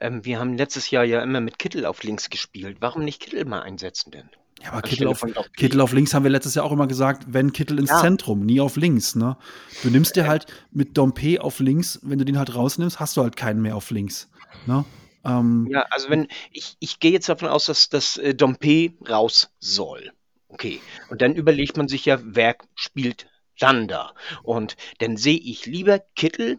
Ähm, 0.00 0.24
wir 0.24 0.38
haben 0.38 0.56
letztes 0.56 0.90
Jahr 0.90 1.04
ja 1.04 1.22
immer 1.22 1.40
mit 1.40 1.58
Kittel 1.58 1.84
auf 1.84 2.02
links 2.04 2.30
gespielt. 2.30 2.76
Warum 2.80 3.04
nicht 3.04 3.20
Kittel 3.20 3.44
mal 3.44 3.62
einsetzen 3.62 4.12
denn? 4.12 4.30
Ja, 4.62 4.72
aber 4.72 4.82
Kittel 4.82 5.06
auf. 5.06 5.24
Kittel 5.56 5.80
auf 5.80 5.92
links 5.92 6.14
haben 6.14 6.24
wir 6.24 6.30
letztes 6.30 6.54
Jahr 6.54 6.64
auch 6.64 6.72
immer 6.72 6.86
gesagt, 6.86 7.26
wenn 7.28 7.52
Kittel 7.52 7.78
ins 7.78 7.90
Ja. 7.90 8.00
Zentrum, 8.00 8.44
nie 8.44 8.60
auf 8.60 8.76
links. 8.76 9.14
Ne? 9.14 9.36
Du 9.82 9.90
nimmst 9.90 10.16
dir 10.16 10.26
halt 10.26 10.46
mit 10.72 10.96
Dompe 10.96 11.40
auf 11.40 11.60
links, 11.60 12.00
wenn 12.02 12.18
du 12.18 12.24
den 12.24 12.38
halt 12.38 12.54
rausnimmst, 12.54 12.98
hast 13.00 13.16
du 13.16 13.22
halt 13.22 13.36
keinen 13.36 13.62
mehr 13.62 13.76
auf 13.76 13.90
links. 13.90 14.30
Ne? 14.66 14.84
Ähm, 15.24 15.68
Ja, 15.70 15.86
also 15.90 16.10
wenn 16.10 16.28
ich, 16.52 16.76
ich 16.80 17.00
gehe 17.00 17.12
jetzt 17.12 17.28
davon 17.28 17.48
aus, 17.48 17.66
dass 17.66 17.88
das 17.88 18.16
äh, 18.16 18.34
Dompe 18.34 18.92
raus 19.08 19.50
soll. 19.58 20.12
Okay. 20.48 20.80
Und 21.10 21.20
dann 21.22 21.34
überlegt 21.34 21.76
man 21.76 21.88
sich 21.88 22.04
ja, 22.04 22.18
wer 22.22 22.56
spielt 22.74 23.26
dann 23.58 23.88
da? 23.88 24.14
Und 24.42 24.76
dann 24.98 25.16
sehe 25.16 25.38
ich 25.38 25.66
lieber 25.66 26.00
Kittel, 26.14 26.58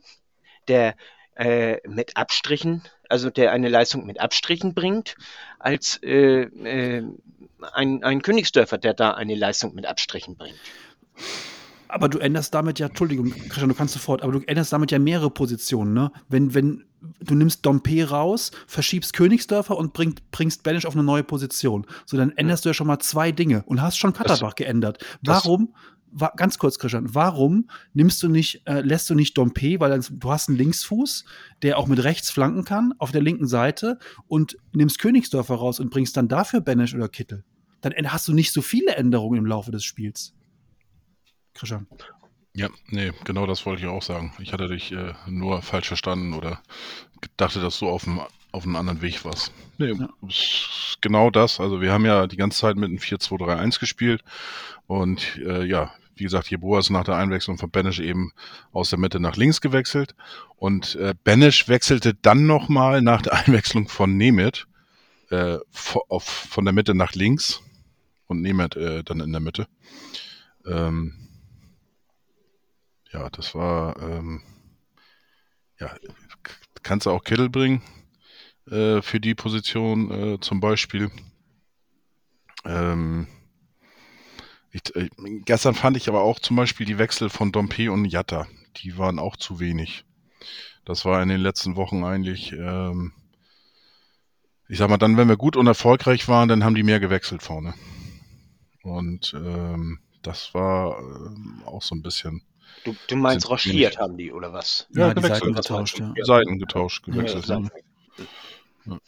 der 0.67 0.95
äh, 1.35 1.77
mit 1.87 2.17
Abstrichen, 2.17 2.83
also 3.07 3.29
der 3.29 3.51
eine 3.51 3.69
Leistung 3.69 4.05
mit 4.05 4.19
Abstrichen 4.19 4.73
bringt, 4.73 5.15
als 5.57 5.99
äh, 6.03 6.41
äh, 6.43 7.03
ein, 7.73 8.03
ein 8.03 8.21
Königsdörfer, 8.21 8.77
der 8.77 8.93
da 8.93 9.11
eine 9.11 9.35
Leistung 9.35 9.73
mit 9.73 9.85
Abstrichen 9.85 10.35
bringt. 10.37 10.59
Aber 11.89 12.07
du 12.07 12.19
änderst 12.19 12.53
damit 12.53 12.77
ja, 12.77 12.87
Entschuldigung, 12.87 13.31
Christian, 13.31 13.67
du 13.67 13.75
kannst 13.75 13.95
sofort, 13.95 14.21
aber 14.21 14.31
du 14.31 14.39
änderst 14.47 14.71
damit 14.71 14.91
ja 14.91 14.99
mehrere 14.99 15.31
Positionen, 15.31 15.93
ne? 15.93 16.11
Wenn, 16.29 16.53
wenn 16.53 16.85
du 17.19 17.33
nimmst 17.33 17.65
Dompe 17.65 18.07
raus, 18.07 18.51
verschiebst 18.67 19.13
Königsdörfer 19.13 19.75
und 19.75 19.93
bringt, 19.93 20.29
bringst 20.31 20.61
Banish 20.61 20.85
auf 20.85 20.93
eine 20.93 21.03
neue 21.03 21.23
Position. 21.23 21.87
So, 22.05 22.15
dann 22.15 22.31
änderst 22.31 22.63
du 22.63 22.69
ja 22.69 22.73
schon 22.73 22.87
mal 22.87 22.99
zwei 22.99 23.31
Dinge 23.31 23.63
und 23.65 23.81
hast 23.81 23.97
schon 23.97 24.13
Katterbach 24.13 24.53
geändert. 24.53 25.03
Warum, 25.23 25.73
wa, 26.11 26.31
ganz 26.35 26.59
kurz, 26.59 26.77
Christian, 26.77 27.13
warum 27.15 27.69
nimmst 27.93 28.21
du 28.21 28.29
nicht, 28.29 28.67
äh, 28.67 28.81
lässt 28.81 29.09
du 29.09 29.15
nicht 29.15 29.35
Dompe, 29.35 29.79
weil 29.79 29.89
dann, 29.89 30.05
du 30.11 30.31
hast 30.31 30.49
einen 30.49 30.59
Linksfuß, 30.59 31.25
der 31.63 31.79
auch 31.79 31.87
mit 31.87 32.03
rechts 32.03 32.29
flanken 32.29 32.65
kann, 32.65 32.93
auf 32.99 33.11
der 33.11 33.21
linken 33.21 33.47
Seite 33.47 33.97
und 34.27 34.57
nimmst 34.73 34.99
Königsdörfer 34.99 35.55
raus 35.55 35.79
und 35.79 35.89
bringst 35.89 36.15
dann 36.17 36.27
dafür 36.27 36.61
Banish 36.61 36.93
oder 36.93 37.09
Kittel. 37.09 37.43
Dann 37.81 37.93
hast 38.11 38.27
du 38.27 38.33
nicht 38.33 38.51
so 38.51 38.61
viele 38.61 38.95
Änderungen 38.95 39.39
im 39.39 39.45
Laufe 39.45 39.71
des 39.71 39.83
Spiels. 39.83 40.35
Christian. 41.59 41.87
Ja, 42.55 42.69
nee, 42.87 43.11
genau 43.25 43.45
das 43.45 43.65
wollte 43.65 43.81
ich 43.83 43.87
auch 43.87 44.01
sagen. 44.01 44.33
Ich 44.39 44.53
hatte 44.53 44.67
dich 44.67 44.91
äh, 44.91 45.13
nur 45.27 45.61
falsch 45.61 45.87
verstanden 45.87 46.33
oder 46.33 46.61
dachte, 47.37 47.59
dass 47.61 47.79
du 47.79 47.89
auf 47.89 48.07
einem 48.07 48.21
auf 48.51 48.63
einem 48.63 48.77
anderen 48.77 49.01
Weg 49.03 49.23
warst. 49.25 49.53
Nee, 49.77 49.91
Ja. 49.93 50.09
genau 51.01 51.29
das. 51.29 51.59
Also 51.59 51.81
wir 51.81 51.91
haben 51.93 52.05
ja 52.05 52.25
die 52.25 52.35
ganze 52.37 52.59
Zeit 52.59 52.77
mit 52.77 52.89
einem 52.89 52.97
4-2-3-1 52.97 53.79
gespielt 53.79 54.23
und 54.87 55.37
äh, 55.37 55.63
ja, 55.65 55.91
wie 56.15 56.23
gesagt, 56.23 56.49
Jeboa 56.49 56.79
ist 56.79 56.89
nach 56.89 57.03
der 57.03 57.15
Einwechslung 57.15 57.59
von 57.59 57.69
Benisch 57.69 57.99
eben 57.99 58.31
aus 58.71 58.89
der 58.89 58.97
Mitte 58.97 59.19
nach 59.19 59.35
links 59.37 59.61
gewechselt 59.61 60.15
und 60.55 60.95
äh, 60.95 61.13
Benisch 61.23 61.67
wechselte 61.67 62.15
dann 62.15 62.47
nochmal 62.47 63.03
nach 63.03 63.21
der 63.21 63.33
Einwechslung 63.45 63.87
von 63.87 64.17
Nemeth 64.17 64.67
äh, 65.29 65.59
von 65.71 66.65
der 66.65 66.73
Mitte 66.73 66.95
nach 66.95 67.13
links 67.13 67.61
und 68.25 68.41
Nemeth 68.41 68.75
äh, 68.77 69.03
dann 69.03 69.19
in 69.19 69.31
der 69.31 69.41
Mitte. 69.41 69.67
Ähm, 70.65 71.28
ja, 73.11 73.29
das 73.29 73.55
war, 73.55 73.99
ähm, 74.01 74.41
ja, 75.79 75.95
kannst 76.83 77.05
du 77.05 77.11
auch 77.11 77.23
Kittel 77.23 77.49
bringen 77.49 77.81
äh, 78.69 79.01
für 79.01 79.19
die 79.19 79.35
Position 79.35 80.11
äh, 80.11 80.39
zum 80.39 80.59
Beispiel. 80.59 81.09
Ähm, 82.65 83.27
ich, 84.71 84.95
äh, 84.95 85.09
gestern 85.45 85.73
fand 85.73 85.97
ich 85.97 86.07
aber 86.07 86.21
auch 86.21 86.39
zum 86.39 86.55
Beispiel 86.55 86.85
die 86.85 86.97
Wechsel 86.97 87.29
von 87.29 87.51
Dompe 87.51 87.91
und 87.91 88.05
Jatta, 88.05 88.47
die 88.77 88.97
waren 88.97 89.19
auch 89.19 89.35
zu 89.37 89.59
wenig. 89.59 90.05
Das 90.85 91.05
war 91.05 91.21
in 91.21 91.29
den 91.29 91.41
letzten 91.41 91.75
Wochen 91.75 92.03
eigentlich, 92.03 92.51
ähm, 92.53 93.13
ich 94.67 94.77
sag 94.77 94.89
mal, 94.89 94.97
dann, 94.97 95.17
wenn 95.17 95.29
wir 95.29 95.37
gut 95.37 95.55
und 95.55 95.67
erfolgreich 95.67 96.27
waren, 96.27 96.47
dann 96.47 96.63
haben 96.63 96.75
die 96.75 96.83
mehr 96.83 96.99
gewechselt 96.99 97.41
vorne. 97.41 97.73
Und 98.83 99.33
ähm, 99.35 99.99
das 100.21 100.53
war 100.53 100.99
ähm, 100.99 101.63
auch 101.65 101.81
so 101.81 101.95
ein 101.95 102.01
bisschen 102.01 102.43
Du, 102.83 102.95
du 103.07 103.15
meinst 103.15 103.47
Sind 103.47 103.51
rochiert 103.51 103.97
haben 103.97 104.17
die, 104.17 104.31
oder 104.31 104.53
was? 104.53 104.87
Ja, 104.91 105.13
die 105.13 105.21
gewechselt. 105.21 105.43
Seiten 105.43 105.53
getauscht, 105.53 105.99
ja. 105.99 106.13
Seiten 106.21 106.59
getauscht, 106.59 107.07
Ja, 107.07 107.13
gewechselt. 107.13 107.47
ja, 107.47 107.59
ne? 107.59 108.99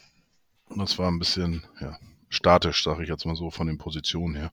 Das 0.76 0.98
war 0.98 1.10
ein 1.10 1.20
bisschen 1.20 1.64
ja, 1.80 1.98
statisch, 2.30 2.84
sage 2.84 3.04
ich 3.04 3.10
jetzt 3.10 3.26
mal 3.26 3.36
so, 3.36 3.50
von 3.52 3.68
den 3.68 3.78
Positionen 3.78 4.36
her. 4.36 4.52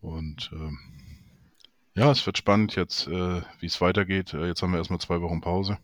Und 0.00 0.50
ähm, 0.52 0.78
ja, 1.94 2.10
es 2.10 2.24
wird 2.26 2.38
spannend 2.38 2.76
jetzt, 2.76 3.06
äh, 3.08 3.42
wie 3.60 3.66
es 3.66 3.80
weitergeht. 3.80 4.34
Äh, 4.34 4.46
jetzt 4.46 4.62
haben 4.62 4.72
wir 4.72 4.78
erstmal 4.78 5.00
zwei 5.00 5.20
Wochen 5.20 5.40
Pause. 5.40 5.78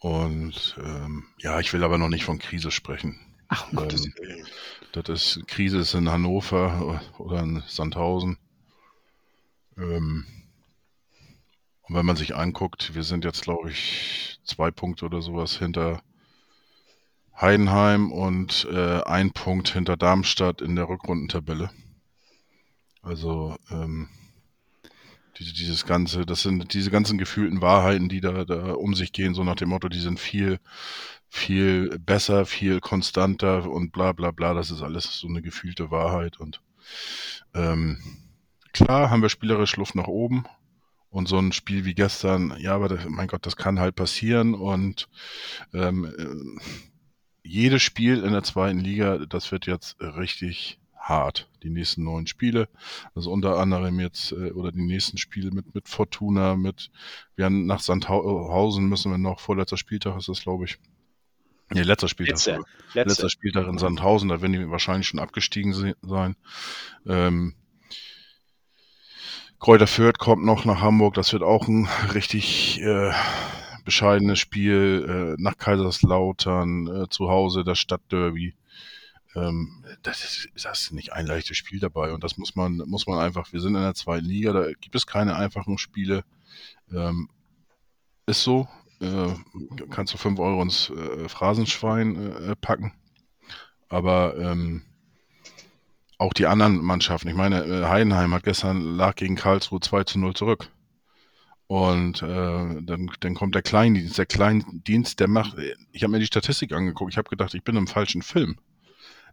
Und 0.00 0.76
ähm, 0.82 1.24
ja, 1.38 1.58
ich 1.60 1.72
will 1.72 1.82
aber 1.84 1.98
noch 1.98 2.08
nicht 2.08 2.24
von 2.24 2.38
Krise 2.38 2.70
sprechen. 2.70 3.18
Ach, 3.48 3.68
um 3.70 3.76
Gottes 3.76 4.06
Ähm, 4.06 4.14
Willen. 4.16 4.46
das 4.92 5.08
ist 5.08 5.46
Krise 5.48 5.78
ist 5.78 5.94
in 5.94 6.10
Hannover 6.10 7.02
oder 7.18 7.40
in 7.42 7.62
Sandhausen. 7.66 8.38
Ähm, 9.78 10.26
und 11.82 11.94
wenn 11.94 12.06
man 12.06 12.16
sich 12.16 12.36
anguckt, 12.36 12.94
wir 12.94 13.02
sind 13.02 13.24
jetzt, 13.24 13.42
glaube 13.42 13.70
ich, 13.70 14.38
zwei 14.44 14.70
Punkte 14.70 15.06
oder 15.06 15.22
sowas 15.22 15.56
hinter 15.56 16.02
Heidenheim 17.40 18.12
und 18.12 18.66
äh, 18.70 19.02
ein 19.04 19.30
Punkt 19.32 19.68
hinter 19.70 19.96
Darmstadt 19.96 20.60
in 20.60 20.76
der 20.76 20.88
Rückrundentabelle. 20.88 21.70
Also 23.00 23.56
ähm, 23.70 24.08
diese, 25.38 25.54
dieses 25.54 25.86
ganze, 25.86 26.26
das 26.26 26.42
sind 26.42 26.74
diese 26.74 26.90
ganzen 26.90 27.16
gefühlten 27.16 27.62
Wahrheiten, 27.62 28.08
die 28.08 28.20
da, 28.20 28.44
da 28.44 28.72
um 28.72 28.94
sich 28.94 29.12
gehen, 29.12 29.34
so 29.34 29.44
nach 29.44 29.54
dem 29.54 29.68
Motto, 29.68 29.88
die 29.88 30.00
sind 30.00 30.18
viel, 30.18 30.58
viel 31.28 31.98
besser, 32.00 32.44
viel 32.44 32.80
konstanter 32.80 33.70
und 33.70 33.92
bla 33.92 34.12
bla 34.12 34.32
bla. 34.32 34.52
Das 34.52 34.70
ist 34.70 34.82
alles 34.82 35.18
so 35.20 35.28
eine 35.28 35.40
gefühlte 35.40 35.90
Wahrheit. 35.90 36.38
Und 36.38 36.60
ähm, 37.54 38.27
klar 38.72 39.10
haben 39.10 39.22
wir 39.22 39.28
spielerisch 39.28 39.76
Luft 39.76 39.94
nach 39.94 40.08
oben. 40.08 40.44
Und 41.10 41.26
so 41.26 41.38
ein 41.38 41.52
Spiel 41.52 41.86
wie 41.86 41.94
gestern, 41.94 42.54
ja, 42.58 42.74
aber 42.74 42.88
das, 42.90 43.06
mein 43.08 43.28
Gott, 43.28 43.46
das 43.46 43.56
kann 43.56 43.80
halt 43.80 43.96
passieren. 43.96 44.52
Und 44.52 45.08
ähm, 45.72 46.04
äh, 46.04 46.60
jedes 47.42 47.82
Spiel 47.82 48.22
in 48.22 48.32
der 48.32 48.42
zweiten 48.42 48.78
Liga, 48.78 49.24
das 49.26 49.50
wird 49.50 49.66
jetzt 49.66 49.98
richtig 50.00 50.78
hart. 50.94 51.48
Die 51.62 51.70
nächsten 51.70 52.04
neun 52.04 52.26
Spiele. 52.26 52.68
Also 53.14 53.32
unter 53.32 53.56
anderem 53.56 53.98
jetzt, 54.00 54.32
äh, 54.32 54.50
oder 54.50 54.70
die 54.70 54.82
nächsten 54.84 55.16
Spiele 55.16 55.50
mit, 55.50 55.74
mit 55.74 55.88
Fortuna, 55.88 56.56
mit, 56.56 56.90
wir 57.36 57.46
haben 57.46 57.64
nach 57.64 57.80
Sandhausen 57.80 58.86
müssen 58.86 59.10
wir 59.10 59.16
noch, 59.16 59.40
vorletzter 59.40 59.78
Spieltag 59.78 60.18
ist 60.18 60.28
das, 60.28 60.42
glaube 60.42 60.66
ich. 60.66 60.78
Nee, 61.70 61.82
letzter 61.82 62.08
Spieltag. 62.08 62.34
Letzte. 62.34 62.60
Letzter 62.92 63.30
Spieltag 63.30 63.66
in 63.66 63.78
Sandhausen, 63.78 64.28
da 64.28 64.42
werden 64.42 64.52
die 64.52 64.70
wahrscheinlich 64.70 65.08
schon 65.08 65.20
abgestiegen 65.20 65.72
se- 65.72 65.96
sein. 66.02 66.36
Ähm, 67.06 67.54
Kräuter 69.60 69.88
Fürth 69.88 70.18
kommt 70.18 70.44
noch 70.44 70.64
nach 70.64 70.80
Hamburg, 70.80 71.14
das 71.14 71.32
wird 71.32 71.42
auch 71.42 71.66
ein 71.66 71.88
richtig 72.14 72.80
äh, 72.80 73.12
bescheidenes 73.84 74.38
Spiel. 74.38 75.36
Äh, 75.38 75.42
nach 75.42 75.56
Kaiserslautern, 75.56 76.86
äh, 76.86 77.08
zu 77.08 77.28
Hause 77.28 77.64
das 77.64 77.78
Stadtderby. 77.78 78.54
Ähm, 79.34 79.84
das, 80.02 80.24
ist, 80.24 80.48
das 80.54 80.82
ist 80.82 80.92
nicht 80.92 81.12
ein 81.12 81.26
leichtes 81.26 81.56
Spiel 81.56 81.80
dabei 81.80 82.12
und 82.12 82.22
das 82.22 82.38
muss 82.38 82.54
man, 82.54 82.76
muss 82.86 83.06
man 83.06 83.18
einfach, 83.18 83.52
wir 83.52 83.60
sind 83.60 83.74
in 83.74 83.82
der 83.82 83.94
zweiten 83.94 84.26
Liga, 84.26 84.52
da 84.52 84.72
gibt 84.72 84.94
es 84.94 85.06
keine 85.06 85.36
einfachen 85.36 85.76
Spiele. 85.78 86.24
Ähm, 86.92 87.28
ist 88.26 88.42
so. 88.42 88.68
Äh, 89.00 89.34
kannst 89.90 90.12
du 90.12 90.18
5 90.18 90.38
Euro 90.38 90.62
ins 90.62 90.90
äh, 90.90 91.28
Phrasenschwein 91.28 92.16
äh, 92.16 92.56
packen. 92.56 92.92
Aber 93.88 94.36
ähm, 94.36 94.82
auch 96.18 96.32
die 96.32 96.46
anderen 96.46 96.82
Mannschaften, 96.82 97.28
ich 97.28 97.34
meine, 97.34 97.64
äh, 97.64 97.84
Heidenheim 97.84 98.34
hat 98.34 98.42
gestern 98.42 98.96
lag 98.96 99.14
gegen 99.14 99.36
Karlsruhe 99.36 99.80
2 99.80 100.04
zu 100.04 100.18
0 100.18 100.34
zurück. 100.34 100.68
Und 101.68 102.22
äh, 102.22 102.26
dann, 102.82 103.10
dann 103.20 103.34
kommt 103.34 103.54
der 103.54 103.62
Kleindienst. 103.62 104.18
Der 104.18 104.26
Kleindienst, 104.26 105.20
der 105.20 105.28
macht, 105.28 105.56
ich 105.92 106.02
habe 106.02 106.10
mir 106.10 106.18
die 106.18 106.26
Statistik 106.26 106.72
angeguckt, 106.72 107.12
ich 107.12 107.18
habe 107.18 107.28
gedacht, 107.28 107.54
ich 107.54 107.62
bin 107.62 107.76
im 107.76 107.86
falschen 107.86 108.22
Film. 108.22 108.58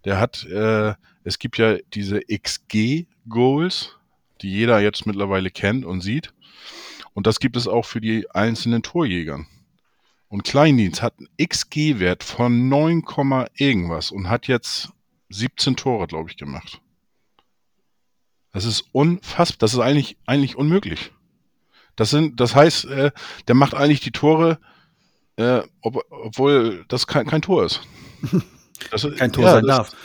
Der 0.04 0.20
hat, 0.20 0.44
äh, 0.46 0.94
es 1.24 1.40
gibt 1.40 1.58
ja 1.58 1.78
diese 1.94 2.22
XG-Goals, 2.22 3.98
die 4.42 4.52
jeder 4.52 4.80
jetzt 4.80 5.08
mittlerweile 5.08 5.50
kennt 5.50 5.86
und 5.86 6.02
sieht. 6.02 6.34
Und 7.14 7.26
das 7.26 7.40
gibt 7.40 7.56
es 7.56 7.68
auch 7.68 7.86
für 7.86 8.02
die 8.02 8.30
einzelnen 8.32 8.84
Torjägern. 8.84 9.48
Und 10.28 10.44
Kleindienst 10.44 11.02
hat 11.02 11.16
einen 11.18 11.30
XG-Wert 11.42 12.24
von 12.24 12.68
9, 12.68 13.04
Komma 13.04 13.48
irgendwas 13.56 14.12
und 14.12 14.30
hat 14.30 14.48
jetzt 14.48 14.90
17 15.36 15.76
Tore, 15.76 16.08
glaube 16.08 16.30
ich, 16.30 16.38
gemacht. 16.38 16.82
Das 18.52 18.66
ist 18.66 18.86
unfassbar. 18.92 19.58
Das 19.60 19.74
ist 19.74 19.80
eigentlich, 19.80 20.18
eigentlich 20.26 20.56
unmöglich. 20.56 21.12
Das 21.96 22.10
sind, 22.10 22.40
das 22.40 22.56
heißt, 22.56 22.86
äh, 22.86 23.12
der 23.48 23.56
macht 23.56 23.74
eigentlich 23.74 24.02
die 24.02 24.12
Tore, 24.12 24.60
äh, 25.38 25.62
ob, 25.82 26.04
obwohl 26.10 26.86
das 26.88 27.08
kein, 27.08 27.26
kein 27.26 27.42
Tor 27.42 27.66
ist. 27.66 27.82
Das 28.92 29.08
kein 29.18 29.32
Tor 29.32 29.46
ja, 29.46 29.52
sein 29.52 29.66
das, 29.66 29.78
darf. 29.78 29.96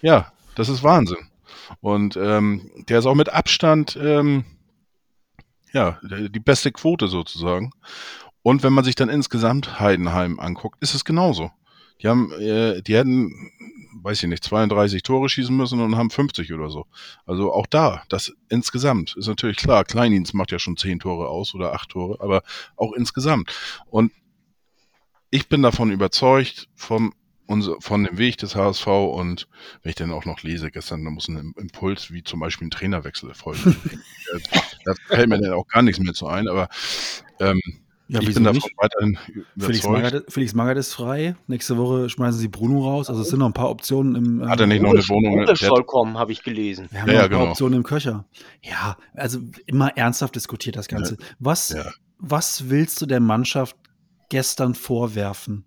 Ja, 0.00 0.32
das 0.54 0.68
ist 0.68 0.84
Wahnsinn. 0.84 1.18
Und 1.80 2.16
ähm, 2.16 2.70
der 2.88 3.00
ist 3.00 3.06
auch 3.06 3.16
mit 3.16 3.30
Abstand 3.30 3.98
ähm, 4.00 4.44
ja 5.72 5.98
die 6.02 6.40
beste 6.40 6.70
Quote 6.70 7.08
sozusagen. 7.08 7.72
Und 8.42 8.62
wenn 8.62 8.72
man 8.72 8.84
sich 8.84 8.94
dann 8.94 9.08
insgesamt 9.08 9.80
Heidenheim 9.80 10.38
anguckt, 10.38 10.80
ist 10.80 10.94
es 10.94 11.04
genauso. 11.04 11.50
Die 12.00 12.08
haben, 12.08 12.32
äh, 12.32 12.82
die 12.82 12.96
hätten, 12.96 13.50
weiß 13.92 14.22
ich 14.22 14.28
nicht, 14.28 14.44
32 14.44 15.02
Tore 15.02 15.28
schießen 15.28 15.56
müssen 15.56 15.80
und 15.80 15.96
haben 15.96 16.10
50 16.10 16.52
oder 16.52 16.70
so. 16.70 16.86
Also 17.26 17.52
auch 17.52 17.66
da, 17.66 18.02
das 18.08 18.32
insgesamt 18.48 19.16
ist 19.16 19.26
natürlich 19.26 19.56
klar. 19.56 19.84
Kleindienst 19.84 20.34
macht 20.34 20.52
ja 20.52 20.58
schon 20.58 20.76
10 20.76 21.00
Tore 21.00 21.28
aus 21.28 21.54
oder 21.54 21.74
8 21.74 21.90
Tore, 21.90 22.20
aber 22.20 22.42
auch 22.76 22.92
insgesamt. 22.92 23.54
Und 23.86 24.12
ich 25.30 25.48
bin 25.48 25.62
davon 25.62 25.90
überzeugt, 25.90 26.68
vom 26.74 27.14
unser, 27.46 27.76
von 27.80 28.04
dem 28.04 28.18
Weg 28.18 28.38
des 28.38 28.56
HSV 28.56 28.86
und 28.86 29.48
wenn 29.82 29.90
ich 29.90 29.96
dann 29.96 30.12
auch 30.12 30.24
noch 30.24 30.42
lese, 30.42 30.70
gestern, 30.70 31.04
da 31.04 31.10
muss 31.10 31.28
ein 31.28 31.52
Impuls 31.56 32.10
wie 32.10 32.22
zum 32.22 32.40
Beispiel 32.40 32.68
ein 32.68 32.70
Trainerwechsel 32.70 33.28
erfolgen. 33.28 33.76
da 34.84 34.94
fällt 35.08 35.28
mir 35.28 35.40
dann 35.40 35.52
auch 35.52 35.66
gar 35.66 35.82
nichts 35.82 36.00
mehr 36.00 36.14
zu 36.14 36.26
ein, 36.28 36.48
aber 36.48 36.68
ähm, 37.40 37.60
Ja, 38.12 38.20
ich 38.20 38.34
bin 38.34 38.44
davon 38.44 38.56
nicht? 38.56 38.74
weiterhin 38.76 39.18
Felix 39.58 39.84
überzeugt. 39.84 40.02
Magath, 40.12 40.32
Felix 40.32 40.54
Magath 40.54 40.76
ist 40.76 40.92
frei. 40.92 41.34
Nächste 41.46 41.78
Woche 41.78 42.08
schmeißen 42.10 42.38
sie 42.38 42.48
Bruno 42.48 42.80
raus. 42.82 43.08
Also 43.08 43.22
es 43.22 43.28
sind 43.28 43.38
noch 43.38 43.46
ein 43.46 43.52
paar 43.54 43.70
Optionen 43.70 44.14
im. 44.14 44.48
Hat 44.48 44.60
er 44.60 44.64
ähm, 44.64 44.68
nicht 44.68 44.82
noch 44.82 44.90
eine 44.90 45.00
Wohnung? 45.08 45.46
Der, 45.46 45.56
soll 45.56 45.82
kommen, 45.84 46.18
habe 46.18 46.30
ich 46.32 46.42
gelesen. 46.42 46.88
Wir 46.90 47.02
haben 47.02 47.08
Ja, 47.08 47.14
noch 47.14 47.18
ja, 47.20 47.24
ein 47.24 47.30
paar 47.30 47.38
genau. 47.40 47.50
Optionen 47.52 47.76
im 47.78 47.82
Köcher. 47.84 48.24
Ja, 48.62 48.96
also 49.14 49.40
immer 49.66 49.96
ernsthaft 49.96 50.34
diskutiert 50.36 50.76
das 50.76 50.88
Ganze. 50.88 51.16
Was, 51.38 51.70
Ja. 51.70 51.84
was 52.18 52.68
willst 52.68 53.00
du 53.00 53.06
der 53.06 53.20
Mannschaft 53.20 53.76
gestern 54.28 54.74
vorwerfen, 54.74 55.64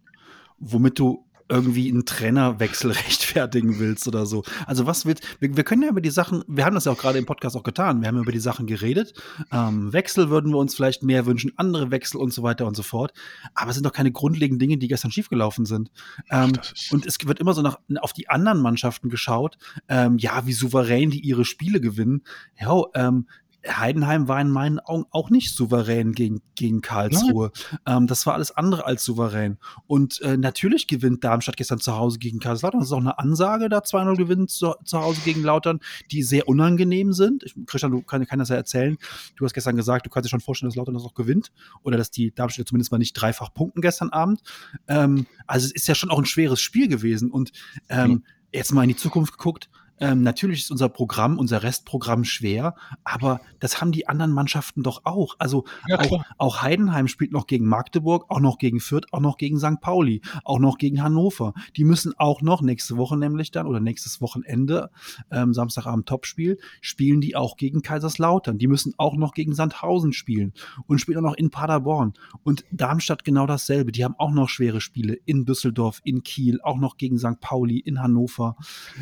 womit 0.59 0.99
du 0.99 1.24
irgendwie 1.47 1.89
einen 1.89 2.05
Trainerwechsel 2.05 2.91
rechtfertigen 2.91 3.79
willst 3.79 4.07
oder 4.07 4.25
so. 4.25 4.43
Also 4.65 4.85
was 4.85 5.05
willst, 5.05 5.23
wir, 5.39 5.55
wir 5.55 5.63
können 5.63 5.83
ja 5.83 5.89
über 5.89 6.01
die 6.01 6.09
Sachen, 6.09 6.43
wir 6.47 6.65
haben 6.65 6.75
das 6.75 6.85
ja 6.85 6.91
auch 6.91 6.97
gerade 6.97 7.17
im 7.17 7.25
Podcast 7.25 7.55
auch 7.55 7.63
getan, 7.63 8.01
wir 8.01 8.07
haben 8.07 8.17
über 8.17 8.31
die 8.31 8.39
Sachen 8.39 8.65
geredet. 8.65 9.13
Ähm, 9.51 9.93
Wechsel 9.93 10.29
würden 10.29 10.51
wir 10.51 10.57
uns 10.57 10.75
vielleicht 10.75 11.03
mehr 11.03 11.25
wünschen, 11.25 11.51
andere 11.57 11.91
Wechsel 11.91 12.17
und 12.17 12.33
so 12.33 12.43
weiter 12.43 12.65
und 12.65 12.75
so 12.75 12.83
fort. 12.83 13.13
Aber 13.53 13.69
es 13.69 13.75
sind 13.75 13.85
doch 13.85 13.93
keine 13.93 14.11
grundlegenden 14.11 14.59
Dinge, 14.59 14.77
die 14.77 14.87
gestern 14.87 15.11
schiefgelaufen 15.11 15.65
sind. 15.65 15.91
Ähm, 16.29 16.53
ist- 16.61 16.91
und 16.91 17.05
es 17.05 17.17
wird 17.25 17.39
immer 17.39 17.53
so 17.53 17.61
nach, 17.61 17.79
auf 17.99 18.13
die 18.13 18.29
anderen 18.29 18.61
Mannschaften 18.61 19.09
geschaut, 19.09 19.57
ähm, 19.87 20.17
ja, 20.17 20.45
wie 20.45 20.53
souverän 20.53 21.09
die 21.11 21.19
ihre 21.19 21.45
Spiele 21.45 21.79
gewinnen. 21.79 22.23
Ja, 22.59 22.83
ähm, 22.93 23.27
Heidenheim 23.67 24.27
war 24.27 24.39
in 24.39 24.49
meinen 24.49 24.79
Augen 24.79 25.05
auch 25.11 25.29
nicht 25.29 25.55
souverän 25.55 26.13
gegen, 26.13 26.41
gegen 26.55 26.81
Karlsruhe. 26.81 27.51
Ähm, 27.85 28.07
das 28.07 28.25
war 28.25 28.33
alles 28.33 28.51
andere 28.51 28.85
als 28.85 29.03
souverän. 29.03 29.57
Und 29.87 30.21
äh, 30.21 30.37
natürlich 30.37 30.87
gewinnt 30.87 31.23
Darmstadt 31.23 31.57
gestern 31.57 31.79
zu 31.79 31.95
Hause 31.95 32.19
gegen 32.19 32.39
Kaiserslautern. 32.39 32.79
Das 32.79 32.89
ist 32.89 32.93
auch 32.93 32.99
eine 32.99 33.19
Ansage, 33.19 33.69
da 33.69 33.79
2-0 33.79 34.17
gewinnen 34.17 34.47
zu, 34.47 34.73
zu 34.83 34.99
Hause 34.99 35.21
gegen 35.25 35.43
Lautern, 35.43 35.79
die 36.11 36.23
sehr 36.23 36.47
unangenehm 36.47 37.13
sind. 37.13 37.43
Ich, 37.43 37.55
Christian, 37.65 37.91
du 37.91 38.01
kann, 38.01 38.25
kann 38.25 38.39
das 38.39 38.49
ja 38.49 38.55
erzählen. 38.55 38.97
Du 39.35 39.45
hast 39.45 39.53
gestern 39.53 39.75
gesagt, 39.75 40.05
du 40.05 40.09
kannst 40.09 40.27
dir 40.27 40.31
schon 40.31 40.41
vorstellen, 40.41 40.69
dass 40.69 40.75
Lautern 40.75 40.93
das 40.93 41.03
auch 41.03 41.15
gewinnt. 41.15 41.51
Oder 41.83 41.97
dass 41.97 42.11
die 42.11 42.33
Darmstädter 42.33 42.67
zumindest 42.67 42.91
mal 42.91 42.97
nicht 42.97 43.13
dreifach 43.13 43.53
punkten 43.53 43.81
gestern 43.81 44.09
Abend. 44.09 44.41
Ähm, 44.87 45.25
also 45.47 45.65
es 45.65 45.71
ist 45.71 45.87
ja 45.87 45.95
schon 45.95 46.09
auch 46.09 46.19
ein 46.19 46.25
schweres 46.25 46.59
Spiel 46.59 46.87
gewesen. 46.87 47.31
Und 47.31 47.51
ähm, 47.89 48.23
jetzt 48.51 48.73
mal 48.73 48.83
in 48.83 48.89
die 48.89 48.95
Zukunft 48.95 49.37
geguckt, 49.37 49.69
ähm, 49.99 50.23
natürlich 50.23 50.61
ist 50.61 50.71
unser 50.71 50.89
Programm, 50.89 51.37
unser 51.37 51.63
Restprogramm 51.63 52.23
schwer, 52.23 52.75
aber 53.03 53.41
das 53.59 53.81
haben 53.81 53.91
die 53.91 54.07
anderen 54.07 54.31
Mannschaften 54.31 54.83
doch 54.83 55.01
auch. 55.05 55.35
Also 55.39 55.65
Ja, 55.87 55.99
auch, 55.99 56.23
auch 56.37 56.61
Heidenheim 56.61 57.07
spielt 57.07 57.31
noch 57.31 57.47
gegen 57.47 57.67
Magdeburg, 57.67 58.25
auch 58.29 58.39
noch 58.39 58.57
gegen 58.57 58.79
Fürth, 58.79 59.05
auch 59.11 59.21
noch 59.21 59.37
gegen 59.37 59.59
St. 59.59 59.79
Pauli, 59.79 60.21
auch 60.43 60.59
noch 60.59 60.77
gegen 60.77 61.01
Hannover. 61.01 61.53
Die 61.77 61.85
müssen 61.85 62.13
auch 62.17 62.41
noch 62.41 62.61
nächste 62.61 62.97
Woche 62.97 63.17
nämlich 63.17 63.51
dann 63.51 63.67
oder 63.67 63.79
nächstes 63.79 64.19
Wochenende, 64.21 64.89
ähm, 65.31 65.53
Samstagabend 65.53 66.07
Topspiel, 66.07 66.57
spielen 66.81 67.21
die 67.21 67.35
auch 67.35 67.55
gegen 67.55 67.81
Kaiserslautern. 67.81 68.57
Die 68.57 68.67
müssen 68.67 68.93
auch 68.97 69.15
noch 69.15 69.33
gegen 69.33 69.53
Sandhausen 69.53 70.13
spielen 70.13 70.53
und 70.87 70.99
spielen 70.99 71.19
auch 71.19 71.29
noch 71.29 71.37
in 71.37 71.51
Paderborn. 71.51 72.13
Und 72.43 72.65
Darmstadt 72.71 73.23
genau 73.23 73.47
dasselbe. 73.47 73.91
Die 73.91 74.03
haben 74.03 74.15
auch 74.17 74.31
noch 74.31 74.49
schwere 74.49 74.81
Spiele 74.81 75.13
in 75.25 75.45
Düsseldorf, 75.45 76.01
in 76.03 76.23
Kiel, 76.23 76.59
auch 76.61 76.77
noch 76.77 76.97
gegen 76.97 77.17
St. 77.17 77.39
Pauli, 77.39 77.79
in 77.79 78.01
Hannover 78.01 78.57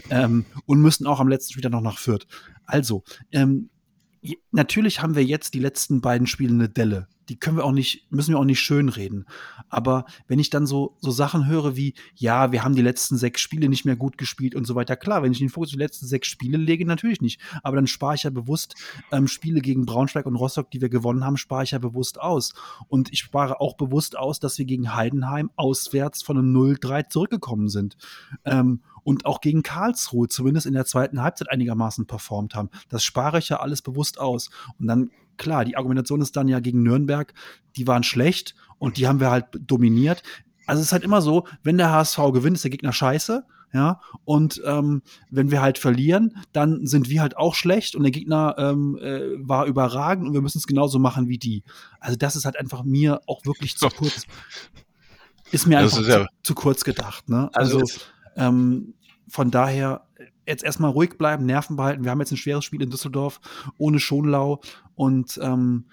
ähm, 0.10 0.46
und 0.66 0.83
müssen 0.84 1.08
auch 1.08 1.20
am 1.20 1.28
letzten 1.28 1.54
Spieltag 1.54 1.72
noch 1.72 1.82
nach 1.82 1.98
Fürth. 1.98 2.28
Also, 2.66 3.04
ähm, 3.32 3.70
natürlich 4.52 5.02
haben 5.02 5.16
wir 5.16 5.24
jetzt 5.24 5.54
die 5.54 5.60
letzten 5.60 6.02
beiden 6.02 6.28
Spiele 6.28 6.54
eine 6.54 6.70
Delle. 6.70 7.08
Die 7.30 7.40
können 7.40 7.56
wir 7.56 7.64
auch 7.64 7.72
nicht, 7.72 8.12
müssen 8.12 8.32
wir 8.34 8.40
auch 8.40 8.46
nicht 8.46 8.60
schönreden. 8.60 9.26
Aber 9.70 10.06
wenn 10.28 10.40
ich 10.40 10.50
dann 10.50 10.68
so, 10.68 10.98
so 11.00 11.10
Sachen 11.10 11.48
höre 11.48 11.78
wie, 11.78 11.94
ja, 12.16 12.52
wir 12.52 12.64
haben 12.64 12.76
die 12.76 12.82
letzten 12.82 13.18
sechs 13.18 13.40
Spiele 13.40 13.70
nicht 13.70 13.86
mehr 13.86 13.96
gut 13.96 14.18
gespielt 14.18 14.56
und 14.56 14.66
so 14.66 14.76
weiter, 14.76 14.98
klar, 14.98 15.24
wenn 15.24 15.32
ich 15.32 15.40
den 15.40 15.50
Fokus 15.50 15.70
auf 15.70 15.74
die 15.74 15.80
letzten 15.80 16.06
sechs 16.06 16.28
Spiele 16.28 16.58
lege, 16.58 16.86
natürlich 16.86 17.22
nicht. 17.22 17.40
Aber 17.64 17.78
dann 17.78 17.88
spare 17.88 18.16
ich 18.16 18.24
ja 18.24 18.30
bewusst 18.30 18.76
ähm, 19.12 19.28
Spiele 19.30 19.62
gegen 19.62 19.86
Braunschweig 19.86 20.26
und 20.26 20.36
Rostock, 20.36 20.70
die 20.72 20.82
wir 20.82 20.90
gewonnen 20.90 21.24
haben, 21.24 21.38
spare 21.38 21.64
ich 21.64 21.72
ja 21.72 21.80
bewusst 21.80 22.20
aus. 22.20 22.54
Und 22.90 23.12
ich 23.14 23.20
spare 23.20 23.62
auch 23.62 23.78
bewusst 23.78 24.18
aus, 24.18 24.42
dass 24.42 24.58
wir 24.58 24.66
gegen 24.66 24.94
Heidenheim 24.94 25.50
auswärts 25.56 26.24
von 26.24 26.38
einem 26.38 26.54
0-3 26.54 27.08
zurückgekommen 27.10 27.70
sind. 27.70 27.96
Ähm, 28.44 28.82
und 29.04 29.26
auch 29.26 29.42
gegen 29.42 29.64
Karlsruhe 29.64 30.28
zumindest 30.28 30.66
in 30.66 30.74
der 30.74 30.86
zweiten 30.86 31.22
Halbzeit 31.22 31.50
einigermaßen 31.50 32.06
performt 32.08 32.56
haben. 32.56 32.70
Das 32.90 33.04
spare 33.04 33.40
ich 33.40 33.50
ja 33.50 33.60
alles 33.60 33.82
bewusst 33.82 34.20
aus. 34.20 34.50
Und 34.80 34.88
dann, 34.88 35.12
klar, 35.38 35.66
die 35.66 35.76
Argumentation 35.78 36.22
ist 36.22 36.36
dann 36.36 36.48
ja 36.48 36.60
gegen 36.60 36.84
Nürnberg, 36.84 37.34
die 37.76 37.88
waren 37.88 38.04
schlecht 38.04 38.56
und 38.78 38.98
die 38.98 39.08
haben 39.08 39.20
wir 39.20 39.30
halt 39.32 39.46
dominiert. 39.60 40.24
Also 40.66 40.80
es 40.80 40.88
ist 40.88 40.94
halt 40.94 41.04
immer 41.04 41.22
so, 41.22 41.46
wenn 41.64 41.78
der 41.78 41.92
HSV 41.92 42.18
gewinnt, 42.34 42.56
ist 42.58 42.64
der 42.64 42.72
Gegner 42.72 42.94
scheiße. 42.94 43.46
Ja, 43.76 44.02
und 44.24 44.62
ähm, 44.68 45.02
wenn 45.32 45.50
wir 45.50 45.60
halt 45.64 45.80
verlieren, 45.80 46.38
dann 46.52 46.86
sind 46.86 47.10
wir 47.10 47.22
halt 47.24 47.38
auch 47.38 47.56
schlecht 47.56 47.96
und 47.96 48.04
der 48.04 48.12
Gegner 48.12 48.54
ähm, 48.60 49.00
äh, 49.02 49.32
war 49.40 49.66
überragend 49.66 50.28
und 50.28 50.34
wir 50.36 50.42
müssen 50.42 50.60
es 50.60 50.68
genauso 50.68 51.00
machen 51.00 51.28
wie 51.28 51.40
die. 51.40 51.64
Also 52.00 52.16
das 52.16 52.36
ist 52.36 52.46
halt 52.46 52.56
einfach 52.60 52.84
mir 52.84 53.22
auch 53.26 53.44
wirklich 53.48 53.76
zu 53.76 53.90
kurz. 53.90 54.28
Ist 55.52 55.66
mir 55.66 55.80
Das 55.80 55.94
einfach 55.96 56.02
ist 56.08 56.08
ja- 56.08 56.22
zu, 56.22 56.28
zu 56.44 56.54
kurz 56.56 56.84
gedacht. 56.84 57.30
Ne? 57.30 57.50
Also 57.54 57.80
Also, 57.80 58.00
ähm, 58.36 58.94
von 59.28 59.52
daher 59.52 60.08
jetzt 60.46 60.64
erstmal 60.64 60.92
ruhig 60.92 61.18
bleiben, 61.18 61.46
Nerven 61.46 61.76
behalten. 61.76 62.04
Wir 62.04 62.12
haben 62.12 62.20
jetzt 62.20 62.32
ein 62.32 62.38
schweres 62.38 62.66
Spiel 62.66 62.82
in 62.82 62.90
Düsseldorf 62.90 63.40
ohne 63.78 64.00
Schonlau 64.00 64.62
und 64.96 65.40
ähm, 65.42 65.86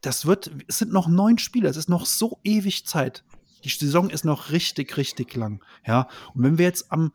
das 0.00 0.26
wird, 0.26 0.50
es 0.66 0.78
sind 0.78 0.92
noch 0.92 1.08
neun 1.08 1.38
Spiele, 1.38 1.68
es 1.68 1.76
ist 1.76 1.88
noch 1.88 2.06
so 2.06 2.38
ewig 2.44 2.86
Zeit. 2.86 3.24
Die 3.64 3.68
Saison 3.68 4.10
ist 4.10 4.24
noch 4.24 4.50
richtig, 4.50 4.96
richtig 4.96 5.34
lang. 5.36 5.62
Ja, 5.86 6.08
und 6.34 6.42
wenn 6.42 6.58
wir 6.58 6.64
jetzt 6.64 6.90
am, 6.90 7.12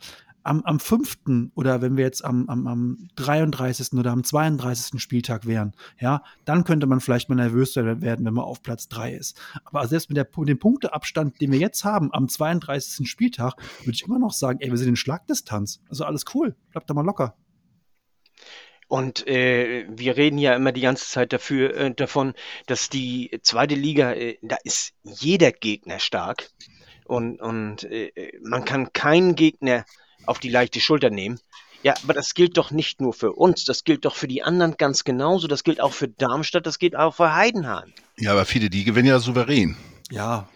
am, 0.48 0.64
am 0.64 0.80
5. 0.80 1.52
oder 1.56 1.82
wenn 1.82 1.98
wir 1.98 2.06
jetzt 2.06 2.24
am, 2.24 2.50
am, 2.50 2.68
am 2.68 3.10
33. 3.16 3.94
oder 3.94 4.12
am 4.12 4.24
32. 4.24 5.02
Spieltag 5.02 5.46
wären, 5.46 5.74
ja, 6.00 6.24
dann 6.46 6.64
könnte 6.64 6.88
man 6.88 7.00
vielleicht 7.00 7.30
mal 7.30 7.36
nervös 7.36 7.76
werden, 7.76 8.26
wenn 8.26 8.34
man 8.34 8.46
auf 8.46 8.62
Platz 8.62 8.88
3 8.88 9.14
ist. 9.14 9.40
Aber 9.66 9.88
selbst 9.88 10.10
mit, 10.10 10.18
der, 10.18 10.26
dem 10.26 10.60
Punkteabstand, 10.60 11.40
den 11.42 11.52
wir 11.52 11.60
jetzt 11.60 11.84
haben, 11.84 12.14
am 12.14 12.30
32. 12.30 13.10
Spieltag, 13.10 13.56
würde 13.80 13.92
ich 13.92 14.04
immer 14.04 14.20
noch 14.20 14.34
sagen, 14.34 14.60
ey, 14.62 14.70
wir 14.70 14.78
sind 14.78 14.90
in 14.90 14.96
Schlagdistanz. 14.96 15.82
Also 15.90 16.06
alles 16.06 16.26
cool. 16.34 16.56
Bleibt 16.72 16.90
da 16.90 16.94
mal 16.94 17.06
locker. 17.06 17.36
Und 18.88 19.28
äh, 19.28 19.86
wir 19.90 20.16
reden 20.16 20.38
ja 20.38 20.56
immer 20.56 20.72
die 20.72 20.82
ganze 20.82 21.06
Zeit 21.06 21.34
dafür, 21.34 21.76
äh, 21.76 21.94
davon, 21.94 22.34
dass 22.68 22.90
die 22.90 23.38
zweite 23.44 23.76
Liga, 23.76 24.14
äh, 24.14 24.38
da 24.42 24.56
ist 24.64 24.94
jeder 25.04 25.52
Gegner 25.52 26.00
stark. 26.00 26.50
Und, 27.06 27.42
und 27.42 27.84
äh, 27.84 28.32
man 28.42 28.64
kann 28.66 28.94
keinen 28.94 29.36
Gegner 29.36 29.86
auf 30.28 30.40
die 30.40 30.50
leichte 30.50 30.80
Schulter 30.80 31.10
nehmen. 31.10 31.40
Ja, 31.84 31.94
aber 32.04 32.14
das 32.14 32.34
gilt 32.34 32.58
doch 32.58 32.72
nicht 32.72 33.02
nur 33.02 33.14
für 33.14 33.34
uns, 33.34 33.64
das 33.64 33.84
gilt 33.84 34.06
doch 34.06 34.16
für 34.16 34.28
die 34.28 34.44
anderen 34.44 34.76
ganz 34.78 35.04
genauso. 35.04 35.48
Das 35.48 35.64
gilt 35.64 35.80
auch 35.80 35.94
für 35.94 36.08
Darmstadt, 36.08 36.66
das 36.66 36.80
gilt 36.80 36.96
auch 36.96 37.16
für 37.16 37.34
Heidenheim. 37.36 37.94
Ja, 38.18 38.32
aber 38.32 38.46
viele, 38.46 38.70
die 38.70 38.84
gewinnen 38.84 39.08
ja 39.08 39.20
souverän. 39.20 39.78
Ja. 40.10 40.48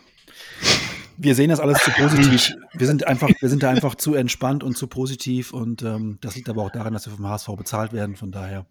Wir 1.18 1.36
sehen 1.36 1.50
das 1.50 1.60
alles 1.60 1.78
zu 1.84 1.92
positiv. 1.92 2.54
Wir 2.74 2.88
sind 2.88 3.06
einfach, 3.06 3.30
wir 3.40 3.50
sind 3.50 3.62
da 3.62 3.70
einfach 3.70 3.94
zu 3.96 4.16
entspannt 4.16 4.64
und 4.64 4.76
zu 4.76 4.88
positiv 4.88 5.54
und 5.54 5.84
ähm, 5.84 6.18
das 6.22 6.36
liegt 6.36 6.50
aber 6.50 6.64
auch 6.64 6.72
daran, 6.72 6.94
dass 6.94 7.06
wir 7.06 7.14
vom 7.14 7.28
HSV 7.28 7.50
bezahlt 7.58 7.94
werden. 7.94 8.16
Von 8.16 8.32
daher 8.32 8.66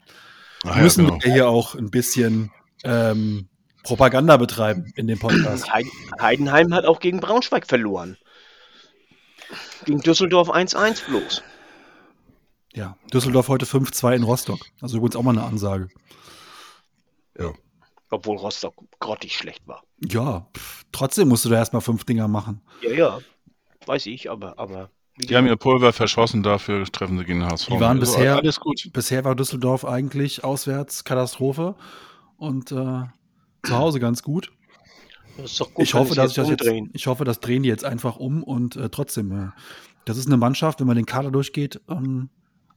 Ach 0.64 0.76
ja, 0.76 0.82
müssen 0.82 1.06
genau. 1.06 1.18
wir 1.22 1.32
hier 1.32 1.48
auch 1.48 1.76
ein 1.76 1.90
bisschen 1.90 2.50
ähm, 2.82 3.48
Propaganda 3.84 4.36
betreiben 4.36 4.92
in 4.96 5.06
dem 5.06 5.18
Podcast. 5.20 5.72
Heid- 5.72 5.86
Heidenheim 6.20 6.74
hat 6.74 6.84
auch 6.84 6.98
gegen 6.98 7.20
Braunschweig 7.20 7.66
verloren. 7.66 8.16
Gegen 9.84 10.00
Düsseldorf 10.00 10.50
1-1 10.50 11.06
bloß. 11.06 11.42
Ja, 12.72 12.96
Düsseldorf 13.12 13.48
heute 13.48 13.66
5-2 13.66 14.14
in 14.14 14.22
Rostock. 14.22 14.60
Also 14.80 14.96
übrigens 14.98 15.16
auch 15.16 15.22
mal 15.22 15.32
eine 15.32 15.42
Ansage. 15.44 15.88
Obwohl 18.12 18.36
Rostock 18.38 18.74
grottig 18.98 19.36
schlecht 19.36 19.66
war. 19.68 19.84
Ja, 20.04 20.48
pff, 20.56 20.82
trotzdem 20.90 21.28
musst 21.28 21.44
du 21.44 21.48
da 21.48 21.56
erstmal 21.56 21.80
fünf 21.80 22.02
Dinger 22.04 22.26
machen. 22.26 22.60
Ja, 22.82 22.90
ja. 22.90 23.18
Weiß 23.86 24.06
ich, 24.06 24.28
aber, 24.30 24.58
aber. 24.58 24.90
Die 25.16 25.36
haben 25.36 25.46
ihr 25.46 25.54
Pulver 25.56 25.92
verschossen, 25.92 26.42
dafür 26.42 26.84
treffen 26.86 27.18
sie 27.18 27.24
gegen 27.24 27.40
den 27.40 27.48
HSV. 27.48 27.68
Die 27.68 27.78
waren 27.80 28.00
Also 28.00 28.16
bisher- 28.16 28.36
Alles 28.36 28.58
gut. 28.58 28.90
Bisher 28.92 29.24
war 29.24 29.36
Düsseldorf 29.36 29.84
eigentlich 29.84 30.42
auswärts 30.42 31.04
Katastrophe 31.04 31.76
und 32.36 32.72
äh, 32.72 33.04
zu 33.62 33.78
Hause 33.78 34.00
ganz 34.00 34.24
gut. 34.24 34.50
Das 35.36 35.52
ist 35.52 35.60
doch 35.60 35.72
gut, 35.72 35.84
ich 35.84 35.94
hoffe, 35.94 36.14
dass 36.14 36.30
ich 36.30 36.36
das 36.36 36.48
jetzt, 36.48 36.62
umdrehen. 36.62 36.90
ich 36.92 37.06
hoffe, 37.06 37.24
das 37.24 37.40
drehen 37.40 37.62
die 37.62 37.68
jetzt 37.68 37.84
einfach 37.84 38.16
um 38.16 38.42
und 38.42 38.76
äh, 38.76 38.90
trotzdem, 38.90 39.32
äh, 39.32 39.48
das 40.04 40.16
ist 40.16 40.26
eine 40.26 40.36
Mannschaft, 40.36 40.80
wenn 40.80 40.86
man 40.86 40.96
den 40.96 41.06
Kader 41.06 41.30
durchgeht, 41.30 41.80
ähm, 41.88 42.30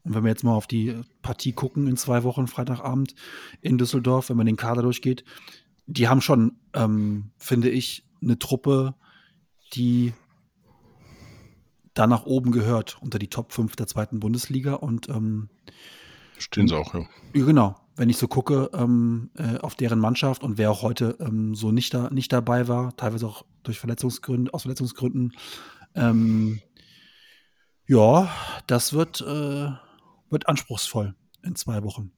und 0.03 0.15
wenn 0.15 0.23
wir 0.23 0.29
jetzt 0.29 0.43
mal 0.43 0.53
auf 0.53 0.67
die 0.67 0.95
Partie 1.21 1.53
gucken 1.53 1.87
in 1.87 1.95
zwei 1.95 2.23
Wochen, 2.23 2.47
Freitagabend 2.47 3.15
in 3.61 3.77
Düsseldorf, 3.77 4.29
wenn 4.29 4.37
man 4.37 4.45
den 4.45 4.57
Kader 4.57 4.81
durchgeht, 4.81 5.23
die 5.85 6.07
haben 6.07 6.21
schon, 6.21 6.57
ähm, 6.73 7.31
finde 7.37 7.69
ich, 7.69 8.05
eine 8.21 8.37
Truppe, 8.37 8.95
die 9.73 10.13
da 11.93 12.07
nach 12.07 12.25
oben 12.25 12.51
gehört, 12.51 12.97
unter 13.01 13.19
die 13.19 13.29
Top 13.29 13.53
5 13.53 13.75
der 13.75 13.87
zweiten 13.87 14.19
Bundesliga 14.19 14.73
und 14.75 15.09
ähm, 15.09 15.49
Stehen 16.37 16.67
sie 16.67 16.75
auch, 16.75 16.93
ja. 16.93 17.07
ja, 17.33 17.45
genau. 17.45 17.75
Wenn 17.95 18.09
ich 18.09 18.17
so 18.17 18.27
gucke 18.27 18.71
ähm, 18.73 19.29
äh, 19.37 19.59
auf 19.59 19.75
deren 19.75 19.99
Mannschaft 19.99 20.43
und 20.43 20.57
wer 20.57 20.71
auch 20.71 20.81
heute 20.81 21.17
ähm, 21.19 21.53
so 21.53 21.71
nicht, 21.71 21.93
da, 21.93 22.09
nicht 22.09 22.33
dabei 22.33 22.67
war, 22.67 22.95
teilweise 22.97 23.27
auch 23.27 23.45
durch 23.61 23.79
Verletzungsgründe, 23.79 24.53
aus 24.53 24.63
Verletzungsgründen, 24.63 25.33
ähm, 25.95 26.59
ja, 27.85 28.31
das 28.65 28.93
wird, 28.93 29.21
äh, 29.21 29.71
wird 30.29 30.47
anspruchsvoll 30.47 31.15
in 31.43 31.55
zwei 31.55 31.83
Wochen. 31.83 32.11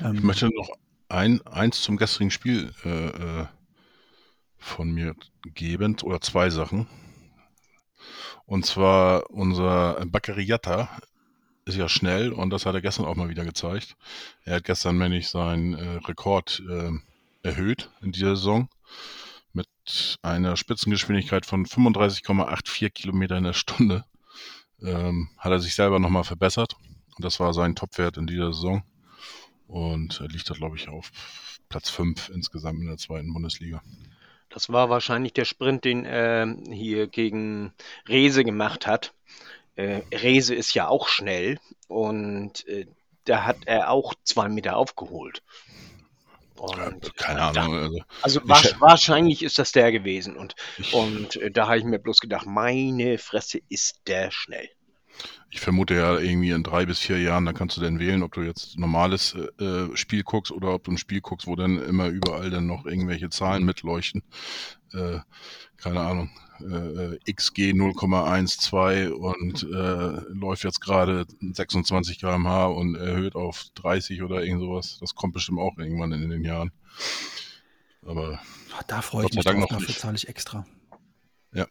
Ähm, 0.00 0.16
Ich 0.16 0.22
möchte 0.22 0.46
noch 0.54 0.70
ein, 1.08 1.44
eins 1.46 1.82
zum 1.82 1.96
gestrigen 1.96 2.30
Spiel 2.30 2.72
äh, 2.84 3.08
äh, 3.08 3.46
von 4.58 4.90
mir 4.90 5.14
geben, 5.54 5.96
oder 6.02 6.20
zwei 6.20 6.50
Sachen. 6.50 6.86
Und 8.46 8.66
zwar 8.66 9.30
unser 9.30 10.04
Baccariata 10.06 10.88
ist 11.64 11.76
ja 11.76 11.88
schnell 11.88 12.32
und 12.32 12.50
das 12.50 12.66
hat 12.66 12.74
er 12.74 12.80
gestern 12.80 13.06
auch 13.06 13.16
mal 13.16 13.28
wieder 13.28 13.44
gezeigt. 13.44 13.96
Er 14.44 14.56
hat 14.56 14.64
gestern 14.64 14.98
nämlich 14.98 15.28
seinen 15.28 15.74
äh, 15.74 15.98
Rekord 16.06 16.62
äh, 16.68 16.90
erhöht 17.42 17.90
in 18.02 18.12
dieser 18.12 18.36
Saison 18.36 18.68
mit 19.52 19.68
einer 20.22 20.56
Spitzengeschwindigkeit 20.56 21.46
von 21.46 21.66
35,84 21.66 22.90
Kilometer 22.90 23.36
in 23.36 23.44
der 23.44 23.52
Stunde. 23.52 24.04
Ähm, 24.82 25.30
hat 25.38 25.52
er 25.52 25.60
sich 25.60 25.74
selber 25.74 26.00
nochmal 26.00 26.24
verbessert 26.24 26.76
das 27.18 27.40
war 27.40 27.52
sein 27.52 27.74
Topwert 27.74 28.16
in 28.16 28.26
dieser 28.26 28.52
Saison 28.52 28.82
und 29.66 30.20
er 30.20 30.28
liegt 30.28 30.48
da, 30.48 30.54
glaube 30.54 30.76
ich, 30.76 30.88
auf 30.88 31.10
Platz 31.68 31.90
5 31.90 32.30
insgesamt 32.30 32.80
in 32.80 32.86
der 32.86 32.98
zweiten 32.98 33.32
Bundesliga. 33.32 33.82
Das 34.50 34.68
war 34.70 34.90
wahrscheinlich 34.90 35.32
der 35.32 35.46
Sprint, 35.46 35.84
den 35.84 36.04
er 36.04 36.54
hier 36.70 37.06
gegen 37.06 37.72
Rese 38.06 38.44
gemacht 38.44 38.86
hat. 38.86 39.14
Äh, 39.76 40.02
Rese 40.12 40.54
ist 40.54 40.74
ja 40.74 40.88
auch 40.88 41.08
schnell 41.08 41.58
und 41.88 42.66
äh, 42.68 42.86
da 43.24 43.44
hat 43.44 43.58
er 43.66 43.90
auch 43.90 44.14
zwei 44.24 44.48
Meter 44.48 44.76
aufgeholt. 44.76 45.42
Und, 46.56 47.16
keine 47.16 47.50
äh, 47.50 47.52
da- 47.52 47.62
Ahnung. 47.62 47.74
Also 47.74 48.04
Also 48.22 48.40
Ich- 48.40 48.46
wasch- 48.46 48.80
wahrscheinlich 48.80 49.42
ist 49.42 49.58
das 49.58 49.72
der 49.72 49.90
gewesen. 49.90 50.36
Und, 50.36 50.54
ich, 50.78 50.92
und 50.94 51.36
äh, 51.36 51.50
da 51.50 51.66
habe 51.66 51.78
ich 51.78 51.84
mir 51.84 51.98
bloß 51.98 52.18
gedacht, 52.18 52.46
meine 52.46 53.18
Fresse 53.18 53.60
ist 53.68 54.00
der 54.06 54.30
schnell. 54.30 54.68
Ich 55.54 55.60
vermute 55.60 55.94
ja 55.94 56.18
irgendwie 56.18 56.50
in 56.50 56.62
drei 56.62 56.86
bis 56.86 56.98
vier 56.98 57.20
Jahren, 57.20 57.44
da 57.44 57.52
kannst 57.52 57.76
du 57.76 57.82
dann 57.82 57.98
wählen, 57.98 58.22
ob 58.22 58.32
du 58.32 58.40
jetzt 58.40 58.78
normales 58.78 59.36
äh, 59.60 59.94
Spiel 59.94 60.22
guckst 60.22 60.50
oder 60.50 60.72
ob 60.72 60.84
du 60.84 60.92
ein 60.92 60.98
Spiel 60.98 61.20
guckst, 61.20 61.46
wo 61.46 61.54
dann 61.56 61.76
immer 61.76 62.08
überall 62.08 62.48
dann 62.48 62.66
noch 62.66 62.86
irgendwelche 62.86 63.28
Zahlen 63.28 63.64
mitleuchten. 63.64 64.22
Äh, 64.94 65.18
keine 65.76 66.00
Ahnung. 66.00 66.30
Äh, 66.60 67.18
XG 67.30 67.72
0,12 67.72 69.10
und 69.10 69.62
äh, 69.64 70.22
läuft 70.32 70.64
jetzt 70.64 70.80
gerade 70.80 71.26
26 71.42 72.18
km/h 72.18 72.66
und 72.68 72.94
erhöht 72.94 73.34
auf 73.34 73.66
30 73.74 74.22
oder 74.22 74.42
irgend 74.42 74.62
sowas. 74.62 74.96
Das 75.00 75.14
kommt 75.14 75.34
bestimmt 75.34 75.58
auch 75.58 75.76
irgendwann 75.76 76.12
in 76.12 76.30
den 76.30 76.44
Jahren. 76.44 76.72
Aber 78.06 78.40
Da 78.86 79.02
freue 79.02 79.26
ich 79.26 79.34
mich 79.34 79.44
drauf, 79.44 79.54
noch 79.54 79.68
dafür 79.68 79.86
nicht. 79.86 80.00
zahle 80.00 80.16
ich 80.16 80.28
extra. 80.28 80.64
Ja. 81.52 81.66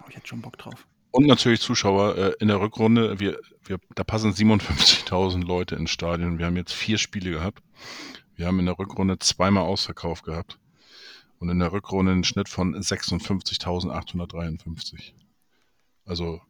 Habe 0.00 0.08
ich 0.10 0.16
jetzt 0.16 0.26
schon 0.26 0.42
Bock 0.42 0.58
drauf. 0.58 0.88
Und 1.16 1.26
natürlich 1.26 1.60
Zuschauer 1.62 2.18
äh, 2.18 2.34
in 2.40 2.48
der 2.48 2.60
Rückrunde. 2.60 3.18
Wir, 3.18 3.38
wir, 3.64 3.78
da 3.94 4.04
passen 4.04 4.32
57.000 4.32 5.46
Leute 5.46 5.74
ins 5.74 5.90
Stadion. 5.90 6.38
Wir 6.38 6.44
haben 6.44 6.56
jetzt 6.56 6.74
vier 6.74 6.98
Spiele 6.98 7.30
gehabt. 7.30 7.62
Wir 8.34 8.46
haben 8.46 8.58
in 8.58 8.66
der 8.66 8.78
Rückrunde 8.78 9.18
zweimal 9.18 9.62
Ausverkauf 9.62 10.20
gehabt. 10.20 10.58
Und 11.38 11.48
in 11.48 11.58
der 11.58 11.72
Rückrunde 11.72 12.12
einen 12.12 12.24
Schnitt 12.24 12.50
von 12.50 12.74
56.853. 12.74 15.14
Also 16.04 16.42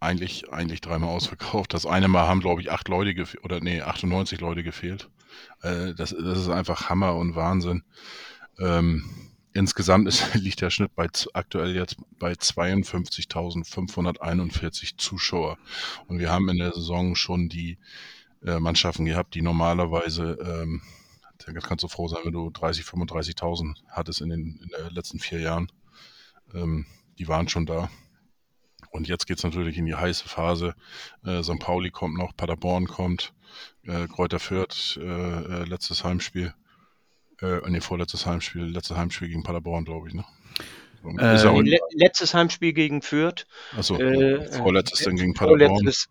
eigentlich, 0.00 0.50
eigentlich 0.50 0.80
dreimal 0.80 1.10
ausverkauft. 1.10 1.74
Das 1.74 1.84
eine 1.84 2.08
Mal 2.08 2.26
haben, 2.26 2.40
glaube 2.40 2.62
ich, 2.62 2.72
acht 2.72 2.88
Leute 2.88 3.12
gefehlt, 3.12 3.44
oder 3.44 3.60
nee, 3.60 3.82
98 3.82 4.40
Leute 4.40 4.62
gefehlt. 4.62 5.10
Äh, 5.60 5.92
das, 5.92 6.16
das 6.18 6.38
ist 6.38 6.48
einfach 6.48 6.88
Hammer 6.88 7.16
und 7.16 7.36
Wahnsinn. 7.36 7.82
Ähm, 8.58 9.31
insgesamt 9.54 10.08
ist, 10.08 10.34
liegt 10.42 10.60
der 10.60 10.70
Schnitt 10.70 10.94
bei 10.94 11.08
aktuell 11.34 11.74
jetzt 11.74 11.96
bei 12.18 12.32
52.541 12.32 14.98
Zuschauer. 14.98 15.58
Und 16.06 16.18
wir 16.18 16.30
haben 16.30 16.48
in 16.48 16.58
der 16.58 16.72
Saison 16.72 17.14
schon 17.14 17.48
die 17.48 17.78
äh, 18.44 18.58
Mannschaften 18.58 19.04
gehabt, 19.04 19.34
die 19.34 19.42
normalerweise, 19.42 20.38
ähm, 20.44 20.82
da 21.38 21.52
kannst 21.52 21.84
du 21.84 21.88
froh 21.88 22.08
sein, 22.08 22.20
wenn 22.24 22.32
du 22.32 22.50
30, 22.50 22.84
35.000 22.84 23.76
hattest 23.88 24.20
in 24.20 24.30
den, 24.30 24.60
in 24.62 24.68
den 24.68 24.94
letzten 24.94 25.18
vier 25.18 25.40
Jahren. 25.40 25.70
Ähm, 26.54 26.86
die 27.18 27.28
waren 27.28 27.48
schon 27.48 27.66
da. 27.66 27.90
Und 28.90 29.08
jetzt 29.08 29.26
geht's 29.26 29.42
natürlich 29.42 29.78
in 29.78 29.86
die 29.86 29.94
heiße 29.94 30.28
Phase. 30.28 30.74
Äh, 31.24 31.42
St. 31.42 31.58
Pauli 31.58 31.90
kommt 31.90 32.18
noch, 32.18 32.36
Paderborn 32.36 32.86
kommt, 32.86 33.32
äh, 33.84 34.06
Kräuter 34.06 34.38
Fürth, 34.38 34.98
äh, 34.98 35.02
äh 35.02 35.64
letztes 35.64 36.04
Heimspiel. 36.04 36.54
Äh, 37.42 37.60
nee, 37.68 37.80
vorletztes 37.80 38.24
Heimspiel, 38.24 38.62
letztes 38.62 38.96
Heimspiel 38.96 39.28
gegen 39.28 39.42
Paderborn, 39.42 39.84
glaube 39.84 40.08
ich, 40.08 40.14
ne? 40.14 40.24
Äh, 41.18 41.60
le 41.60 41.80
letztes 41.90 42.32
Heimspiel 42.32 42.72
gegen 42.72 43.02
Fürth. 43.02 43.46
Achso, 43.76 43.98
äh, 43.98 44.50
vorletztes 44.52 45.00
dann 45.04 45.16
gegen 45.16 45.34
Paderborn. 45.34 45.70
Vorletztes 45.70 46.08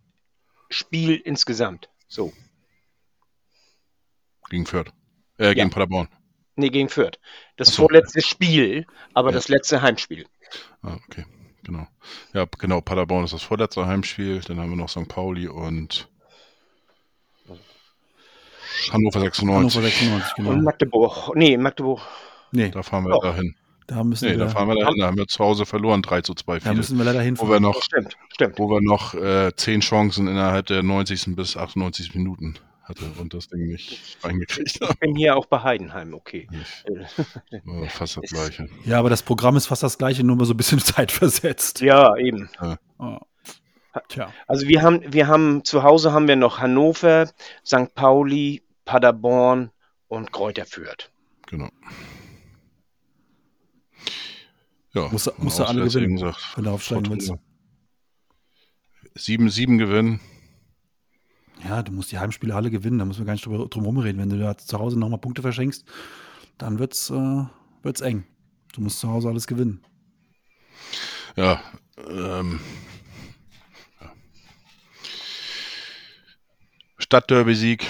Spiel 0.70 1.16
insgesamt. 1.16 1.90
So. 2.10 2.34
Gegen 4.50 4.66
Fürth. 4.66 4.92
Äh, 5.38 5.56
gegen 5.56 5.70
ja. 5.70 5.74
Paderborn. 5.74 6.10
Nee, 6.58 6.70
gegen 6.70 6.90
Fürth. 6.90 7.18
Das 7.56 7.70
so. 7.70 7.84
vorletzte 7.84 8.22
Spiel, 8.22 8.86
aber 9.14 9.30
ja. 9.30 9.36
das 9.36 9.48
letzte 9.48 9.82
Heimspiel. 9.82 10.26
Ah, 10.82 10.98
okay, 11.08 11.26
genau. 11.64 11.88
Ja, 12.34 12.46
genau, 12.60 12.82
Paderborn 12.82 13.24
ist 13.24 13.34
das 13.34 13.44
vorletzte 13.44 13.88
Heimspiel. 13.88 14.42
Dann 14.42 14.60
haben 14.60 14.70
wir 14.70 14.76
noch 14.76 14.90
St. 14.90 15.08
Pauli 15.08 15.48
und 15.48 16.11
Hannover 18.92 19.20
96. 19.20 19.56
Hannover 19.56 19.82
96, 19.82 20.36
genau. 20.36 20.50
Und 20.52 20.64
Magdeburg. 20.64 21.36
Nee, 21.36 21.58
Magdeburg. 21.58 22.02
Nee. 22.52 22.70
Da 22.70 22.84
fahren 22.84 23.06
wir 23.06 23.16
oh. 23.16 23.22
dahin. 23.22 23.56
Da 23.88 24.04
müssen 24.04 24.26
nee, 24.26 24.32
wir. 24.32 24.46
da 24.46 24.48
fahren 24.48 24.70
wir 24.70 24.76
dahin. 24.76 25.00
Da 25.00 25.08
haben 25.08 25.18
wir 25.18 25.28
zu 25.28 25.44
Hause 25.44 25.66
verloren, 25.66 26.02
3 26.02 26.22
zu 26.22 26.34
2. 26.34 26.60
Da 26.60 26.74
müssen 26.74 26.98
wir 26.98 27.04
leider 27.04 27.22
hinfahren. 27.22 27.50
Wo 27.50 27.54
wir 27.54 27.60
noch, 27.60 27.82
stimmt, 27.82 28.16
stimmt. 28.34 28.58
Wo 28.58 28.70
wir 28.70 28.82
noch 28.82 29.14
äh, 29.14 29.52
10 29.56 29.82
Chancen 29.82 30.28
innerhalb 30.28 30.68
der 30.68 30.82
90. 30.82 31.36
bis 31.36 31.58
98 31.58 32.16
Minuten 32.16 32.56
hatte 32.84 33.06
und 33.20 33.34
das 33.34 33.48
Ding 33.48 33.68
nicht 33.68 34.18
reingekriegt 34.24 34.82
habe. 34.82 34.94
Ich 34.94 35.00
bin 35.00 35.16
hier 35.18 35.36
auch 35.36 35.46
bei 35.46 35.62
Heidenheim, 35.62 36.14
okay. 36.14 36.48
fast 37.90 38.18
das 38.18 38.24
gleiche. 38.30 38.68
Ja, 38.86 39.00
aber 39.00 39.10
das 39.10 39.24
Programm 39.24 39.58
ist 39.58 39.68
fast 39.68 39.84
das 39.84 39.98
gleiche, 39.98 40.24
nur 40.24 40.36
mal 40.36 40.46
so 40.46 40.54
ein 40.54 40.58
bisschen 40.58 40.80
Zeit 40.80 41.12
versetzt. 41.12 41.82
Ja, 41.82 42.16
eben. 42.18 42.50
Ja. 42.62 42.78
Oh. 43.00 43.18
Tja. 44.08 44.32
Also 44.48 44.70
wir 44.70 44.82
haben, 44.84 45.02
wir 45.12 45.28
haben 45.28 45.66
zu 45.66 45.84
Hause 45.84 46.14
haben 46.14 46.30
wir 46.30 46.38
noch 46.38 46.60
Hannover, 46.60 47.30
St. 47.66 47.94
Pauli, 47.94 48.62
Paderborn 48.86 49.72
und 50.08 50.32
Kräuter 50.32 50.66
Fürth. 50.66 51.12
Genau. 51.48 51.70
Ja, 54.94 55.08
musst, 55.10 55.32
musst 55.40 55.60
du 55.60 55.64
alle 55.64 55.86
gewinnen, 55.86 56.16
gesagt, 56.16 56.54
wenn 56.56 56.66
du 56.66 56.72
aufsteigen 56.72 57.10
willst. 57.10 57.34
7-7 59.16 59.78
gewinnen. 59.78 60.20
Ja, 61.64 61.84
du 61.84 61.92
musst 61.92 62.12
die 62.12 62.18
Heimspiele 62.18 62.56
alle 62.56 62.72
gewinnen, 62.72 63.00
da 63.00 63.06
müssen 63.06 63.20
wir 63.20 63.26
gar 63.26 63.34
nicht 63.34 63.46
drum, 63.46 63.70
drum 63.70 63.86
rumreden. 63.86 64.20
Wenn 64.20 64.30
du 64.30 64.40
da 64.40 64.58
zu 64.58 64.80
Hause 64.80 64.98
nochmal 64.98 65.20
Punkte 65.20 65.42
verschenkst, 65.42 65.86
dann 66.58 66.80
wird's, 66.80 67.10
äh, 67.10 67.46
wird's 67.84 68.02
eng. 68.02 68.26
Du 68.74 68.82
musst 68.82 69.00
zu 69.00 69.10
Hause 69.10 69.30
alles 69.30 69.48
gewinnen. 69.48 69.84
Ja, 71.36 71.62
ähm, 72.10 72.60
ja. 74.02 74.12
Stadtderby-Sieg 76.98 77.88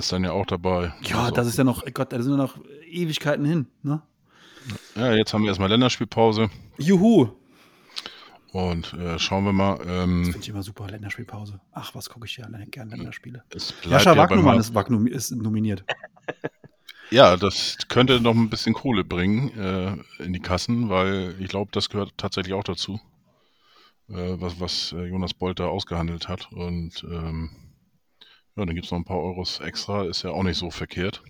ist 0.00 0.12
dann 0.12 0.24
ja 0.24 0.32
auch 0.32 0.46
dabei. 0.46 0.92
Ja, 1.02 1.20
also, 1.20 1.34
das 1.34 1.46
ist 1.46 1.58
ja 1.58 1.64
noch, 1.64 1.84
Gott, 1.92 2.12
da 2.12 2.20
sind 2.20 2.32
ja 2.32 2.38
noch 2.38 2.58
Ewigkeiten 2.90 3.44
hin, 3.44 3.66
ne? 3.82 4.02
Ja, 4.94 5.14
jetzt 5.14 5.32
haben 5.32 5.42
wir 5.42 5.48
erstmal 5.48 5.68
Länderspielpause. 5.68 6.50
Juhu! 6.78 7.28
Und 8.52 8.92
äh, 8.94 9.18
schauen 9.18 9.44
wir 9.44 9.52
mal. 9.52 9.78
Ähm, 9.86 10.24
das 10.24 10.32
finde 10.32 10.38
ich 10.40 10.48
immer 10.48 10.62
super, 10.62 10.88
Länderspielpause. 10.88 11.60
Ach, 11.72 11.94
was 11.94 12.10
gucke 12.10 12.26
ich 12.26 12.36
ja 12.36 12.48
gerne 12.48 12.96
Länderspiele. 12.96 13.44
Jascha 13.88 14.16
Wagnumann 14.16 14.58
ist, 14.58 14.74
ist 14.74 15.30
nominiert. 15.30 15.84
Ja, 17.12 17.36
das 17.36 17.76
könnte 17.88 18.20
noch 18.20 18.36
ein 18.36 18.50
bisschen 18.50 18.72
Kohle 18.72 19.02
bringen 19.02 19.50
äh, 19.58 20.22
in 20.22 20.32
die 20.32 20.38
Kassen, 20.38 20.88
weil 20.90 21.34
ich 21.40 21.48
glaube, 21.48 21.70
das 21.72 21.90
gehört 21.90 22.12
tatsächlich 22.16 22.54
auch 22.54 22.62
dazu, 22.62 23.00
äh, 24.08 24.36
was, 24.40 24.60
was 24.60 24.92
äh, 24.92 25.06
Jonas 25.06 25.34
Bolt 25.34 25.58
da 25.58 25.66
ausgehandelt 25.66 26.28
hat. 26.28 26.52
Und 26.52 27.04
ähm, 27.10 27.50
ja, 28.60 28.66
dann 28.66 28.74
gibt 28.74 28.86
es 28.86 28.92
noch 28.92 28.98
ein 28.98 29.04
paar 29.04 29.18
Euros 29.18 29.60
extra, 29.60 30.04
ist 30.04 30.22
ja 30.22 30.30
auch 30.30 30.42
nicht 30.42 30.58
so 30.58 30.70
verkehrt. 30.70 31.22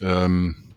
Ähm, 0.00 0.74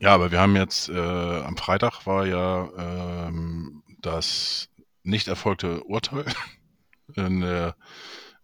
ja, 0.00 0.14
aber 0.14 0.30
wir 0.30 0.40
haben 0.40 0.54
jetzt, 0.54 0.88
äh, 0.88 1.42
am 1.42 1.56
Freitag 1.56 2.06
war 2.06 2.26
ja 2.26 2.70
ähm, 2.78 3.82
das 4.00 4.68
nicht 5.02 5.26
erfolgte 5.26 5.82
Urteil 5.84 6.26
in 7.16 7.40
der, 7.40 7.74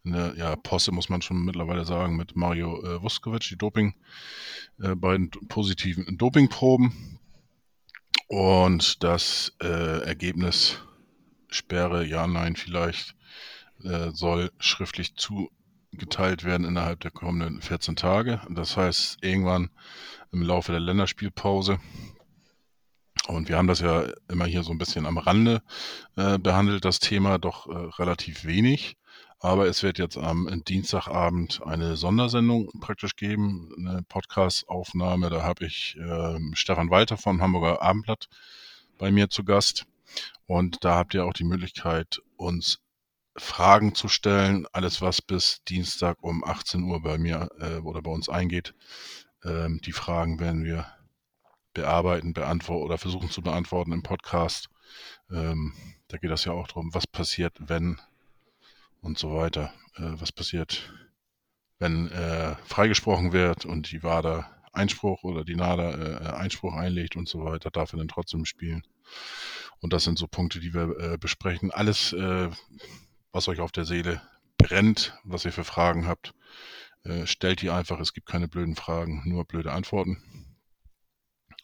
in 0.03 0.13
der 0.13 0.35
ja, 0.37 0.57
Posse, 0.57 0.91
muss 0.91 1.09
man 1.09 1.23
schon 1.23 1.45
mittlerweile 1.45 1.85
sagen, 1.85 2.17
mit 2.17 2.35
Mario 2.35 2.83
äh, 2.83 3.01
Vuskovic, 3.01 3.49
die 3.49 3.57
Doping, 3.57 3.95
äh, 4.81 4.97
beiden 4.97 5.31
positiven 5.49 6.19
Dopingproben. 6.19 7.21
Und 8.27 9.05
das 9.05 9.53
äh, 9.63 10.01
Ergebnis 10.01 10.81
Sperre, 11.49 12.05
ja, 12.05 12.27
nein, 12.27 12.57
vielleicht, 12.57 13.15
äh, 13.85 14.11
soll 14.13 14.51
schriftlich 14.59 15.15
zugeteilt 15.17 16.45
werden 16.45 16.67
innerhalb 16.67 17.01
der 17.01 17.11
kommenden 17.11 17.61
14 17.61 17.97
Tage. 17.97 18.41
Das 18.51 18.77
heißt, 18.77 19.19
irgendwann 19.23 19.71
im 20.33 20.43
Laufe 20.43 20.73
der 20.73 20.81
Länderspielpause. 20.81 21.79
Und 23.27 23.49
wir 23.49 23.57
haben 23.57 23.69
das 23.69 23.81
ja 23.81 24.07
immer 24.29 24.45
hier 24.45 24.63
so 24.63 24.73
ein 24.73 24.79
bisschen 24.79 25.07
am 25.07 25.19
Rande 25.19 25.63
äh, 26.17 26.39
behandelt, 26.39 26.85
das 26.85 26.99
Thema 26.99 27.39
doch 27.39 27.67
äh, 27.67 27.73
relativ 27.99 28.45
wenig. 28.45 28.97
Aber 29.41 29.67
es 29.67 29.83
wird 29.83 29.99
jetzt 29.99 30.17
am 30.17 30.63
Dienstagabend 30.67 31.61
eine 31.65 31.97
Sondersendung 31.97 32.71
praktisch 32.81 33.15
geben, 33.15 33.71
eine 33.77 34.03
Podcast-Aufnahme. 34.09 35.29
Da 35.29 35.43
habe 35.43 35.67
ich 35.67 35.97
äh, 35.99 36.39
Stefan 36.55 36.91
Walter 36.91 37.17
vom 37.17 37.43
Hamburger 37.43 37.83
Abendblatt 37.83 38.29
bei 38.99 39.11
mir 39.11 39.29
zu 39.29 39.45
Gast. 39.45 39.87
Und 40.47 40.85
da 40.85 40.97
habt 40.97 41.15
ihr 41.15 41.25
auch 41.25 41.33
die 41.33 41.45
Möglichkeit, 41.45 42.21
uns 42.37 42.81
Fragen 43.37 43.95
zu 43.95 44.09
stellen. 44.09 44.67
Alles, 44.73 45.01
was 45.01 45.21
bis 45.23 45.63
Dienstag 45.65 46.23
um 46.23 46.45
18 46.45 46.83
Uhr 46.85 47.03
bei 47.03 47.19
mir 47.19 47.49
äh, 47.59 47.77
oder 47.79 48.03
bei 48.03 48.11
uns 48.11 48.29
eingeht, 48.29 48.75
ähm, 49.45 49.81
die 49.85 49.93
Fragen 49.93 50.41
werden 50.41 50.65
wir 50.65 50.87
bearbeiten, 51.73 52.33
beantworten 52.33 52.85
oder 52.85 52.99
versuchen 52.99 53.31
zu 53.31 53.43
beantworten 53.43 53.93
im 53.93 54.03
Podcast. 54.03 54.69
Ähm, 55.31 55.73
da 56.09 56.19
geht 56.19 56.31
das 56.31 56.45
ja 56.45 56.53
auch 56.53 56.69
darum, 56.69 56.95
was 56.95 57.07
passiert, 57.07 57.57
wenn 57.59 58.01
und 59.01 59.19
so 59.19 59.35
weiter. 59.35 59.73
Äh, 59.97 60.13
was 60.21 60.33
passiert, 60.33 60.93
wenn 61.79 62.11
äh, 62.11 62.55
freigesprochen 62.65 63.33
wird 63.33 63.65
und 63.67 63.91
die 63.91 64.03
WADA 64.03 64.51
Einspruch 64.75 65.23
oder 65.23 65.45
die 65.45 65.55
NADA 65.55 65.91
äh, 65.93 66.37
Einspruch 66.37 66.75
einlegt 66.75 67.17
und 67.17 67.29
so 67.29 67.45
weiter, 67.45 67.71
darf 67.71 67.93
er 67.93 67.99
dann 67.99 68.09
trotzdem 68.09 68.45
spielen. 68.45 68.83
Und 69.81 69.93
das 69.93 70.05
sind 70.05 70.19
so 70.19 70.27
Punkte, 70.27 70.61
die 70.61 70.75
wir 70.75 70.99
äh, 70.99 71.19
besprechen. 71.19 71.71
Alles, 71.71 72.13
äh, 72.13 72.51
was 73.35 73.49
euch 73.49 73.61
auf 73.61 73.73
der 73.73 73.85
Seele 73.85 74.23
brennt, 74.57 75.19
was 75.25 75.45
ihr 75.45 75.53
für 75.53 75.65
Fragen 75.65 76.07
habt, 76.07 76.35
äh, 77.03 77.27
stellt 77.27 77.61
die 77.63 77.71
einfach, 77.71 77.99
es 77.99 78.13
gibt 78.13 78.29
keine 78.29 78.49
blöden 78.49 78.77
Fragen, 78.77 79.23
nur 79.27 79.45
blöde 79.45 79.73
Antworten. 79.73 80.23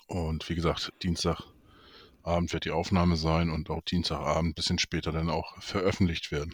Und 0.08 0.48
wie 0.48 0.56
gesagt, 0.56 0.92
Dienstagabend 1.04 2.52
wird 2.52 2.64
die 2.64 2.72
Aufnahme 2.72 3.16
sein 3.16 3.50
und 3.50 3.70
auch 3.70 3.82
Dienstagabend, 3.82 4.50
ein 4.50 4.54
bisschen 4.54 4.80
später 4.80 5.12
dann 5.12 5.30
auch 5.30 5.62
veröffentlicht 5.62 6.32
werden. 6.32 6.52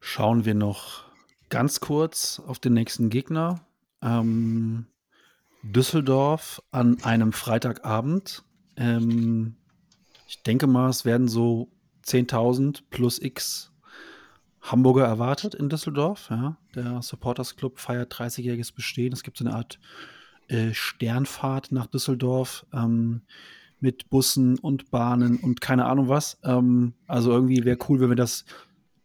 Schauen 0.00 0.46
wir 0.46 0.54
noch 0.54 1.04
ganz 1.50 1.80
kurz 1.80 2.40
auf 2.46 2.58
den 2.58 2.72
nächsten 2.72 3.10
Gegner. 3.10 3.60
Ähm, 4.00 4.86
Düsseldorf 5.62 6.62
an 6.70 7.02
einem 7.02 7.34
Freitagabend. 7.34 8.42
Ähm, 8.76 9.56
ich 10.26 10.42
denke 10.42 10.66
mal, 10.66 10.90
es 10.90 11.04
werden 11.04 11.28
so 11.28 11.68
10.000 12.04 12.82
plus 12.90 13.20
X 13.20 13.72
Hamburger 14.60 15.04
erwartet 15.04 15.54
in 15.54 15.68
Düsseldorf. 15.68 16.28
Ja. 16.30 16.56
Der 16.74 17.00
Supporters 17.02 17.56
Club 17.56 17.78
feiert 17.78 18.12
30-jähriges 18.12 18.74
Bestehen. 18.74 19.12
Es 19.12 19.22
gibt 19.22 19.38
so 19.38 19.44
eine 19.44 19.54
Art 19.54 19.78
äh, 20.48 20.72
Sternfahrt 20.74 21.72
nach 21.72 21.86
Düsseldorf 21.86 22.66
ähm, 22.72 23.22
mit 23.78 24.10
Bussen 24.10 24.58
und 24.58 24.90
Bahnen 24.90 25.38
und 25.38 25.60
keine 25.60 25.84
Ahnung 25.84 26.08
was. 26.08 26.38
Ähm, 26.42 26.94
also 27.06 27.30
irgendwie 27.30 27.64
wäre 27.64 27.78
cool, 27.88 28.00
wenn 28.00 28.08
wir 28.08 28.16
das 28.16 28.44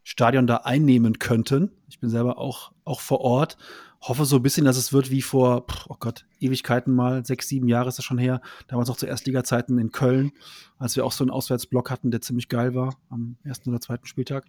Stadion 0.04 0.48
da 0.48 0.58
einnehmen 0.58 1.20
könnten. 1.20 1.72
Ich 1.90 2.00
bin 2.00 2.10
selber 2.10 2.38
auch, 2.40 2.72
auch 2.84 3.00
vor 3.00 3.22
Ort 3.22 3.58
hoffe 4.02 4.26
so 4.26 4.38
ein 4.38 4.42
bisschen, 4.42 4.66
dass 4.66 4.78
es 4.78 4.94
wird 4.94 5.12
wie 5.12 5.22
vor, 5.22 5.66
oh 5.88 5.96
Gott, 6.00 6.26
Ewigkeiten 6.40 6.94
mal, 6.94 7.26
sechs, 7.26 7.48
sieben 7.48 7.68
Jahre 7.68 7.90
ist 7.90 7.98
das 7.98 8.06
schon 8.06 8.18
her, 8.18 8.42
damals 8.68 8.90
auch 8.90 8.98
zu 8.98 9.06
Erstliga-Zeiten 9.06 9.78
in 9.78 9.92
Köln, 9.92 10.32
als 10.80 10.96
wir 10.96 11.06
auch 11.06 11.12
so 11.12 11.24
einen 11.24 11.32
Auswärtsblock 11.32 11.92
hatten, 11.92 12.10
der 12.12 12.22
ziemlich 12.22 12.50
geil 12.50 12.74
war, 12.74 12.98
am 13.10 13.38
ersten 13.44 13.70
oder 13.70 13.80
zweiten 13.80 14.08
Spieltag. 14.08 14.46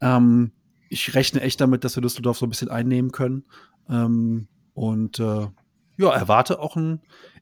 Ähm, 0.00 0.52
ich 0.88 1.14
rechne 1.14 1.40
echt 1.42 1.60
damit, 1.60 1.84
dass 1.84 1.96
wir 1.96 2.00
Düsseldorf 2.00 2.38
so 2.38 2.46
ein 2.46 2.50
bisschen 2.50 2.70
einnehmen 2.70 3.12
können. 3.12 3.44
Ähm, 3.88 4.48
und 4.72 5.18
äh, 5.20 5.48
ja, 5.98 6.10
erwarte 6.10 6.60
auch 6.60 6.76
ein, 6.76 7.00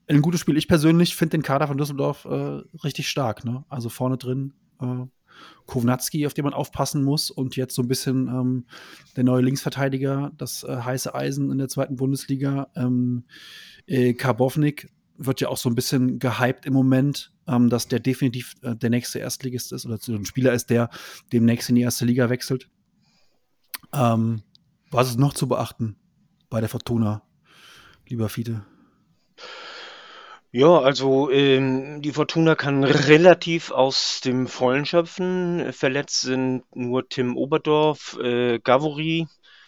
ein 0.09 0.23
gutes 0.23 0.41
Spiel. 0.41 0.57
Ich 0.57 0.69
persönlich 0.69 1.15
finde 1.15 1.39
den 1.39 1.43
Kader 1.43 1.69
von 1.69 1.77
Düsseldorf 1.77 2.25
äh, 2.25 2.63
richtig 2.83 3.09
stark. 3.09 3.45
Ne? 3.45 3.65
Also 3.69 3.89
vorne 3.89 4.17
drin 4.17 4.55
äh, 4.81 5.07
Kovnatski, 5.67 6.27
auf 6.27 6.35
den 6.35 6.45
man 6.45 6.55
aufpassen 6.55 7.03
muss 7.03 7.31
und 7.31 7.57
jetzt 7.57 7.75
so 7.75 7.83
ein 7.83 7.89
bisschen 7.89 8.29
ähm, 8.29 8.67
der 9.17 9.25
neue 9.25 9.43
Linksverteidiger, 9.43 10.33
das 10.37 10.65
äh, 10.65 10.77
heiße 10.77 11.15
Eisen 11.15 11.51
in 11.51 11.59
der 11.59 11.69
zweiten 11.69 11.97
Bundesliga. 11.97 12.69
Ähm, 12.77 13.25
äh, 13.87 14.15
Karbovnik 14.15 14.91
wird 15.17 15.41
ja 15.41 15.49
auch 15.49 15.57
so 15.57 15.69
ein 15.69 15.75
bisschen 15.75 16.19
gehypt 16.19 16.67
im 16.67 16.73
Moment, 16.73 17.33
ähm, 17.47 17.71
dass 17.71 17.89
der 17.89 18.01
definitiv 18.01 18.55
äh, 18.63 18.77
der 18.77 18.91
nächste 18.91 19.19
Erstligist 19.19 19.73
ist 19.73 19.87
oder 19.87 19.99
ein 20.09 20.27
Spieler 20.27 20.53
ist, 20.53 20.71
der 20.71 20.91
demnächst 21.33 21.69
in 21.69 21.77
die 21.77 21.83
erste 21.83 22.05
Liga 22.05 22.31
wechselt. 22.31 22.69
Ähm, 23.93 24.43
was 24.91 25.09
ist 25.09 25.19
noch 25.19 25.35
zu 25.35 25.49
beachten 25.49 25.97
bei 26.51 26.61
der 26.61 26.69
Fortuna, 26.69 27.23
lieber 28.09 28.29
Fiete? 28.29 28.65
Ja, 30.57 30.79
also 30.79 31.33
ähm, 31.33 32.01
die 32.01 32.13
Fortuna 32.13 32.55
kann 32.55 32.85
relativ 32.85 33.73
aus 33.73 34.21
dem 34.21 34.47
Vollen 34.47 34.87
schöpfen. 34.87 35.73
Verletzt 35.73 36.21
sind 36.21 36.63
nur 36.77 37.09
Tim 37.09 37.37
Oberdorf, 37.37 38.17
äh, 38.23 38.61
Gavori, 38.61 39.27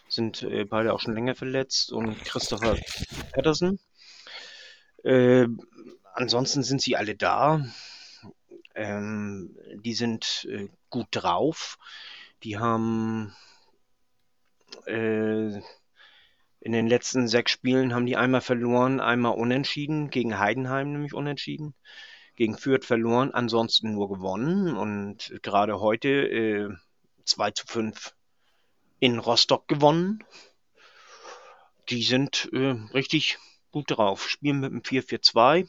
sind 0.08 0.44
äh, 0.44 0.64
beide 0.64 0.94
auch 0.94 1.00
schon 1.00 1.14
länger 1.14 1.34
verletzt, 1.34 1.90
und 1.90 2.24
Christopher 2.24 2.76
Patterson. 3.32 3.80
Äh, 5.02 5.48
ansonsten 6.14 6.62
sind 6.62 6.80
sie 6.80 6.94
alle 6.94 7.16
da. 7.16 7.66
Ähm, 8.76 9.56
die 9.82 9.94
sind 9.94 10.46
äh, 10.48 10.68
gut 10.88 11.08
drauf. 11.10 11.78
Die 12.44 12.58
haben 12.58 13.34
äh, 14.86 15.60
in 16.66 16.72
den 16.72 16.88
letzten 16.88 17.28
sechs 17.28 17.52
Spielen 17.52 17.94
haben 17.94 18.06
die 18.06 18.16
einmal 18.16 18.40
verloren, 18.40 18.98
einmal 18.98 19.38
unentschieden, 19.38 20.10
gegen 20.10 20.40
Heidenheim 20.40 20.90
nämlich 20.90 21.14
unentschieden, 21.14 21.76
gegen 22.34 22.58
Fürth 22.58 22.84
verloren, 22.84 23.30
ansonsten 23.32 23.92
nur 23.92 24.08
gewonnen 24.08 24.76
und 24.76 25.32
gerade 25.42 25.78
heute 25.78 26.08
äh, 26.08 26.68
2 27.24 27.50
zu 27.52 27.66
5 27.68 28.16
in 28.98 29.20
Rostock 29.20 29.68
gewonnen. 29.68 30.24
Die 31.88 32.02
sind 32.02 32.50
äh, 32.52 32.74
richtig 32.92 33.38
gut 33.70 33.92
drauf, 33.92 34.28
spielen 34.28 34.58
mit 34.58 34.72
dem 34.72 34.82
4-4-2. 34.82 35.68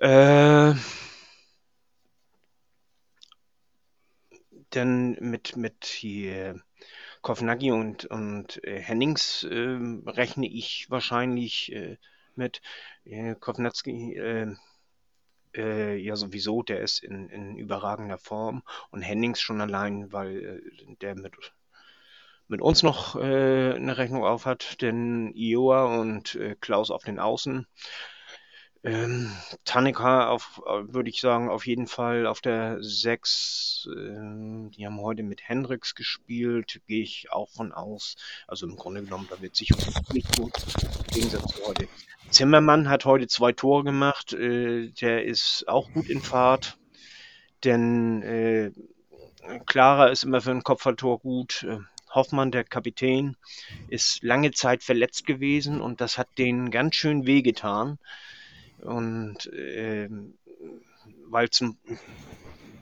Äh, 0.00 0.74
dann 4.70 5.10
mit, 5.20 5.56
mit 5.56 5.84
hier 5.84 6.60
Kovnaggi 7.28 7.72
und, 7.72 8.06
und 8.06 8.64
äh, 8.64 8.80
Hennings 8.80 9.44
äh, 9.44 9.78
rechne 10.06 10.46
ich 10.46 10.86
wahrscheinlich 10.88 11.70
äh, 11.72 11.98
mit. 12.36 12.62
Äh, 13.04 13.34
Kovnatski 13.34 14.16
äh, 14.16 14.54
äh, 15.54 15.96
ja 15.96 16.16
sowieso, 16.16 16.62
der 16.62 16.80
ist 16.80 17.04
in, 17.04 17.28
in 17.28 17.58
überragender 17.58 18.16
Form 18.16 18.62
und 18.90 19.02
Hennings 19.02 19.42
schon 19.42 19.60
allein, 19.60 20.10
weil 20.10 20.62
äh, 20.88 20.94
der 21.02 21.16
mit 21.16 21.34
mit 22.46 22.62
uns 22.62 22.82
noch 22.82 23.14
eine 23.14 23.98
Rechnung 23.98 24.24
auf 24.24 24.46
hat, 24.46 24.80
denn 24.80 25.34
Ioa 25.34 26.00
und 26.00 26.38
Klaus 26.62 26.90
auf 26.90 27.04
den 27.04 27.18
Außen 27.18 27.66
ähm, 28.88 29.32
Tanika 29.64 30.28
auf, 30.28 30.62
würde 30.64 31.10
ich 31.10 31.20
sagen, 31.20 31.48
auf 31.48 31.66
jeden 31.66 31.86
Fall 31.86 32.26
auf 32.26 32.40
der 32.40 32.78
6. 32.80 33.88
Ähm, 33.94 34.70
die 34.70 34.86
haben 34.86 35.00
heute 35.00 35.22
mit 35.22 35.48
Hendrix 35.48 35.94
gespielt, 35.94 36.80
gehe 36.86 37.02
ich 37.02 37.30
auch 37.30 37.50
von 37.50 37.72
aus. 37.72 38.16
Also 38.46 38.66
im 38.66 38.76
Grunde 38.76 39.02
genommen, 39.02 39.26
da 39.30 39.40
wird 39.40 39.56
sich 39.56 39.70
nicht 40.12 40.36
gut 40.36 40.52
im 40.82 41.14
Gegensatz 41.14 41.54
zu 41.54 41.66
heute. 41.66 41.88
Zimmermann 42.30 42.88
hat 42.88 43.04
heute 43.04 43.26
zwei 43.26 43.52
Tore 43.52 43.84
gemacht, 43.84 44.32
äh, 44.32 44.88
der 44.88 45.24
ist 45.24 45.66
auch 45.68 45.90
gut 45.92 46.08
in 46.08 46.20
Fahrt, 46.20 46.78
denn 47.64 48.22
äh, 48.22 48.70
Clara 49.66 50.08
ist 50.08 50.24
immer 50.24 50.40
für 50.40 50.50
ein 50.50 50.62
Kopfballtor 50.62 51.20
gut. 51.20 51.64
Äh, 51.68 51.78
Hoffmann, 52.10 52.50
der 52.50 52.64
Kapitän, 52.64 53.36
ist 53.88 54.22
lange 54.22 54.52
Zeit 54.52 54.82
verletzt 54.82 55.26
gewesen 55.26 55.80
und 55.80 56.00
das 56.00 56.16
hat 56.16 56.28
denen 56.38 56.70
ganz 56.70 56.94
schön 56.94 57.26
wehgetan. 57.26 57.98
Und 58.82 59.46
äh, 59.52 60.08
weil 61.26 61.50
zum, 61.50 61.78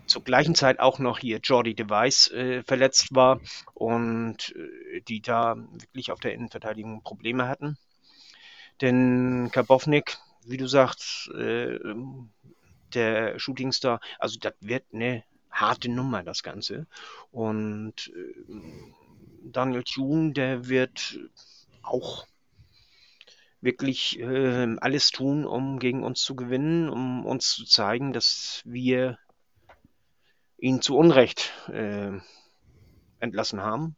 zur 0.06 0.22
gleichen 0.22 0.54
Zeit 0.54 0.78
auch 0.78 0.98
noch 0.98 1.18
hier 1.18 1.40
Jordi 1.42 1.74
Device 1.74 2.30
äh, 2.30 2.62
verletzt 2.62 3.14
war 3.14 3.40
und 3.74 4.54
äh, 4.56 5.00
die 5.02 5.20
da 5.20 5.56
wirklich 5.56 6.12
auf 6.12 6.20
der 6.20 6.34
Innenverteidigung 6.34 7.02
Probleme 7.02 7.48
hatten. 7.48 7.76
Denn 8.80 9.50
Karbovnik, 9.52 10.18
wie 10.44 10.58
du 10.58 10.66
sagst, 10.66 11.30
äh, 11.34 11.78
der 12.94 13.38
Shootingstar, 13.38 14.00
also 14.18 14.38
das 14.38 14.54
wird 14.60 14.84
eine 14.92 15.24
harte 15.50 15.90
Nummer, 15.90 16.22
das 16.22 16.42
Ganze. 16.42 16.86
Und 17.32 18.12
äh, 18.14 18.34
Daniel 19.44 19.82
Thune, 19.82 20.32
der 20.32 20.68
wird 20.68 21.18
auch 21.82 22.26
wirklich 23.66 24.18
äh, 24.18 24.76
alles 24.80 25.10
tun, 25.10 25.44
um 25.44 25.78
gegen 25.78 26.02
uns 26.02 26.22
zu 26.22 26.34
gewinnen, 26.34 26.88
um 26.88 27.26
uns 27.26 27.50
zu 27.50 27.66
zeigen, 27.66 28.14
dass 28.14 28.62
wir 28.64 29.18
ihn 30.56 30.80
zu 30.80 30.96
Unrecht 30.96 31.52
äh, 31.68 32.12
entlassen 33.20 33.60
haben, 33.60 33.96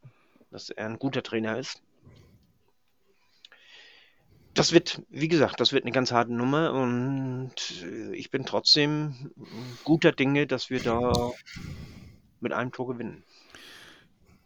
dass 0.51 0.71
er 0.71 0.87
ein 0.87 0.99
guter 0.99 1.23
Trainer 1.23 1.57
ist. 1.59 1.81
Das 4.55 4.73
wird, 4.73 5.03
wie 5.09 5.29
gesagt, 5.29 5.61
das 5.61 5.73
wird 5.73 5.85
eine 5.85 5.93
ganz 5.93 6.11
harte 6.11 6.33
Nummer 6.33 6.73
und 6.73 7.53
äh, 7.85 8.16
ich 8.16 8.33
bin 8.33 8.45
trotzdem 8.45 9.31
guter 9.85 10.11
Dinge, 10.11 10.49
dass 10.49 10.69
wir 10.69 10.83
da 10.83 11.31
mit 12.41 12.53
einem 12.53 12.73
Tor 12.73 12.89
gewinnen. 12.89 13.23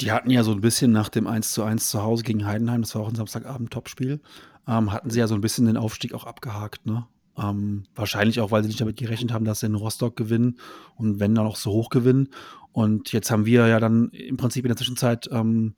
Die 0.01 0.11
hatten 0.11 0.31
ja 0.31 0.43
so 0.43 0.51
ein 0.53 0.61
bisschen 0.61 0.91
nach 0.91 1.09
dem 1.09 1.27
1 1.27 1.53
zu 1.53 1.63
1 1.63 1.89
zu 1.89 2.03
Hause 2.03 2.25
gegen 2.25 2.45
Heidenheim, 2.45 2.83
das 2.83 2.95
war 2.95 3.03
auch 3.03 3.09
ein 3.09 3.15
Samstagabend-Topspiel, 3.15 4.21
ähm, 4.67 4.93
hatten 4.93 5.11
sie 5.11 5.19
ja 5.19 5.27
so 5.27 5.35
ein 5.35 5.41
bisschen 5.41 5.67
den 5.67 5.77
Aufstieg 5.77 6.15
auch 6.15 6.25
abgehakt, 6.25 6.87
ne? 6.87 7.07
Ähm, 7.37 7.85
wahrscheinlich 7.95 8.41
auch, 8.41 8.51
weil 8.51 8.63
sie 8.63 8.69
nicht 8.69 8.81
damit 8.81 8.99
gerechnet 8.99 9.33
haben, 9.33 9.47
dass 9.47 9.61
sie 9.61 9.67
in 9.67 9.75
Rostock 9.75 10.17
gewinnen 10.17 10.59
und 10.97 11.19
wenn 11.19 11.35
dann 11.35 11.47
auch 11.47 11.57
so 11.57 11.71
hoch 11.71 11.89
gewinnen. 11.89 12.29
Und 12.73 13.13
jetzt 13.13 13.31
haben 13.31 13.47
wir 13.47 13.67
ja 13.69 13.81
dann 13.81 14.11
im 14.11 14.37
Prinzip 14.37 14.65
in 14.65 14.69
der 14.69 14.77
Zwischenzeit 14.77 15.31
ähm, 15.33 15.75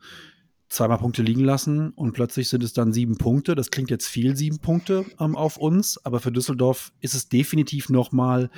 zweimal 0.68 0.98
Punkte 0.98 1.22
liegen 1.22 1.44
lassen 1.44 1.90
und 1.90 2.12
plötzlich 2.12 2.48
sind 2.48 2.64
es 2.64 2.72
dann 2.72 2.92
sieben 2.92 3.16
Punkte. 3.16 3.54
Das 3.54 3.70
klingt 3.70 3.90
jetzt 3.90 4.08
viel, 4.08 4.36
sieben 4.36 4.58
Punkte 4.58 5.04
ähm, 5.20 5.36
auf 5.36 5.56
uns, 5.56 6.04
aber 6.04 6.18
für 6.18 6.32
Düsseldorf 6.32 6.92
ist 7.00 7.14
es 7.14 7.28
definitiv 7.28 7.88
nochmal 7.88 8.50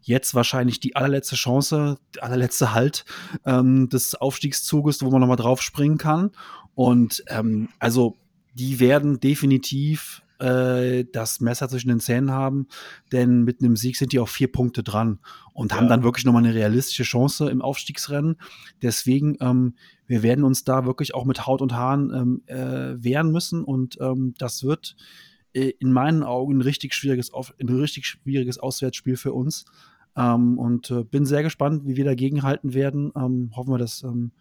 jetzt 0.00 0.34
wahrscheinlich 0.34 0.80
die 0.80 0.96
allerletzte 0.96 1.36
Chance, 1.36 1.98
der 2.14 2.24
allerletzte 2.24 2.72
Halt 2.72 3.04
ähm, 3.44 3.88
des 3.88 4.14
Aufstiegszuges, 4.14 5.02
wo 5.02 5.10
man 5.10 5.20
nochmal 5.20 5.36
drauf 5.36 5.60
springen 5.60 5.98
kann. 5.98 6.30
Und 6.74 7.24
ähm, 7.28 7.68
also 7.78 8.16
die 8.58 8.80
werden 8.80 9.20
definitiv 9.20 10.22
äh, 10.38 11.04
das 11.12 11.40
Messer 11.40 11.68
zwischen 11.68 11.88
den 11.88 12.00
Zähnen 12.00 12.30
haben, 12.30 12.66
denn 13.12 13.42
mit 13.42 13.60
einem 13.60 13.76
Sieg 13.76 13.96
sind 13.96 14.12
die 14.12 14.20
auch 14.20 14.28
vier 14.28 14.50
Punkte 14.50 14.82
dran 14.82 15.18
und 15.52 15.72
ja. 15.72 15.78
haben 15.78 15.88
dann 15.88 16.02
wirklich 16.02 16.24
nochmal 16.24 16.44
eine 16.44 16.54
realistische 16.54 17.04
Chance 17.04 17.50
im 17.50 17.62
Aufstiegsrennen. 17.62 18.36
Deswegen, 18.82 19.36
ähm, 19.40 19.74
wir 20.06 20.22
werden 20.22 20.44
uns 20.44 20.64
da 20.64 20.84
wirklich 20.86 21.14
auch 21.14 21.24
mit 21.24 21.46
Haut 21.46 21.62
und 21.62 21.72
Haaren 21.72 22.12
ähm, 22.14 22.42
äh, 22.46 23.02
wehren 23.02 23.32
müssen 23.32 23.64
und 23.64 23.98
ähm, 24.00 24.34
das 24.38 24.64
wird 24.64 24.96
äh, 25.52 25.72
in 25.78 25.92
meinen 25.92 26.22
Augen 26.22 26.58
ein 26.58 26.62
richtig 26.62 26.94
schwieriges, 26.94 27.32
ein 27.34 27.68
richtig 27.68 28.06
schwieriges 28.06 28.58
Auswärtsspiel 28.58 29.16
für 29.16 29.32
uns. 29.32 29.64
Ähm, 30.16 30.58
und 30.58 30.90
äh, 30.90 31.04
bin 31.04 31.26
sehr 31.26 31.44
gespannt, 31.44 31.82
wie 31.84 31.96
wir 31.96 32.04
dagegen 32.04 32.42
halten 32.42 32.74
werden. 32.74 33.12
Ähm, 33.14 33.52
hoffen 33.54 33.72
wir, 33.72 33.78
dass 33.78 34.02
ähm, 34.02 34.32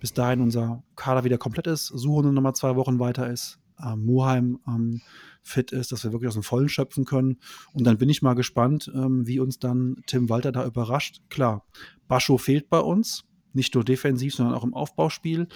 bis 0.00 0.12
dahin 0.14 0.40
unser 0.40 0.82
Kader 0.96 1.24
wieder 1.24 1.38
komplett 1.38 1.66
ist, 1.66 1.86
Suchende 1.86 2.32
nochmal 2.32 2.54
zwei 2.54 2.74
Wochen 2.74 2.98
weiter 2.98 3.30
ist, 3.30 3.58
ähm, 3.84 4.04
Muheim 4.04 4.58
ähm, 4.66 5.00
fit 5.42 5.72
ist, 5.72 5.92
dass 5.92 6.04
wir 6.04 6.12
wirklich 6.12 6.28
aus 6.28 6.34
dem 6.34 6.42
Vollen 6.42 6.68
schöpfen 6.68 7.04
können. 7.04 7.38
Und 7.72 7.84
dann 7.84 7.98
bin 7.98 8.08
ich 8.08 8.22
mal 8.22 8.34
gespannt, 8.34 8.90
ähm, 8.94 9.26
wie 9.26 9.40
uns 9.40 9.58
dann 9.58 9.96
Tim 10.06 10.28
Walter 10.28 10.52
da 10.52 10.66
überrascht. 10.66 11.20
Klar, 11.28 11.64
Bascho 12.08 12.38
fehlt 12.38 12.68
bei 12.68 12.80
uns, 12.80 13.24
nicht 13.52 13.74
nur 13.74 13.84
defensiv, 13.84 14.34
sondern 14.34 14.54
auch 14.54 14.64
im 14.64 14.74
Aufbauspiel. 14.74 15.48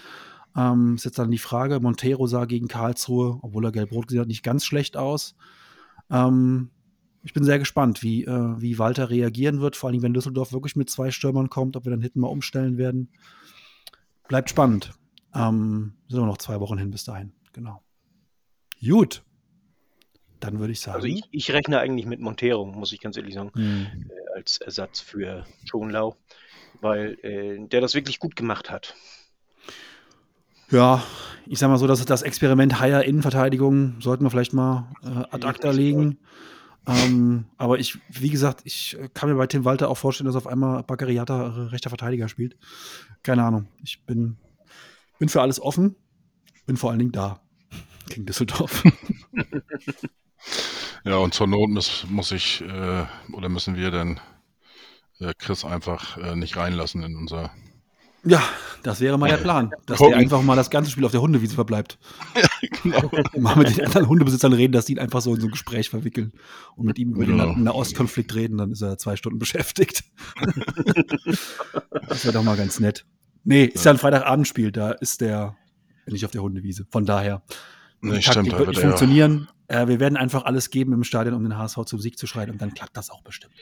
Ähm, 0.56 0.94
ist 0.94 1.04
jetzt 1.04 1.18
dann 1.18 1.30
die 1.30 1.38
Frage, 1.38 1.80
Montero 1.80 2.26
sah 2.26 2.44
gegen 2.44 2.68
Karlsruhe, 2.68 3.38
obwohl 3.42 3.64
er 3.64 3.72
gelb-rot 3.72 4.06
gesehen 4.06 4.20
hat, 4.20 4.28
nicht 4.28 4.44
ganz 4.44 4.64
schlecht 4.64 4.96
aus. 4.96 5.34
Ähm, 6.10 6.70
ich 7.22 7.32
bin 7.32 7.44
sehr 7.44 7.58
gespannt, 7.58 8.02
wie, 8.02 8.24
äh, 8.24 8.60
wie 8.60 8.78
Walter 8.78 9.08
reagieren 9.10 9.60
wird, 9.60 9.76
vor 9.76 9.90
allem 9.90 10.02
wenn 10.02 10.12
Düsseldorf 10.12 10.52
wirklich 10.52 10.76
mit 10.76 10.90
zwei 10.90 11.10
Stürmern 11.10 11.48
kommt, 11.48 11.76
ob 11.76 11.86
wir 11.86 11.90
dann 11.90 12.02
hinten 12.02 12.20
mal 12.20 12.28
umstellen 12.28 12.76
werden 12.76 13.08
bleibt 14.28 14.50
spannend. 14.50 14.92
Ähm, 15.34 15.94
sind 16.08 16.18
nur 16.18 16.26
noch 16.26 16.38
zwei 16.38 16.60
Wochen 16.60 16.78
hin 16.78 16.90
bis 16.90 17.04
dahin. 17.04 17.32
genau. 17.52 17.82
Gut. 18.84 19.22
Dann 20.40 20.58
würde 20.58 20.72
ich 20.72 20.80
sagen. 20.80 20.96
Also 20.96 21.06
ich, 21.06 21.22
ich 21.30 21.50
rechne 21.52 21.78
eigentlich 21.78 22.06
mit 22.06 22.20
Montero, 22.20 22.66
muss 22.66 22.92
ich 22.92 23.00
ganz 23.00 23.16
ehrlich 23.16 23.34
sagen, 23.34 23.50
Hm. 23.54 23.86
äh, 24.10 24.38
als 24.38 24.58
Ersatz 24.58 25.00
für 25.00 25.44
Schonlau, 25.64 26.16
weil 26.80 27.18
äh, 27.22 27.66
der 27.66 27.80
das 27.80 27.94
wirklich 27.94 28.18
gut 28.18 28.36
gemacht 28.36 28.70
hat. 28.70 28.94
Ja, 30.70 31.02
ich 31.46 31.58
sag 31.58 31.68
mal 31.68 31.78
so, 31.78 31.86
dass 31.86 32.04
das 32.04 32.22
Experiment 32.22 32.80
Higher 32.80 33.04
Innenverteidigung 33.04 34.00
sollten 34.00 34.24
wir 34.24 34.30
vielleicht 34.30 34.52
mal 34.54 34.92
äh, 35.02 35.08
ad 35.34 35.46
acta 35.46 35.70
legen. 35.70 36.18
Ähm, 36.86 37.46
aber 37.56 37.78
ich, 37.78 37.98
wie 38.10 38.30
gesagt, 38.30 38.60
ich 38.64 38.96
äh, 38.98 39.08
kann 39.14 39.28
mir 39.28 39.36
bei 39.36 39.46
Tim 39.46 39.64
Walter 39.64 39.88
auch 39.88 39.96
vorstellen, 39.96 40.26
dass 40.26 40.36
auf 40.36 40.46
einmal 40.46 40.82
Baccariata 40.82 41.46
äh, 41.46 41.60
rechter 41.68 41.88
Verteidiger 41.88 42.28
spielt. 42.28 42.56
Keine 43.22 43.44
Ahnung. 43.44 43.68
Ich 43.82 44.04
bin, 44.04 44.36
bin 45.18 45.28
für 45.28 45.40
alles 45.40 45.60
offen. 45.60 45.96
Bin 46.66 46.76
vor 46.76 46.90
allen 46.90 46.98
Dingen 46.98 47.12
da. 47.12 47.40
Gegen 48.08 48.26
Düsseldorf. 48.26 48.84
Ja, 51.04 51.16
und 51.16 51.34
zur 51.34 51.46
Not 51.46 51.68
muss, 51.68 52.06
muss 52.08 52.32
ich 52.32 52.62
äh, 52.62 53.04
oder 53.32 53.48
müssen 53.50 53.76
wir 53.76 53.90
dann 53.90 54.20
äh, 55.20 55.34
Chris 55.38 55.64
einfach 55.64 56.16
äh, 56.16 56.34
nicht 56.34 56.56
reinlassen 56.56 57.02
in 57.02 57.16
unser. 57.16 57.50
ja, 58.24 58.42
das 58.82 59.00
wäre 59.00 59.18
mal 59.18 59.28
der 59.28 59.36
Plan. 59.36 59.70
Dass 59.84 59.98
Gucken. 59.98 60.12
der 60.12 60.20
einfach 60.20 60.40
mal 60.40 60.56
das 60.56 60.70
ganze 60.70 60.90
Spiel 60.90 61.04
auf 61.04 61.10
der 61.12 61.20
Hundewiese 61.20 61.54
verbleibt. 61.54 61.98
genau. 62.82 63.10
Mal 63.38 63.56
mit 63.56 63.76
den 63.76 63.86
anderen 63.86 64.08
Hundebesitzern 64.08 64.52
reden, 64.52 64.72
dass 64.72 64.84
die 64.86 64.92
ihn 64.92 64.98
einfach 64.98 65.20
so 65.20 65.34
in 65.34 65.40
so 65.40 65.46
ein 65.48 65.50
Gespräch 65.50 65.90
verwickeln 65.90 66.32
und 66.76 66.86
mit 66.86 66.98
ihm 66.98 67.10
über 67.14 67.24
den 67.24 67.32
Genau. 67.38 67.52
Na- 67.52 67.58
Nahostkonflikt 67.58 68.34
reden, 68.34 68.58
dann 68.58 68.70
ist 68.72 68.82
er 68.82 68.98
zwei 68.98 69.16
Stunden 69.16 69.38
beschäftigt. 69.40 70.04
das 72.08 72.24
wäre 72.24 72.32
doch 72.34 72.42
mal 72.42 72.56
ganz 72.56 72.80
nett. 72.80 73.04
Nee, 73.44 73.64
ist 73.66 73.84
ja 73.84 73.90
ein 73.92 73.98
Freitagabendspiel, 73.98 74.72
da 74.72 74.92
ist 74.92 75.20
der 75.20 75.56
nicht 76.06 76.24
auf 76.24 76.30
der 76.30 76.42
Hundewiese. 76.42 76.86
Von 76.90 77.06
daher, 77.06 77.42
Nee, 78.00 78.20
Taktik 78.20 78.32
stimmt, 78.32 78.58
wird 78.58 78.68
nicht 78.68 78.78
er- 78.80 78.88
funktionieren. 78.88 79.48
Äh, 79.66 79.86
wir 79.88 79.98
werden 79.98 80.18
einfach 80.18 80.44
alles 80.44 80.68
geben 80.68 80.92
im 80.92 81.04
Stadion, 81.04 81.34
um 81.34 81.42
den 81.42 81.56
HSV 81.56 81.84
zum 81.86 81.98
Sieg 81.98 82.18
zu 82.18 82.26
schreien 82.26 82.50
und 82.50 82.60
dann 82.60 82.74
klappt 82.74 82.94
das 82.98 83.08
auch 83.08 83.22
bestimmt. 83.22 83.54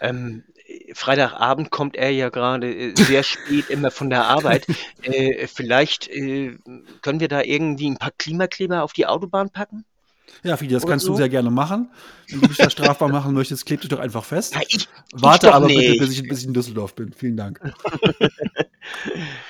Ähm, 0.00 0.42
äh, 0.54 0.59
Freitagabend 0.94 1.70
kommt 1.70 1.96
er 1.96 2.10
ja 2.10 2.28
gerade 2.30 2.72
äh, 2.74 2.94
sehr 2.96 3.22
spät 3.22 3.70
immer 3.70 3.90
von 3.90 4.10
der 4.10 4.24
Arbeit. 4.26 4.66
Äh, 5.02 5.46
vielleicht 5.46 6.08
äh, 6.08 6.58
können 7.00 7.20
wir 7.20 7.28
da 7.28 7.40
irgendwie 7.42 7.88
ein 7.88 7.96
paar 7.96 8.10
Klimakleber 8.18 8.82
auf 8.82 8.92
die 8.92 9.06
Autobahn 9.06 9.48
packen? 9.50 9.86
Ja, 10.42 10.56
Fidi, 10.58 10.72
das 10.74 10.84
Oder 10.84 10.92
kannst 10.92 11.06
du 11.06 11.12
so? 11.12 11.16
sehr 11.16 11.28
gerne 11.30 11.50
machen. 11.50 11.90
Wenn 12.28 12.40
du 12.42 12.48
dich 12.48 12.58
da 12.58 12.68
strafbar 12.70 13.08
machen 13.08 13.32
möchtest, 13.34 13.64
kleb 13.66 13.80
dich 13.80 13.88
doch 13.90 13.98
einfach 13.98 14.24
fest. 14.24 14.54
Ja, 14.54 14.60
ich, 14.68 14.88
Warte 15.12 15.46
doch 15.48 15.54
aber 15.54 15.66
bitte, 15.68 15.80
nicht. 15.80 15.98
bis 16.00 16.10
ich, 16.12 16.22
bis 16.28 16.40
ich 16.40 16.46
in 16.46 16.52
Düsseldorf 16.54 16.94
bin. 16.94 17.12
Vielen 17.14 17.36
Dank. 17.38 17.60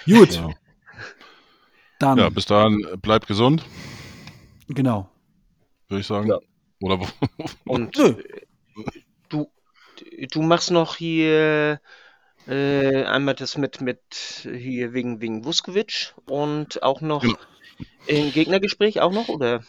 Gut, 0.06 0.34
Ja. 0.34 0.50
dann, 1.98 2.18
ja, 2.18 2.28
bis 2.30 2.46
dahin 2.46 2.84
äh, 2.92 2.96
bleibt 2.96 3.26
gesund, 3.26 3.64
genau. 4.68 5.08
würde 5.88 6.00
ich 6.00 6.06
sagen. 6.06 6.28
Ja. 6.28 6.38
Oder 6.80 7.00
wo- 7.00 7.08
Und 7.64 7.96
Nö. 7.98 8.14
Du, 10.28 10.42
machst 10.42 10.70
noch 10.70 10.96
hier 10.96 11.80
äh, 12.46 13.04
einmal 13.04 13.34
das 13.34 13.56
mit, 13.56 13.80
mit 13.80 14.00
hier 14.42 14.92
wegen, 14.92 15.20
wegen 15.20 15.44
Vuskovic 15.44 16.14
und 16.26 16.82
auch 16.82 17.00
noch 17.00 17.22
Genau. 17.22 17.38
ein 18.08 18.32
Gegnergespräch 18.32 19.00
auch 19.00 19.12
noch, 19.12 19.28
oder? 19.28 19.62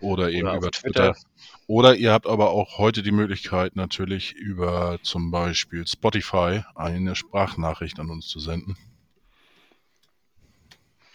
Oder 0.00 0.30
eben 0.30 0.48
Oder 0.48 0.52
auf 0.52 0.58
über 0.58 0.70
Twitter. 0.70 1.12
Twitter. 1.12 1.28
Oder 1.66 1.96
ihr 1.96 2.12
habt 2.12 2.26
aber 2.26 2.50
auch 2.50 2.78
heute 2.78 3.02
die 3.02 3.12
Möglichkeit, 3.12 3.76
natürlich 3.76 4.32
über 4.32 4.98
zum 5.02 5.30
Beispiel 5.30 5.86
Spotify 5.86 6.62
eine 6.74 7.14
Sprachnachricht 7.14 8.00
an 8.00 8.10
uns 8.10 8.26
zu 8.26 8.40
senden. 8.40 8.76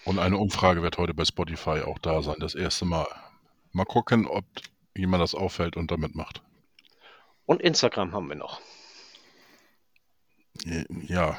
Und 0.09 0.17
eine 0.17 0.39
Umfrage 0.39 0.81
wird 0.81 0.97
heute 0.97 1.13
bei 1.13 1.23
Spotify 1.23 1.81
auch 1.85 1.99
da 1.99 2.23
sein, 2.23 2.37
das 2.39 2.55
erste 2.55 2.83
Mal. 2.83 3.05
Mal 3.73 3.85
gucken, 3.85 4.25
ob 4.25 4.43
jemand 4.97 5.21
das 5.21 5.35
auffällt 5.35 5.77
und 5.77 5.91
damit 5.91 6.15
macht. 6.15 6.41
Und 7.45 7.61
Instagram 7.61 8.11
haben 8.13 8.27
wir 8.27 8.35
noch. 8.35 8.59
Ja. 11.07 11.37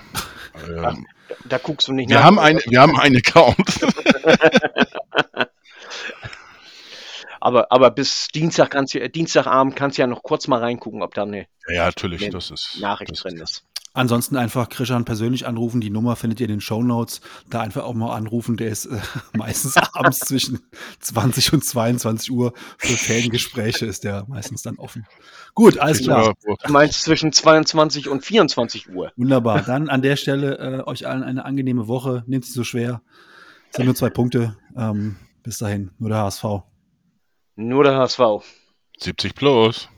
ähm, 0.55 1.05
Da 1.47 1.59
guckst 1.59 1.89
du 1.89 1.93
nicht 1.93 2.11
wir, 2.11 2.19
nach. 2.19 2.23
haben 2.23 2.39
ein, 2.39 2.61
wir 2.65 2.81
haben 2.81 2.97
einen 2.97 3.17
Account. 3.17 3.59
Aber, 7.43 7.73
aber 7.73 7.91
bis 7.91 8.29
Dienstag 8.29 8.69
kannst 8.71 8.93
du, 8.93 9.01
äh, 9.01 9.09
Dienstagabend 9.09 9.75
kannst 9.75 9.97
du 9.97 10.03
ja 10.03 10.07
noch 10.07 10.23
kurz 10.23 10.47
mal 10.47 10.61
reingucken, 10.61 11.03
ob 11.03 11.15
da 11.15 11.23
eine 11.23 11.47
ja, 11.69 11.87
natürlich, 11.87 12.21
Nee, 12.21 12.29
das 12.29 12.51
ist. 12.51 12.77
Nachricht 12.81 13.13
das, 13.13 13.21
drin 13.21 13.39
ist. 13.39 13.65
Ansonsten 13.93 14.37
einfach 14.37 14.69
Krishan 14.69 15.05
persönlich 15.05 15.47
anrufen. 15.47 15.81
Die 15.81 15.91
Nummer 15.91 16.15
findet 16.15 16.39
ihr 16.41 16.47
in 16.47 16.53
den 16.53 16.61
Shownotes. 16.61 17.21
Da 17.49 17.61
einfach 17.61 17.83
auch 17.83 17.95
mal 17.95 18.15
anrufen. 18.15 18.57
Der 18.57 18.69
ist 18.69 18.87
äh, 18.87 18.99
meistens 19.37 19.77
abends 19.77 20.21
zwischen 20.21 20.61
20 21.01 21.53
und 21.53 21.65
22 21.65 22.31
Uhr. 22.31 22.53
Für 22.79 22.97
Fangespräche 22.97 23.87
ist 23.87 24.05
der 24.05 24.25
meistens 24.29 24.63
dann 24.63 24.77
offen. 24.77 25.07
Gut, 25.55 25.79
alles 25.79 26.03
klar. 26.03 26.35
Du 26.45 26.73
meinst 26.73 27.03
zwischen 27.03 27.33
22 27.33 28.09
und 28.09 28.25
24 28.25 28.91
Uhr. 28.91 29.13
Wunderbar. 29.17 29.63
Dann 29.63 29.89
an 29.89 30.03
der 30.03 30.15
Stelle 30.15 30.59
äh, 30.59 30.89
euch 30.89 31.09
allen 31.09 31.25
eine 31.25 31.45
angenehme 31.45 31.89
Woche. 31.89 32.23
Nehmt 32.29 32.45
sie 32.45 32.53
so 32.53 32.63
schwer. 32.63 33.03
Es 33.71 33.77
sind 33.77 33.87
nur 33.87 33.97
zwei 33.97 34.11
Punkte. 34.11 34.57
Ähm, 34.77 35.17
bis 35.43 35.59
dahin, 35.59 35.91
nur 35.99 36.11
der 36.11 36.19
HSV. 36.19 36.45
Nur 37.57 37.83
der 37.83 37.97
HSV. 37.97 38.21
70 38.99 39.35
plus. 39.35 39.89